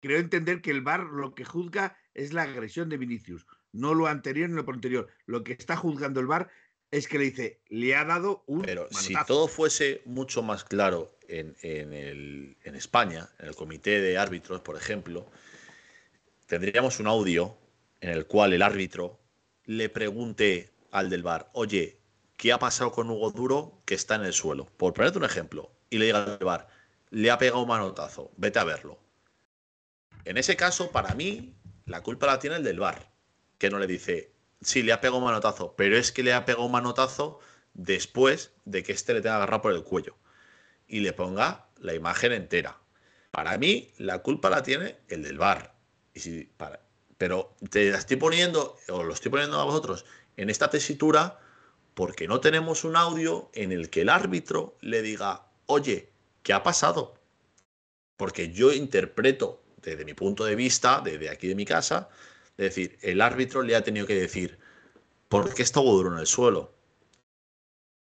[0.00, 4.06] creo entender que el VAR lo que juzga es la agresión de Vinicius, no lo
[4.08, 5.08] anterior ni lo anterior.
[5.26, 6.50] Lo que está juzgando el VAR
[6.90, 8.62] es que le dice, le ha dado un.
[8.62, 14.76] Pero si todo fuese mucho más claro en, España, en el comité de árbitros, por
[14.76, 15.30] ejemplo,
[16.46, 17.56] tendríamos un audio
[18.00, 19.20] en el cual el árbitro
[19.64, 22.00] le pregunte al del bar, oye,
[22.36, 24.66] ¿qué ha pasado con Hugo Duro que está en el suelo?
[24.76, 26.68] Por ponerte un ejemplo, y le diga al bar,
[27.10, 28.98] le ha pegado un manotazo, vete a verlo.
[30.24, 31.54] En ese caso, para mí,
[31.86, 33.12] la culpa la tiene el del bar,
[33.58, 36.44] que no le dice, sí, le ha pegado un manotazo, pero es que le ha
[36.44, 37.38] pegado un manotazo
[37.74, 40.16] después de que este le tenga agarrado por el cuello
[40.90, 42.78] y le ponga la imagen entera.
[43.30, 45.74] Para mí, la culpa la tiene el del bar.
[47.16, 50.04] Pero te la estoy poniendo, o lo estoy poniendo a vosotros,
[50.36, 51.38] en esta tesitura
[51.94, 56.10] porque no tenemos un audio en el que el árbitro le diga, oye,
[56.42, 57.14] ¿qué ha pasado?
[58.16, 62.08] Porque yo interpreto desde mi punto de vista, desde aquí de mi casa,
[62.56, 64.58] es decir, el árbitro le ha tenido que decir,
[65.28, 66.72] ¿por qué está duro en el suelo?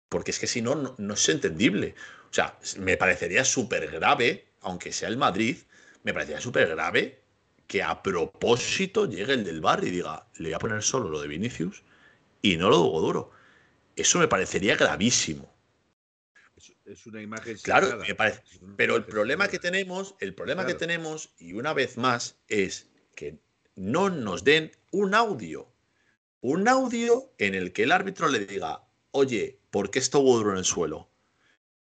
[0.09, 1.95] Porque es que si no, no, no es entendible.
[2.35, 5.57] O sea, me parecería súper grave, aunque sea el Madrid,
[6.03, 7.21] me parecería súper grave
[7.69, 11.21] que a propósito llegue el del bar y diga, le voy a poner solo lo
[11.21, 11.85] de Vinicius
[12.43, 13.31] y no lo de duro.
[13.95, 15.49] Eso me parecería gravísimo.
[16.85, 17.57] Es una imagen.
[17.63, 18.43] Claro, me parece.
[18.77, 23.39] Pero el problema que tenemos, el problema que tenemos, y una vez más, es que
[23.77, 25.73] no nos den un audio.
[26.41, 28.83] Un audio en el que el árbitro le diga,
[29.13, 31.14] oye, ¿por qué está duro en el suelo?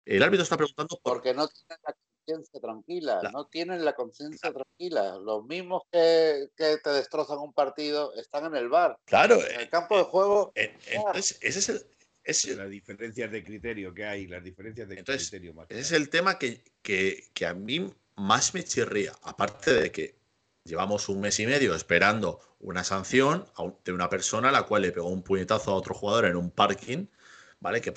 [0.06, 3.94] El árbitro está preguntando por Porque no tienen la conciencia tranquila, La- no tienen la
[3.96, 5.18] conciencia tranquila.
[5.18, 8.98] Los mismos que, que te destrozan un partido están en el bar.
[9.06, 11.86] Claro, En el campo de juego, eh, entonces ese es el,
[12.24, 15.68] ese- Las diferencias de criterio que hay, las diferencias de Entonces, criterio más.
[15.70, 19.14] ese es el tema que, que- que a mí más me chirría.
[19.24, 20.16] Aparte de que
[20.64, 24.64] llevamos un mes y medio esperando una sanción a un- de una persona a la
[24.64, 27.08] cual le pegó un puñetazo a otro jugador en un parking,
[27.60, 27.82] ¿vale?
[27.82, 27.92] Que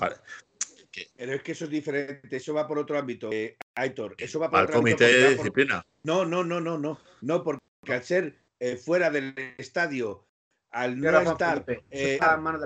[1.15, 3.29] Pero es que eso es diferente, eso va por otro ámbito.
[3.31, 5.83] Eh, Aitor, eso va por al otro ámbito comité de por- disciplina.
[6.03, 6.99] No, no, no, no, no.
[7.21, 10.27] No, porque al ser eh, fuera del estadio,
[10.71, 12.19] al no estar eh, de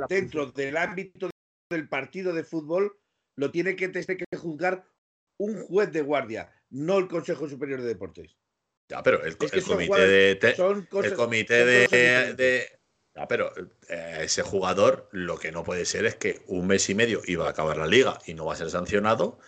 [0.09, 0.65] dentro policía.
[0.65, 1.29] del ámbito
[1.69, 2.97] del partido de fútbol,
[3.37, 4.85] lo tiene que, tiene que juzgar
[5.39, 8.35] un juez de guardia, no el Consejo Superior de Deportes.
[8.89, 12.37] Ya, pero el, Es que el son comité de, te- Son cosas, el comité son
[12.37, 12.76] de,
[13.27, 13.51] pero
[13.89, 17.47] eh, ese jugador lo que no puede ser es que un mes y medio iba
[17.47, 19.39] a acabar la liga y no va a ser sancionado.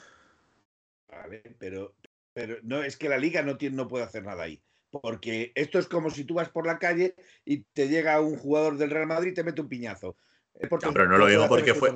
[1.08, 1.96] Vale, pero,
[2.34, 4.62] pero no, es que la liga no, tiene, no puede hacer nada ahí.
[4.90, 7.16] Porque esto es como si tú vas por la calle
[7.46, 10.16] y te llega un jugador del Real Madrid y te mete un piñazo.
[10.60, 11.94] Pero no lo digo porque fue-.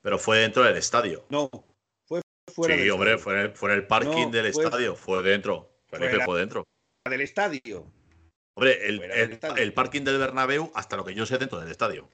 [0.00, 1.24] Pero fue dentro del estadio.
[1.30, 1.48] No,
[2.04, 2.20] fue
[2.52, 3.22] fuera sí, del hombre, estadio.
[3.24, 4.96] fue en, el, fue en el parking No, del fue- estadio.
[4.96, 5.68] Fue dentro.
[5.86, 6.24] Felipe, Fuera.
[6.24, 6.64] fue dentro.
[7.08, 7.92] del estadio.
[8.54, 12.08] Hombre, el, parking del Bernabéu, hasta lo que yo sé, dentro del estadio.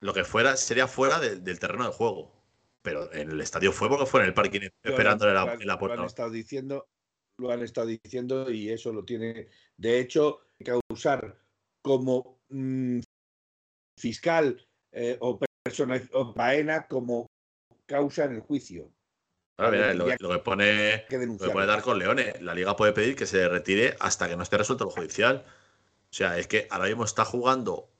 [0.00, 2.32] Lo que fuera sería fuera de- del terreno de juego.
[2.82, 5.72] Pero en el estadio fue porque fue en el parking esperándole Lo la, en la
[5.74, 6.00] Lo puerta.
[6.00, 6.86] han estado diciendo,
[7.38, 9.48] lo han estado diciendo y eso lo tiene,
[9.78, 11.40] de hecho, que usar
[11.82, 13.00] como mm,
[13.98, 17.26] fiscal eh, o persona o Baena como
[17.86, 18.92] causa en el juicio.
[19.56, 22.40] Ahora, mira, lo, que pone, que lo que pone dar con Leones.
[22.42, 25.44] La liga puede pedir que se retire hasta que no esté resuelto lo judicial.
[26.10, 27.90] O sea, es que ahora mismo está jugando,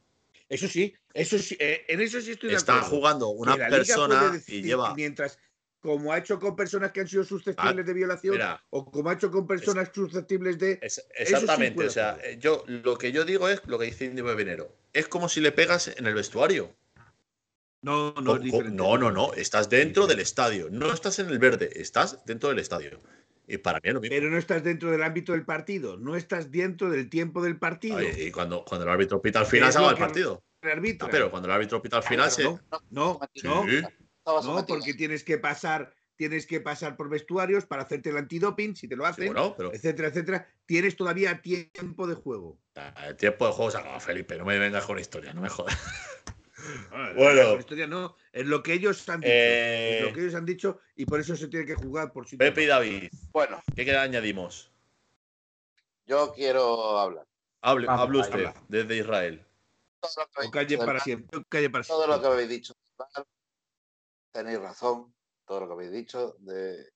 [0.49, 4.63] Eso sí, eso sí, eh, en eso sí estoy de está jugando una persona y
[4.63, 4.95] lleva.
[4.95, 5.39] mientras
[5.81, 9.11] como ha hecho con personas que han sido susceptibles Ah, de violación Mira, o como
[9.11, 11.87] ha hecho con personas susceptibles de es- exactamente.
[11.87, 14.75] o sea, eh, yo lo que yo digo es lo que dice Indigo Venero.
[14.93, 16.75] Es como si le pegas en el vestuario.
[17.85, 18.77] No, no es diferente.
[18.77, 19.33] no, no, no.
[19.35, 20.69] Estás dentro del estadio.
[20.71, 23.01] No estás en el verde, estás dentro del estadio.
[23.47, 24.15] Y para mí es lo mismo.
[24.17, 27.99] Pero no estás dentro del ámbito del partido, no estás dentro del tiempo del partido.
[27.99, 30.43] Ay, Y cuando, cuando el árbitro pita al final se acaba el partido.
[30.63, 31.07] El árbitro.
[31.07, 32.45] Ah, pero cuando el árbitro pita al final se.
[32.45, 33.47] no, no, Sí.
[33.47, 38.89] no, porque tienes que pasar, tienes que pasar por vestuarios para hacerte el antidoping, si
[38.89, 40.49] te lo Sí, hacen, bueno, pero etcétera, etcétera.
[40.65, 42.59] Tienes todavía tiempo de juego.
[42.77, 44.39] ah, el tiempo de juego se acaba, Felipe.
[44.39, 45.77] No me vengas con historia, no me jodas.
[47.17, 47.59] Bueno.
[47.59, 50.81] historia no, es lo que ellos han dicho, Eh, es lo que ellos han dicho
[50.97, 52.37] y por eso se tiene que jugar por sí.
[52.37, 54.71] Pepe y David, Bueno, ¿qué queda añadimos?
[56.07, 57.27] yo quiero hablar.
[57.63, 58.63] Hable, Vamos, hable usted habla.
[58.69, 59.47] desde Israel.
[60.01, 61.41] Todo lo que O habéis calle para siempre.
[61.49, 62.33] calle para todo lo que siempre.
[62.33, 62.75] habéis dicho.
[64.33, 65.15] Tenéis razón,
[65.47, 66.37] todo lo que habéis dicho.
[66.41, 66.91] De,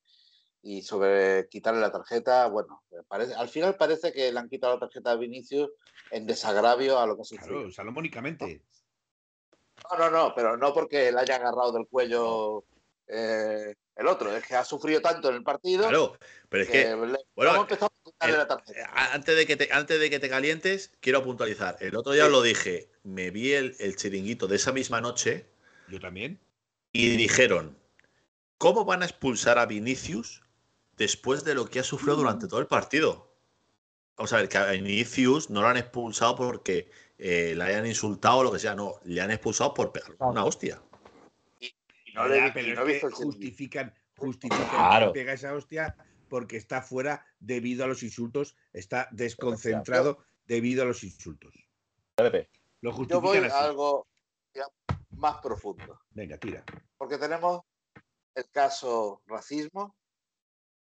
[0.62, 4.74] y sobre quitarle la tarjeta, bueno, me parece, al final parece que le han quitado
[4.74, 5.70] la tarjeta a Vinicius
[6.10, 8.44] en desagravio a lo que se Claro, salomónicamente.
[8.44, 8.77] No,
[9.96, 12.64] no, no, pero no porque le haya agarrado del cuello
[13.06, 16.84] eh, el otro, es que ha sufrido tanto en el partido Claro, pero es que,
[16.84, 17.66] que le- bueno,
[18.20, 19.12] a el- la tarjeta.
[19.12, 21.76] antes de, que te, antes de que te calientes, quiero puntualizar.
[21.80, 22.30] El otro día Sí.
[22.30, 25.46] lo dije, me vi el, el chiringuito de esa misma noche
[25.88, 26.38] Yo también.
[26.92, 27.78] y dijeron,
[28.58, 30.42] ¿cómo van a expulsar a Vinicius
[30.96, 33.32] después de lo que ha sufrido durante todo el partido?
[34.16, 38.38] Vamos a ver, que a Vinicius no lo han expulsado porque eh, le hayan insultado
[38.38, 40.80] o lo que sea, no, le han expulsado por pegar una hostia.
[41.60, 41.74] Y
[42.14, 45.12] no, le, Ya, y pero no es que justifican, justifican Claro.
[45.12, 45.96] que pega esa hostia
[46.28, 51.54] porque está fuera debido a los insultos, está desconcentrado debido a los insultos.
[52.80, 53.48] Lo Yo voy así.
[53.50, 54.06] a algo
[54.54, 54.64] ya
[55.10, 56.64] más profundo, Venga, tira.
[56.96, 57.62] porque tenemos
[58.34, 59.96] el caso racismo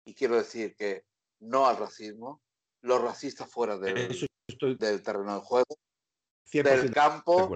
[0.05, 1.05] Y quiero decir que
[1.39, 2.41] no al racismo,
[2.81, 4.27] los racistas fuera del,
[4.77, 5.77] del terreno de juego,
[6.51, 7.49] del campo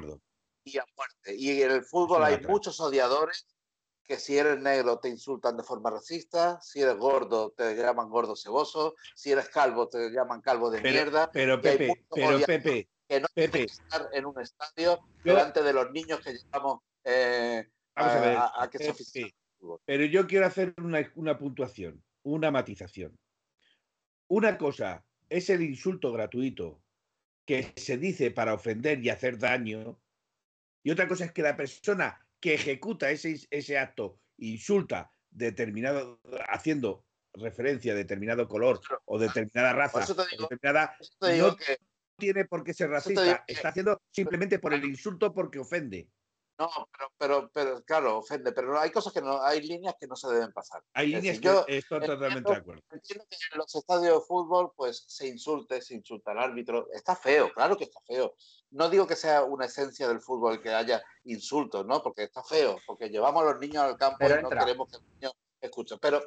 [0.63, 1.35] y a muerte.
[1.35, 3.47] Y en el fútbol hay muchos odiadores
[4.03, 8.35] que si eres negro te insultan de forma racista, si eres gordo te llaman gordo
[8.35, 11.31] ceboso, si eres calvo te llaman calvo de mierda.
[11.31, 13.63] Pero Pepe, pero Pepe, que no Pepe.
[13.63, 17.65] estar en un estadio delante de los niños que llevamos eh,
[17.95, 19.33] a, que se
[19.85, 20.73] Pero yo quiero hacer
[21.15, 23.17] una puntuación, una matización.
[24.27, 26.82] Una cosa es el insulto gratuito
[27.45, 29.99] que se dice para ofender y hacer daño,
[30.83, 37.05] y otra cosa es que la persona que ejecuta ese, ese acto insulta determinado, haciendo
[37.33, 40.05] referencia a determinado color o determinada raza,
[40.39, 41.57] determinada, no
[42.17, 46.09] tiene por qué ser racista, está haciendo simplemente por el insulto porque ofende.
[46.63, 50.15] No, pero, pero, pero, claro, ofende, pero hay cosas que no, hay líneas que no
[50.15, 50.81] se deben pasar.
[50.93, 52.81] Hay líneas que yo estoy totalmente de acuerdo.
[52.89, 56.87] Entiendo que en los estadios de fútbol, pues se insulte, se insulta al árbitro.
[56.93, 58.33] Está feo, claro que está feo.
[58.71, 62.01] No digo que sea una esencia del fútbol que haya insultos, ¿no?
[62.01, 65.03] Porque está feo, porque llevamos a los niños al campo y no queremos que el
[65.15, 65.97] niño escuche.
[65.97, 66.23] Pero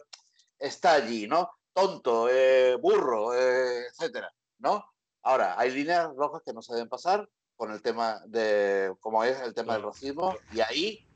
[0.59, 1.51] está allí, ¿no?
[1.73, 4.85] Tonto, eh, burro, eh, etcétera, ¿no?
[5.23, 7.27] Ahora, hay líneas rojas que no se deben pasar
[7.57, 11.07] con el tema de, como es el tema del racismo, y ahí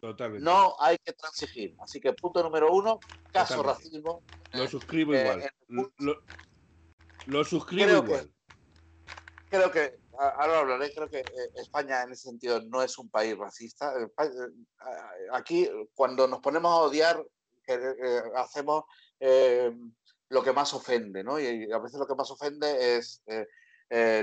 [0.40, 1.76] no hay que transigir.
[1.80, 2.98] Así que punto número uno,
[3.30, 4.22] caso racismo.
[4.52, 5.92] Lo suscribo eh, igual.
[7.26, 8.32] Lo, suscribo igual.
[9.50, 13.36] creo que, ahora hablaré, creo que eh, España en ese sentido no es un país
[13.36, 13.92] racista.
[14.00, 14.08] Eh,
[15.32, 17.22] aquí, cuando nos ponemos a odiar,
[18.36, 18.84] hacemos
[20.30, 21.38] lo que más ofende, ¿no?
[21.38, 23.22] Y a veces lo que más ofende es,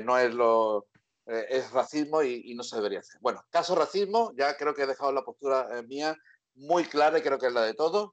[0.03, 0.87] no es lo
[1.27, 3.19] eh, es racismo y, no se debería hacer.
[3.19, 6.15] Bueno, caso racismo, ya creo que he dejado la postura eh, mía
[6.55, 8.11] muy clara y creo que es la de todos.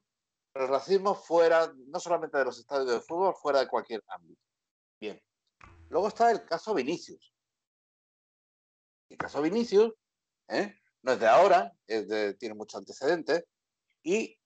[0.53, 4.41] El racismo fuera, no solamente de los estadios de fútbol, fuera de cualquier ámbito.
[4.99, 5.21] Bien.
[5.87, 7.33] Luego está el caso Vinicius.
[9.09, 9.93] El caso Vinicius
[10.49, 10.75] ¿eh?
[11.01, 13.45] no es de ahora, tiene muchos antecedentes
[14.03, 14.37] y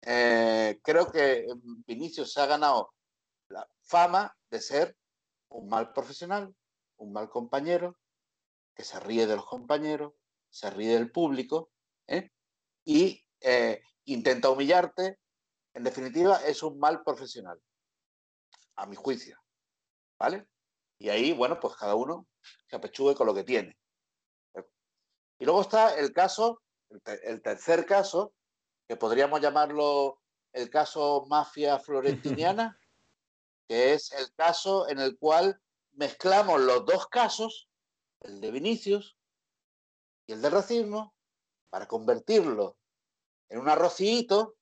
[0.00, 1.46] creo que
[1.86, 2.92] Vinicius se ha ganado
[3.48, 4.96] la fama de ser
[5.48, 6.54] un mal profesional,
[6.96, 7.96] un mal compañero,
[8.76, 10.12] que se ríe de los compañeros,
[10.50, 11.70] se ríe del público
[12.06, 12.30] ¿eh?
[12.84, 15.18] y eh, intenta humillarte.
[15.74, 17.60] En definitiva, es un mal profesional,
[18.76, 19.38] a mi juicio.
[20.18, 20.46] ¿Vale?
[20.98, 22.26] Y ahí, bueno, pues cada uno
[22.68, 23.76] se apechugue con lo que tiene.
[25.38, 26.62] Y luego está el caso,
[27.04, 28.34] el tercer caso,
[28.88, 30.20] que podríamos llamarlo
[30.52, 32.78] el caso mafia florentiniana,
[33.68, 35.60] que es el caso en el cual
[35.92, 37.68] mezclamos los dos casos
[38.20, 39.16] el de Vinicius
[40.26, 41.14] y el de racismo,
[41.70, 42.78] para convertirlo
[43.48, 44.56] en un arrocito,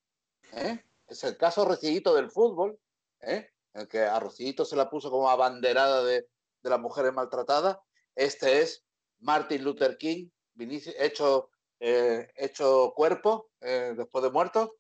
[0.53, 0.85] ¿eh?
[1.07, 2.79] es el caso arrocito del fútbol,
[3.21, 3.51] ¿eh?
[3.73, 6.29] en el que a Rocito se la puso como abanderada de,
[6.63, 7.79] de las mujeres maltratadas.
[8.15, 8.85] Este es
[9.21, 11.51] Martin Luther King, Vinicius, hecho,
[11.81, 14.77] eh, hecho cuerpo después de muerto,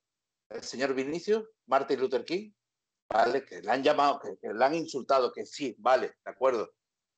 [0.51, 2.53] el señor Vinicius, Martin Luther King,
[3.09, 3.45] ¿vale?
[3.45, 6.71] que le han llamado, que, que le han insultado, que sí, vale, de acuerdo,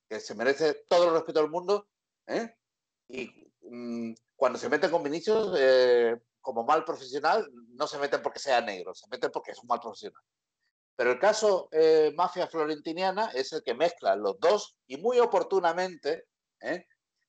[0.07, 1.87] que se merece todo el respeto del mundo,
[2.27, 2.55] ¿eh?
[3.07, 3.29] y
[3.61, 8.61] mm, cuando se meten con Vinicius, eh, como mal profesional, no se meten porque sea
[8.61, 10.21] negro, se meten porque es un mal profesional.
[10.95, 16.25] Pero el caso eh, mafia florentiniana es el que mezcla los dos y muy oportunamente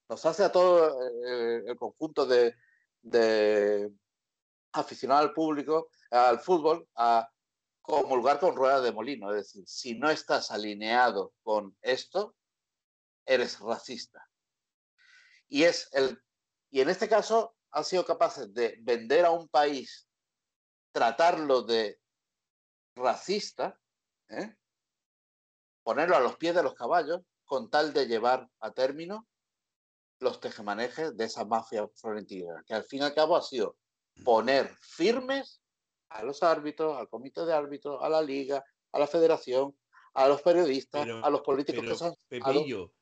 [0.09, 2.55] nos hace a todo el conjunto de,
[3.02, 3.92] de
[4.72, 7.28] aficionado al público, al fútbol, a
[7.82, 9.30] comulgar con rueda de molino.
[9.30, 12.34] Es decir, si no estás alineado con esto,
[13.28, 14.26] eres racista.
[15.48, 16.20] Y, es el,
[16.70, 20.09] y en este caso han sido capaces de vender a un país,
[20.92, 22.00] tratarlo de
[22.96, 23.78] racista,
[24.28, 24.56] ¿eh?
[25.82, 29.26] ponerlo a los pies de los caballos, con tal de llevar a término
[30.20, 33.76] los tejemanejes de esa mafia florentina, que al fin y al cabo ha sido
[34.24, 35.62] poner firmes
[36.10, 39.78] a los árbitros, al comité de árbitros, a la liga, a la federación,
[40.18, 42.92] a los periodistas, a los políticos que son Pepillo,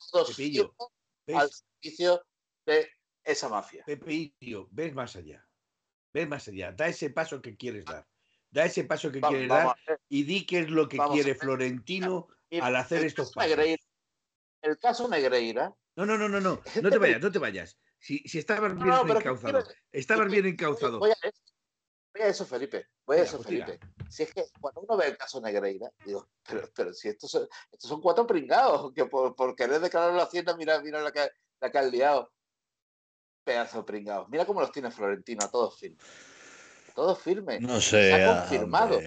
[1.34, 2.22] al servicio
[2.66, 2.90] de
[3.24, 3.84] esa mafia.
[3.86, 5.43] Pepillo, ves más allá.
[6.12, 6.72] Ves más allá.
[6.72, 8.06] Da ese paso que quieres dar.
[8.51, 9.74] Da ese paso que quieres dar
[10.09, 12.28] y di qué es lo que quiere Florentino
[12.60, 13.59] al hacer estos pasos.
[14.62, 15.74] el caso Negreira.
[15.97, 16.60] No, no, no, no, no.
[16.82, 17.78] No te vayas, no te vayas.
[17.98, 19.64] Si, si estabas bien encauzado.
[19.90, 20.98] Estabas bien encauzado.
[20.98, 21.16] Voy a,
[22.20, 22.86] a eso, Felipe.
[23.05, 23.78] Voy a eso, pues Felipe.
[24.09, 27.48] Si es que cuando uno ve el caso Negreira, digo, pero, pero si estos son,
[27.72, 31.28] estos son cuatro pringados, que por, por querer declarar la hacienda, mira, mira la que,
[31.60, 32.32] la que han liado.
[33.44, 34.28] Pedazo de pringados.
[34.28, 36.05] Mira cómo los tiene Florentino, a todos firmes.
[36.97, 37.60] Todos firmes.
[37.60, 38.10] No sé.
[38.10, 38.98] Se ha confirmado.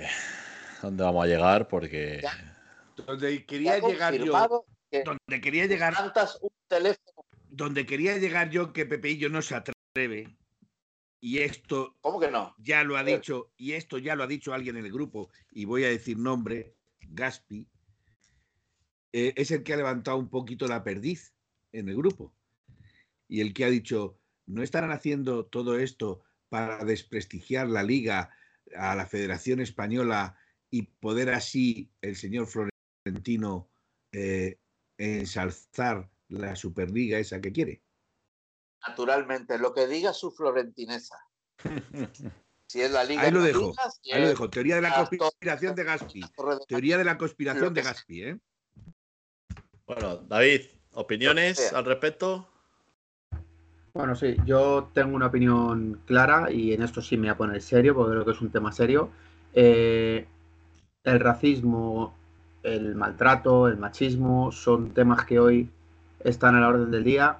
[0.81, 2.21] dónde vamos a llegar porque.
[2.95, 4.63] Donde quería llegar yo.
[4.91, 5.93] Donde quería llegar.
[6.41, 7.25] un teléfono.
[7.49, 10.37] Donde quería llegar yo que Pepeillo no se atreve.
[11.19, 11.97] Y esto.
[12.01, 12.55] ¿Cómo que no?
[12.59, 13.51] Ya lo ha dicho.
[13.57, 15.29] Y esto ya lo ha dicho alguien en el grupo.
[15.51, 16.75] Y voy a decir nombre.
[17.01, 17.67] Gaspi.
[19.11, 21.33] Eh, es el que ha levantado un poquito la perdiz
[21.71, 22.33] en el grupo.
[23.27, 24.17] Y el que ha dicho.
[24.45, 28.31] No estarán haciendo todo esto para desprestigiar la liga
[28.75, 30.37] a la Federación Española
[30.71, 33.69] y poder así el señor Florentino
[34.11, 34.57] eh,
[34.97, 37.81] ensalzar la Superliga esa que quiere.
[38.87, 41.15] Naturalmente, lo que diga su florentinesa.
[42.71, 43.23] Si es la liga.
[43.23, 43.73] Ahí lo dejo.
[44.13, 44.47] ahí lo dejo.
[44.47, 46.21] Teoría de la conspiración de Gaspi.
[46.67, 48.39] Teoría de la conspiración de Gaspi, ¿eh?
[49.87, 50.61] Bueno, David,
[50.93, 52.47] ¿opiniones al respecto?
[53.91, 57.59] Bueno, sí, yo tengo una opinión clara y en esto sí me voy a poner
[57.63, 59.09] serio porque creo que es un tema serio.
[59.53, 60.27] Eh,
[61.03, 62.15] el racismo,
[62.61, 65.71] el maltrato, el machismo son temas que hoy
[66.23, 67.39] están a la orden del día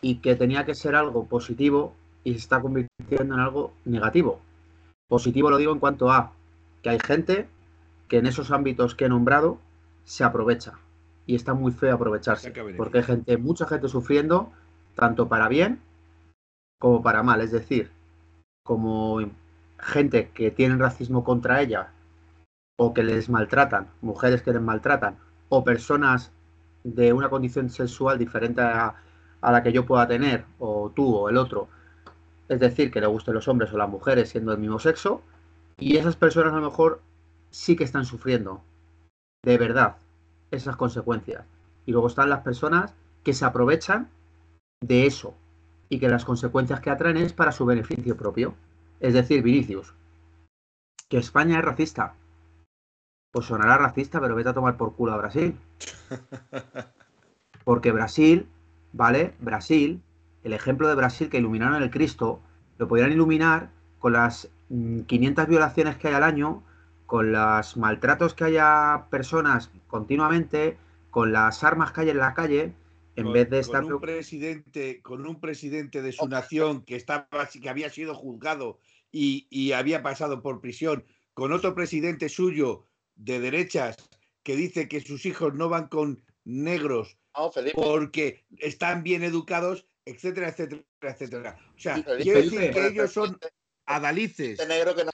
[0.00, 1.94] y que tenía que ser algo positivo
[2.24, 4.40] y se está convirtiendo en algo negativo.
[5.08, 6.32] Positivo lo digo en cuanto a
[6.82, 7.48] que hay gente
[8.08, 9.58] que en esos ámbitos que he nombrado
[10.04, 10.74] se aprovecha
[11.26, 14.50] y está muy feo aprovecharse porque hay gente, mucha gente sufriendo
[14.94, 15.80] tanto para bien
[16.78, 17.40] como para mal.
[17.40, 17.90] Es decir,
[18.64, 19.20] como
[19.78, 21.92] gente que tiene racismo contra ella
[22.76, 25.16] o que les maltratan, mujeres que les maltratan,
[25.48, 26.32] o personas
[26.82, 28.94] de una condición sexual diferente a,
[29.42, 31.68] la que yo pueda tener, o tú o el otro,
[32.48, 35.22] es decir, que le gusten los hombres o las mujeres siendo del mismo sexo,
[35.78, 37.00] y esas personas a lo mejor
[37.50, 38.62] sí que están sufriendo,
[39.44, 39.96] de verdad,
[40.50, 41.44] esas consecuencias.
[41.86, 42.94] Y luego están las personas
[43.24, 44.08] que se aprovechan
[44.80, 45.34] de eso
[45.88, 48.54] y que las consecuencias que atraen es para su beneficio propio.
[49.00, 49.94] Es decir, Vinicius,
[51.08, 52.14] que España es racista.
[53.32, 55.58] Pues sonará racista, pero vete a tomar por culo a Brasil.
[57.64, 58.48] Porque Brasil,
[58.92, 59.34] ¿vale?
[59.40, 60.02] Brasil,
[60.42, 62.40] el ejemplo de Brasil que iluminaron el Cristo,
[62.78, 66.62] lo podrían iluminar con las 500 mm, violaciones que hay al año,
[67.06, 70.78] con los maltratos que haya personas continuamente,
[71.10, 72.72] con las armas que hay en la calle,
[73.16, 77.28] en vez de estar con un presidente con un presidente de su nación que estaba
[77.60, 78.78] que había sido juzgado
[79.12, 81.04] y, había pasado por prisión
[81.34, 82.86] con otro presidente suyo
[83.16, 83.96] de derechas
[84.42, 87.18] que dice que sus hijos no van con negros
[87.74, 93.38] porque están bien educados etcétera etcétera etcétera o sea quiero decir que ellos son
[93.86, 95.10] adalices negro que no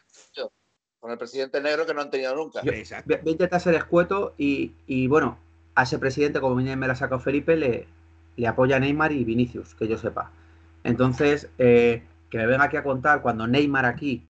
[0.99, 4.73] con el presidente negro que no han tenido nunca voy a intentar ser escueto y,
[4.87, 7.87] y bueno a ese presidente, como me la sacado Felipe, le,
[8.37, 10.33] le apoya Neymar y Vinicius, que yo sepa.
[10.83, 14.27] Entonces, eh, que me venga aquí a contar cuando Neymar aquí.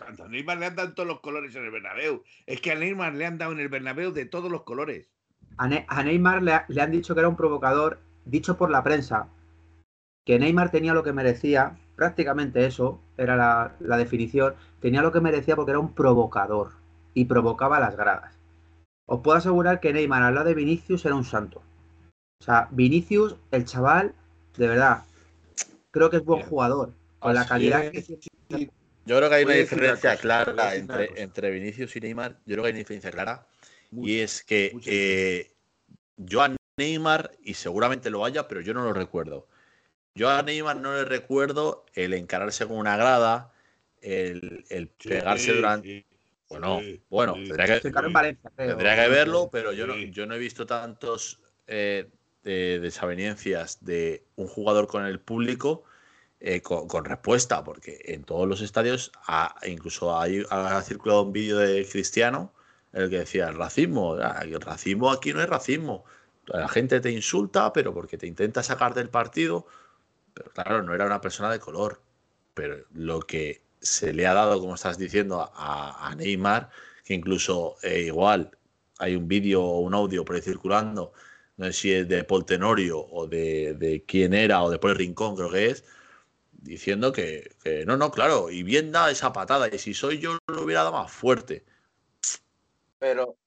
[0.00, 2.24] A Neymar le han dado todos los colores en el Bernabéu.
[2.44, 5.08] Es que a Neymar le han dado en el Bernabéu de todos los colores.
[5.58, 9.28] A, Neymar le, han dicho que era un provocador, dicho por la prensa,
[10.24, 15.20] que Neymar tenía lo que merecía, prácticamente eso era la, la definición, tenía lo que
[15.20, 16.72] merecía porque era un provocador
[17.14, 18.38] y provocaba las gradas
[19.10, 21.62] os puedo asegurar que Neymar al lado de Vinicius era un santo.
[22.40, 24.14] O sea, Vinicius, el chaval,
[24.58, 25.02] de verdad,
[25.90, 26.92] creo que es buen jugador.
[27.18, 28.02] Con la calidad que
[29.06, 32.32] Yo creo que hay una diferencia clara entre, entre Vinicius y Neymar.
[32.44, 33.46] Yo creo que hay una diferencia clara.
[33.92, 35.52] Y es que eh,
[36.16, 39.46] yo a Neymar, y seguramente lo haya, pero yo no lo recuerdo.
[40.14, 43.52] Yo a Neymar no le recuerdo el encararse con una grada,
[44.00, 44.64] el,
[45.02, 46.06] pegarse durante.
[46.48, 52.08] Bueno, bueno, tendría que, que verlo, pero yo no, yo no he visto tantos eh,
[52.42, 55.84] desavenencias de un jugador con el público
[56.40, 59.12] eh, con, respuesta, porque en todos los estadios,
[59.66, 62.52] incluso hay, ha circulado un vídeo de Cristiano
[62.92, 66.04] el que decía el racismo, ah, el racismo aquí no es racismo,
[66.46, 69.66] la gente te insulta, pero porque te intenta sacar del partido,
[70.34, 72.00] pero claro, no era una persona de color,
[72.54, 76.70] pero lo que se le ha dado, como estás diciendo, a, Neymar,
[77.04, 78.50] que incluso eh, igual
[78.98, 81.12] hay un vídeo o un audio por ahí circulando,
[81.56, 85.36] no sé si es de Paul Tenorio o de, quién era o de Paul Rincón,
[85.36, 85.84] creo que es,
[86.52, 87.56] diciendo que,
[87.86, 90.92] no, no, claro, y bien da esa patada, y si soy yo lo hubiera dado
[90.92, 91.64] más fuerte.
[92.98, 93.38] Pero,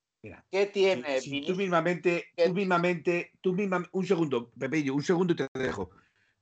[0.49, 1.19] ¿qué tiene?
[1.45, 5.91] tú mismamente, tú mismamente, tú misma, un segundo, Pepillo, un segundo y te dejo.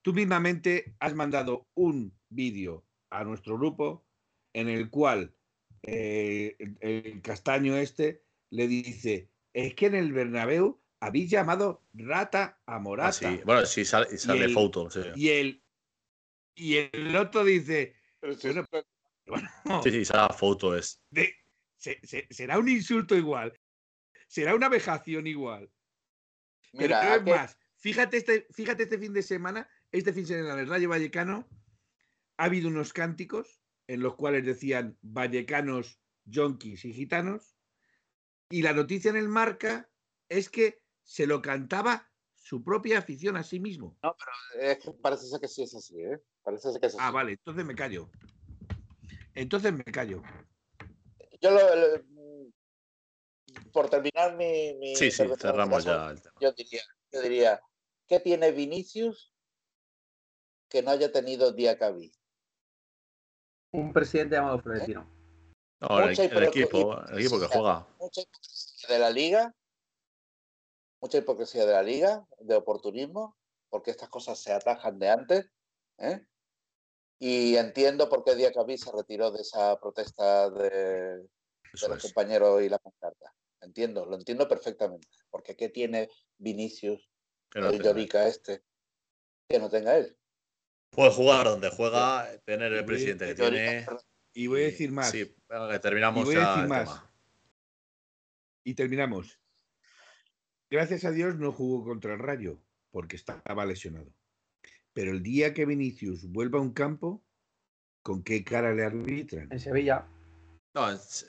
[0.01, 4.05] Tú mismamente has mandado un vídeo a nuestro grupo
[4.53, 5.33] en el cual
[5.83, 12.79] eh, el, castaño este le dice, es que en el Bernabéu habéis llamado rata a
[12.79, 13.09] Morata.
[13.09, 13.41] Ah, sí.
[13.45, 14.89] Bueno, sí sale, sale foto.
[15.15, 15.63] Y, el,
[16.55, 17.95] y el otro dice...
[18.37, 20.75] sí, sí, sale foto.
[20.75, 21.01] Es.
[21.09, 21.33] De,
[21.79, 23.53] será un insulto igual.
[24.27, 25.71] Será una vejación igual.
[26.73, 30.53] Mira, Pero es más, fíjate este, fíjate este fin de semana, este fin de semana
[30.53, 31.49] en el Rayo Vallecano,
[32.37, 37.57] ha habido unos cánticos en los cuales decían vallecanos, yonkis y gitanos,
[38.51, 39.89] y la noticia en el marca
[40.27, 43.97] es que se lo cantaba su propia afición a sí mismo.
[44.59, 46.19] es que parece ser que sí es así, ¿eh?
[46.43, 47.03] Parece ser que es así.
[47.03, 48.09] Ah, vale, entonces me callo.
[49.33, 50.21] Entonces me callo.
[51.41, 52.03] Yo lo, lo-
[53.71, 56.35] por terminar mi, mi Sí, sí, este cerramos caso, ya el tema.
[56.39, 57.61] Yo diría, yo diría,
[58.07, 59.33] ¿qué tiene Vinicius
[60.69, 62.11] que no haya tenido Diacabí?
[63.71, 65.07] Un presidente llamado Florentino.
[65.79, 67.87] No, el, Mucha el hipocresía- equipo, el equipo que juega.
[67.99, 69.55] Mucha hipocresía de la liga,
[71.01, 73.37] mucha hipocresía de la liga, de oportunismo,
[73.69, 75.49] porque estas cosas se atajan de antes.
[75.99, 76.25] ¿eh?
[77.19, 81.27] Y entiendo por qué Diacabí se retiró de esa protesta de,
[81.73, 82.01] los es.
[82.01, 83.33] compañeros y la pancarta.
[83.61, 85.07] Entiendo, lo entiendo perfectamente.
[85.29, 87.09] Porque ¿qué tiene Vinicius,
[87.55, 88.63] no el Llorica este,
[89.49, 90.17] que no tenga él?
[90.91, 93.85] Puede jugar donde juega, tener el presidente que tiene.
[94.33, 95.11] Y voy a decir más.
[95.11, 95.35] Sí,
[95.81, 96.89] terminamos Y voy a ya decir el más.
[96.89, 97.13] tema.
[98.63, 99.39] Y terminamos.
[100.69, 104.13] Gracias a Dios no jugó contra el Rayo, porque estaba lesionado.
[104.99, 107.23] Pero el día que Vinicius vuelva a un campo,
[108.03, 109.47] ¿con qué cara le arbitran?
[109.49, 110.05] En Sevilla.
[110.75, 111.25] No, es-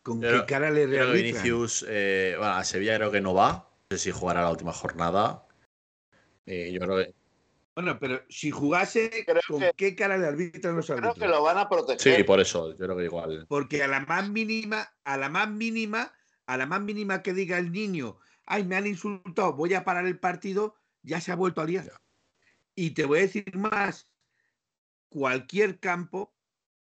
[0.00, 1.32] ¿Con Pero- qué cara le creo rearbitran?
[1.42, 3.68] Vinicius, eh, bueno, a Sevilla creo que no va.
[3.90, 5.44] No sé si jugará la última jornada.
[6.46, 7.14] Eh, yo creo que
[7.74, 11.18] Bueno, pero si jugase, Creo ¿con que- qué cara le arbitran los Creo árbitros?
[11.18, 12.16] que lo van a proteger.
[12.18, 12.70] sí, por eso.
[12.70, 13.44] Yo creo que igual.
[13.48, 16.14] Porque a la más mínima, a la más mínima,
[16.46, 20.06] a la más mínima que diga el niño, ay, me han insultado, voy a parar
[20.06, 21.90] el partido, ya se ha vuelto a liar.
[22.80, 24.08] Y te voy a decir más,
[25.10, 26.32] cualquier campo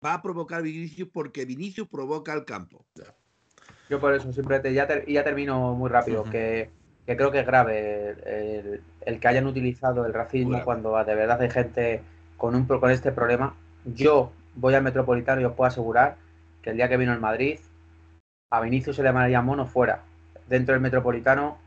[0.02, 2.86] va a provocar Vinicius porque Vinicius provoca el campo.
[3.90, 6.70] Yo por eso simplemente ya, ter- y ya termino muy rápido, que,
[7.04, 11.14] que creo que es grave el, el- el que hayan utilizado el racismo cuando de
[11.14, 12.00] verdad hay gente
[12.38, 13.54] con, un, con este problema.
[13.84, 16.16] Yo voy al Metropolitano y os puedo asegurar
[16.62, 17.58] que el día que vino el Madrid,
[18.50, 20.02] a Vinicius se le llamaría mono fuera.
[20.48, 21.58] Dentro del Metropolitano,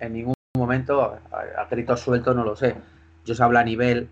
[0.00, 2.74] en ningún momento, a, a gritos sueltos, no lo sé.
[3.26, 4.08] Yo se habla a nivel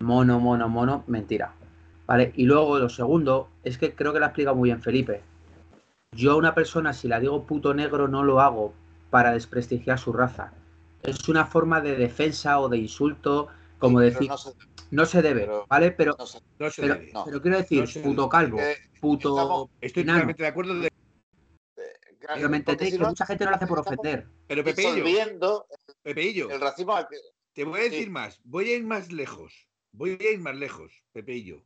[0.00, 1.54] mono, mono, mono, mentira.
[2.06, 2.32] ¿Vale?
[2.36, 5.22] Y luego lo segundo es que creo que lo ha explicado muy bien Felipe.
[6.12, 8.72] Yo a una persona, si la digo puto negro, no lo hago
[9.10, 10.52] para desprestigiar su raza.
[11.02, 14.52] Es una forma de defensa o de insulto, como decir, no se-
[14.90, 15.90] no se debe, pero- ¿vale?
[15.92, 17.12] Pero, no se- No se pero, debe.
[17.12, 17.24] no.
[17.24, 20.74] pero quiero decir, puto calvo, Eh, puto estamos- Estoy totalmente de acuerdo.
[20.74, 20.90] de-
[22.20, 23.98] claro, Pero me porque entendéis si que no, mucha gente no lo hace por estamos
[23.98, 24.26] ofender.
[24.46, 26.96] Pero Pepeillo, el racismo.
[27.08, 27.16] que-
[27.54, 28.10] te voy a decir Sí.
[28.10, 28.40] más.
[28.44, 29.68] Voy a ir más lejos.
[29.92, 31.64] Voy a ir más lejos, Pepeillo.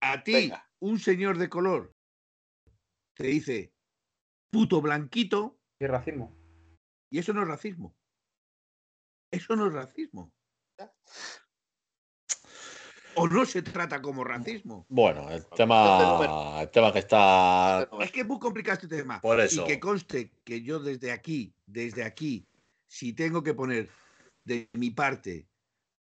[0.00, 0.70] A ti, Venga.
[0.78, 1.94] un señor de color,
[3.14, 3.72] te dice
[4.50, 6.32] puto blanquito, Y racismo.
[7.10, 7.94] y eso no es racismo.
[9.32, 10.32] Eso no es racismo.
[13.14, 14.86] O no se trata como racismo.
[14.88, 17.88] Bueno, el tema, el tema que está.
[18.00, 19.20] Es que es muy complicado este tema.
[19.20, 19.64] Por eso.
[19.64, 22.46] Y que conste que yo desde aquí, desde aquí,
[22.86, 23.90] si tengo que poner
[24.48, 25.48] de mi parte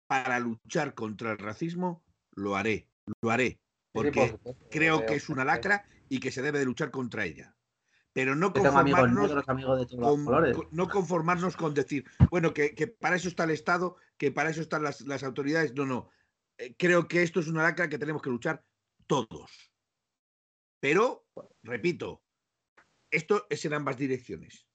[0.08, 2.90] para luchar contra el racismo, lo haré.
[3.22, 3.60] Lo haré.
[3.92, 4.38] Porque
[4.70, 7.56] creo que es una lacra y que se debe de luchar contra ella.
[8.14, 9.46] Pero no amigos conformarnos, negros,
[10.56, 14.50] con- no conformarnos con decir, bueno, que, que para eso está el Estado, que para
[14.50, 15.74] eso están las, las autoridades.
[15.76, 16.10] No, no.
[16.58, 18.64] Eh, Creo que esto es una lacra que tenemos que luchar
[19.08, 19.72] todos.
[20.80, 21.28] Pero,
[21.64, 22.24] repito,
[23.12, 24.68] esto es en ambas direcciones.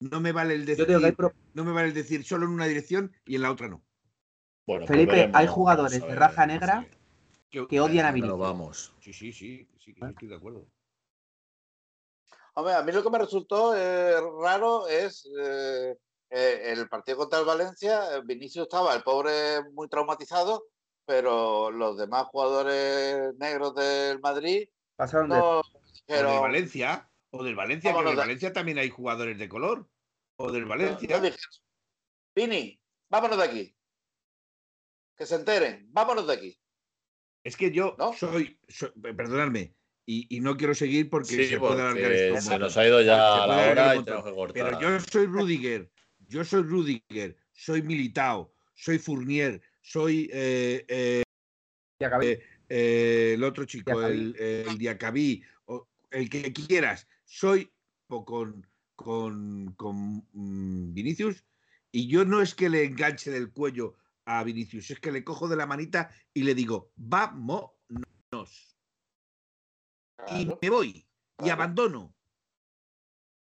[0.00, 2.46] No me vale el decir, digo que hay pro- no me vale el decir solo
[2.46, 3.84] en una dirección y en la otra no.
[4.66, 6.86] Bueno, pues Felipe, veremos, hay jugadores de no negra
[7.50, 8.38] que odian a Vinicius.
[8.38, 8.94] vamos.
[9.00, 10.66] Sí, sí, sí, sí, estoy de acuerdo.
[12.54, 15.96] Hombre, a mí lo que me resultó eh, raro es eh,
[16.30, 18.20] eh, el partido contra el Valencia.
[18.24, 20.64] Vinicius estaba, el pobre, muy traumatizado,
[21.06, 26.40] pero los demás jugadores negros del Madrid Pasaron de no.
[26.40, 29.88] Valencia, o del Valencia, que Vámonos del de- Valencia también hay jugadores de color.
[30.36, 31.20] O del Valencia.
[32.34, 32.80] Vini,
[33.10, 33.76] vámonos de aquí.
[35.16, 36.60] Que se enteren, vámonos de aquí.
[37.42, 38.12] Es que yo ¿No?
[38.12, 39.74] soy, soy- perdonadme,
[40.06, 42.40] y, y no quiero seguir porque Sí, se puede alargar esto.
[42.50, 44.54] se nos ha ido ya la hora y tenemos que cortar.
[44.54, 45.90] Pero yo soy Rudiger,
[46.28, 51.22] yo soy Rudiger, soy Militao, soy Fournier, soy eh, eh,
[52.00, 52.32] y acabé.
[52.32, 54.18] eh, eh, el otro chico, Diacabí.
[54.18, 54.36] el,
[54.68, 57.08] el Diacabí, o el que quieras.
[57.30, 57.70] Soy
[58.08, 61.44] con, con, con mm, Vinicius
[61.92, 65.46] y yo no es que le enganche del cuello a Vinicius, es que le cojo
[65.46, 67.70] de la manita y le digo, vámonos.
[70.28, 71.06] Y me voy.
[71.44, 72.14] y abandono.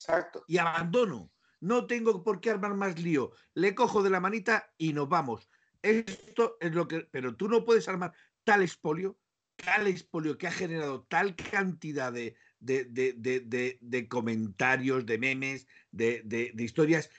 [0.00, 0.44] Exacto.
[0.48, 1.32] y abandono.
[1.60, 3.32] No tengo por qué armar más lío.
[3.55, 5.48] Le cojo de la manita y nos vamos.
[5.82, 7.00] Esto es lo que.
[7.10, 8.12] Pero tú no puedes armar
[8.44, 9.18] tal expolio,
[9.64, 15.18] tal expolio que ha generado tal cantidad de, de, de- de- de- de comentarios, de
[15.18, 17.10] memes, de, historias,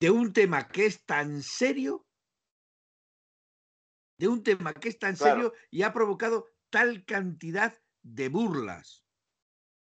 [0.00, 2.06] de un tema que es tan serio,
[4.18, 5.34] de un tema que es tan Claro.
[5.34, 9.06] serio y ha provocado tal cantidad de burlas.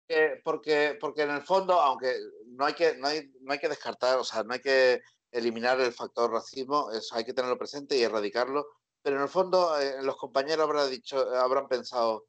[0.09, 2.15] Eh, porque, porque en el fondo, aunque
[2.47, 5.01] no hay, que, no, hay, no hay que descartar, o sea, no hay que
[5.33, 8.67] eliminar el factor racismo, eso hay que tenerlo presente y erradicarlo,
[9.07, 12.27] pero en el fondo eh, los compañeros habrán dicho, habrán pensado,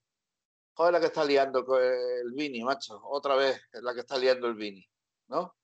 [0.76, 4.54] joder, la que está liando el Vini, macho, otra vez la que está liando el
[4.54, 4.88] Vini,
[5.28, 5.56] ¿no?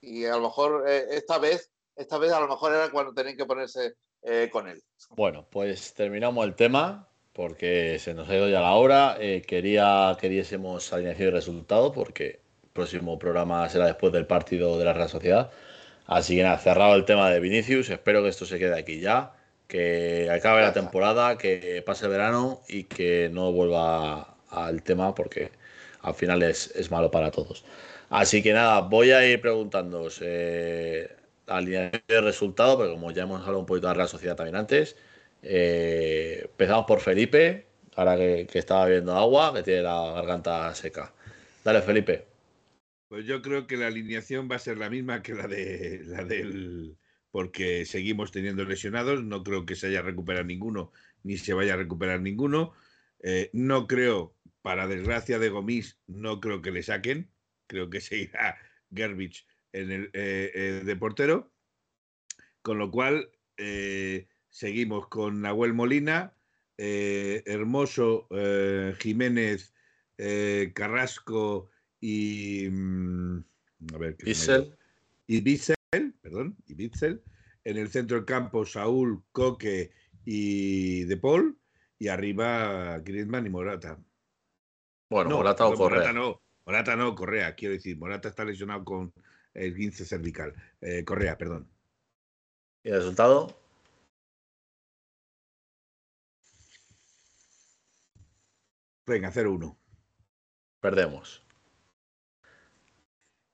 [0.00, 3.36] Y a lo mejor eh, esta vez, esta vez a lo mejor era cuando tenían
[3.36, 4.82] que ponerse eh, con él.
[5.10, 9.18] Bueno, pues terminamos el tema porque se nos ha ido ya la hora.
[9.46, 14.86] Quería que diésemos alineación y resultado porque el próximo programa será después del partido de
[14.86, 15.50] la Real Sociedad.
[16.06, 17.90] Así que nada, cerrado el tema de Vinicius.
[17.90, 19.34] Espero que esto se quede aquí ya.
[19.70, 25.52] Que acabe la temporada, que pase el verano y que no vuelva al tema porque
[26.02, 27.64] al final es, es malo para todos.
[28.10, 31.08] Así que nada, voy a ir preguntándoos eh,
[31.46, 34.56] alineación y resultado, porque como ya hemos hablado un poquito de la Real Sociedad también
[34.56, 34.96] antes,
[35.42, 41.12] eh, empezamos por Felipe, ahora que, estaba bebiendo agua, que tiene la garganta seca.
[41.64, 42.26] Dale, Felipe.
[43.08, 46.24] Pues yo creo que la alineación va a ser la misma que la de la
[46.24, 46.96] del
[47.30, 50.92] porque seguimos teniendo lesionados, no creo que se haya recuperado ninguno
[51.22, 52.72] ni se vaya a recuperar ninguno.
[53.22, 57.30] Eh, no creo, para desgracia de Gomis, no creo que le saquen.
[57.66, 58.58] Creo que seguirá
[58.92, 61.52] Gerbich en el eh, eh, de portero.
[62.62, 66.34] Con lo cual eh, seguimos con Nahuel Molina,
[66.76, 68.26] Hermoso,
[68.98, 69.74] Jiménez,
[70.74, 71.68] Carrasco
[72.00, 73.44] y mm,
[73.94, 74.76] a ver, se ha ido.
[75.26, 75.79] Bissell.
[76.40, 77.22] Y Bitzel, perdón, y Bitzel.
[77.64, 79.90] En el centro del campo, Saúl, Coque
[80.24, 81.58] y De Paul.
[81.98, 83.98] Y arriba, Griezmann y Morata.
[85.10, 86.12] Bueno, no, Morata o perdón, Morata Correa.
[86.12, 87.98] no, Morata no, Correa, quiero decir.
[87.98, 89.12] Morata está lesionado con
[89.54, 90.54] el 15 cervical.
[90.80, 91.68] Eh, Correa, perdón.
[92.82, 93.60] ¿Y el resultado?
[99.06, 99.76] Venga, 0-1.
[100.80, 101.44] Perdemos.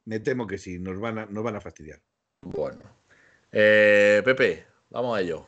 [0.05, 2.01] Me temo que sí, nos van a, nos van a fastidiar.
[2.51, 2.81] Bueno.
[3.51, 5.47] Eh, Pepe, vamos a ello.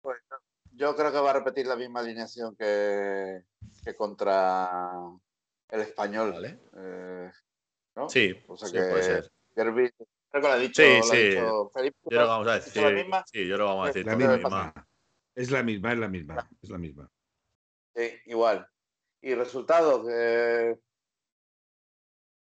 [0.00, 0.18] Pues,
[0.72, 3.44] yo creo que va a repetir la misma alineación que,
[3.84, 4.92] que contra
[5.68, 6.32] el español.
[6.32, 6.58] ¿Vale?
[6.76, 7.30] eh,
[7.96, 8.08] ¿no?
[8.08, 9.32] Sí, O sea sí, que puede ser.
[9.54, 11.28] Creo que lo ha dicho, Sí, lo ha sí.
[11.28, 11.98] dicho Felipe.
[12.10, 12.82] Yo lo vamos a ¿Ha dicho decir.
[12.82, 13.24] la misma?
[13.30, 14.06] Sí, yo lo vamos a decir.
[14.06, 14.86] La misma.
[15.34, 17.10] Es la misma, es la misma, es la misma.
[17.94, 18.66] Sí, igual.
[19.22, 20.78] Y resultado, eh,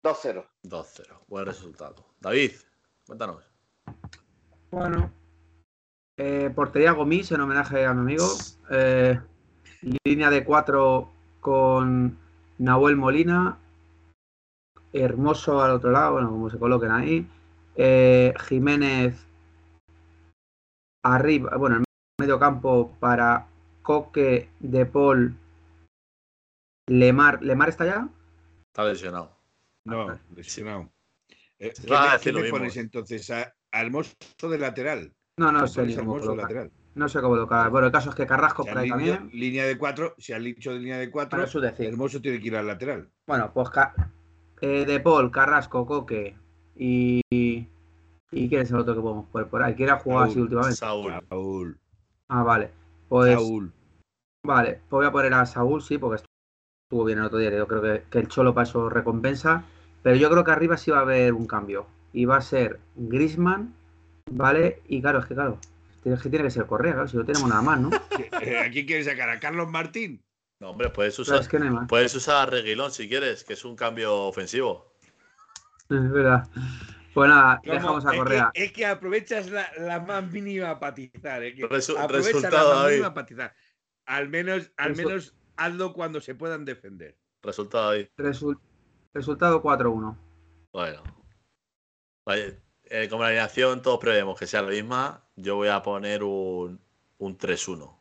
[0.03, 0.47] 2-0.
[0.63, 1.25] 2-0.
[1.27, 2.15] Buen resultado.
[2.21, 2.53] David,
[3.07, 3.45] cuéntanos.
[4.71, 5.11] Bueno.
[6.17, 8.27] Eh, portería Gomis en homenaje a mi amigo.
[8.71, 9.21] Eh,
[10.05, 12.19] línea de cuatro con
[12.59, 13.59] Nahuel Molina.
[14.93, 17.29] Hermoso al otro lado, bueno, como se coloquen ahí.
[17.77, 19.25] Eh, Jiménez
[21.05, 21.85] arriba, bueno, en
[22.21, 23.47] medio campo para
[23.83, 25.37] Coque, De Paul,
[26.89, 27.43] Lemar.
[27.43, 28.09] ¿Lemar está ya?
[28.73, 29.31] Está lesionado.
[29.85, 30.91] No, lesionado.
[31.59, 31.73] Eh,
[32.23, 33.31] ¿Qué me, qué pones entonces?
[33.31, 35.13] ¿A, a Hermoso de lateral?
[35.37, 36.71] No, no ¿Me sé lateral?
[36.95, 37.71] No sé cómo colocar.
[37.71, 39.41] Bueno, el caso es que Carrasco Si por ahí línea, también.
[39.41, 41.87] línea de cuatro, si han dicho de línea de cuatro, su decir.
[41.87, 43.09] Hermoso tiene que ir al lateral.
[43.27, 43.71] Bueno, pues
[44.61, 46.37] eh, De Paul, Carrasco, Coque
[46.75, 47.21] y.
[47.31, 49.75] ¿Y quién es el otro que podemos poner por ahí?
[49.75, 50.77] ¿Quién ha jugado así últimamente?
[50.77, 51.13] Saúl.
[51.29, 51.79] Saúl.
[52.29, 52.73] Ah, vale.
[53.09, 53.35] Pues.
[53.35, 53.73] Saúl.
[54.45, 56.23] Vale, pues voy a poner a Saúl, sí, porque
[56.85, 57.51] estuvo bien el otro día.
[57.57, 59.65] Yo creo que, que el Cholo para eso recompensa.
[60.03, 61.87] Pero yo creo que arriba sí va a haber un cambio.
[62.13, 63.75] Y va a ser Grisman,
[64.31, 64.83] ¿vale?
[64.89, 65.59] Y claro, es que claro.
[66.03, 67.91] Tiene que, tiene que ser Correa, claro, si no tenemos nada más, ¿no?
[68.41, 69.29] Eh, ¿A quién quieres sacar?
[69.31, 70.23] ¿A Carlos Martín?
[70.61, 71.89] No, hombre, puedes usar, es que no hay más.
[71.89, 74.93] puedes usar a Reguilón si quieres, que es un cambio ofensivo.
[75.91, 76.47] Es verdad.
[77.15, 78.51] Pues nada, dejamos a Es que- Correa.
[78.55, 81.43] Es que, aprovechas la, la más mínima para atizar.
[81.43, 82.95] eh, que Resu- aprovechas resultado, la más David.
[82.97, 83.55] mínima para atizar.
[84.07, 87.17] Al menos, al Resu- menos hazlo cuando se puedan defender.
[87.43, 88.09] Resultado ahí.
[88.19, 88.59] Resul-
[89.15, 90.17] resultado 4-1.
[90.73, 91.03] Bueno.
[92.29, 96.23] Vale, eh, como la alineación todos prevemos que sea la misma, yo voy a poner
[96.23, 96.79] un,
[97.17, 97.97] un 3-1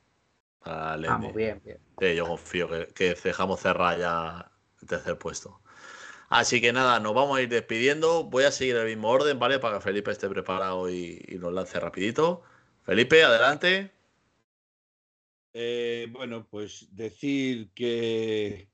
[0.60, 1.80] para Vamos, bien, bien.
[1.98, 4.52] Sí, yo confío que, que dejamos cerrar ya
[4.82, 5.62] el tercer puesto.
[6.28, 8.26] Así que nada, nos vamos a ir despidiendo.
[8.26, 9.60] Voy a seguir el mismo orden, ¿vale?
[9.60, 12.44] Para que Felipe esté preparado y, y nos lance rapidito.
[12.84, 13.92] Felipe, adelante.
[15.54, 18.68] Eh, bueno, pues decir que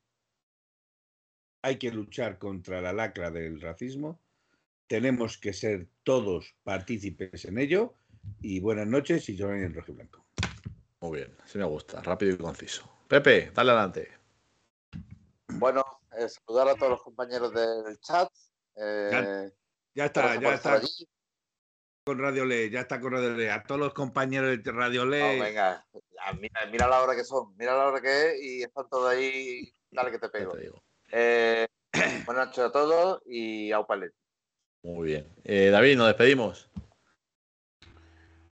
[1.62, 4.20] hay que luchar contra la lacra del racismo,
[4.88, 7.94] tenemos que ser todos partícipes en ello
[8.42, 10.26] y buenas noches y yo en rojo y blanco.
[11.00, 12.90] Muy bien, así me gusta, rápido y conciso.
[13.08, 14.12] Pepe, dale adelante.
[15.50, 15.84] Bueno,
[16.18, 18.30] eh, saludar a todos los compañeros del chat.
[18.76, 19.52] Eh,
[19.94, 20.82] ya, está, ya está.
[22.06, 23.52] Con Radio Le, ya está con Radio Le.
[23.52, 25.40] A todos los compañeros de Radio Le.
[25.40, 25.86] venga,
[26.40, 29.74] mira, mira, la hora que son, mira la hora que es y están todos ahí.
[29.92, 30.54] Dale que te pego.
[31.12, 31.68] Eh,
[32.26, 34.14] buenas noches a todos y a Upalet.
[34.84, 35.26] Muy bien.
[35.46, 36.70] Eh, David, nos despedimos.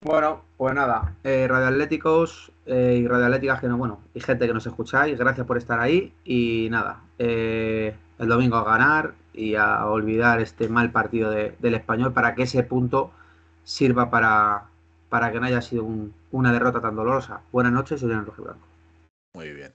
[0.01, 4.67] Bueno, pues nada, eh, radioatléticos eh, y radioatléticas que no, bueno, y gente que nos
[4.67, 10.69] escucháis, gracias por estar ahí y nada, el domingo a ganar y a olvidar este
[10.69, 13.11] mal partido del español para que ese punto
[13.65, 14.67] sirva para,
[15.09, 15.87] para que no haya sido
[16.31, 17.41] una derrota tan dolorosa.
[17.51, 18.67] Buenas noches, soy Rojo Blanco.
[19.35, 19.73] Muy bien.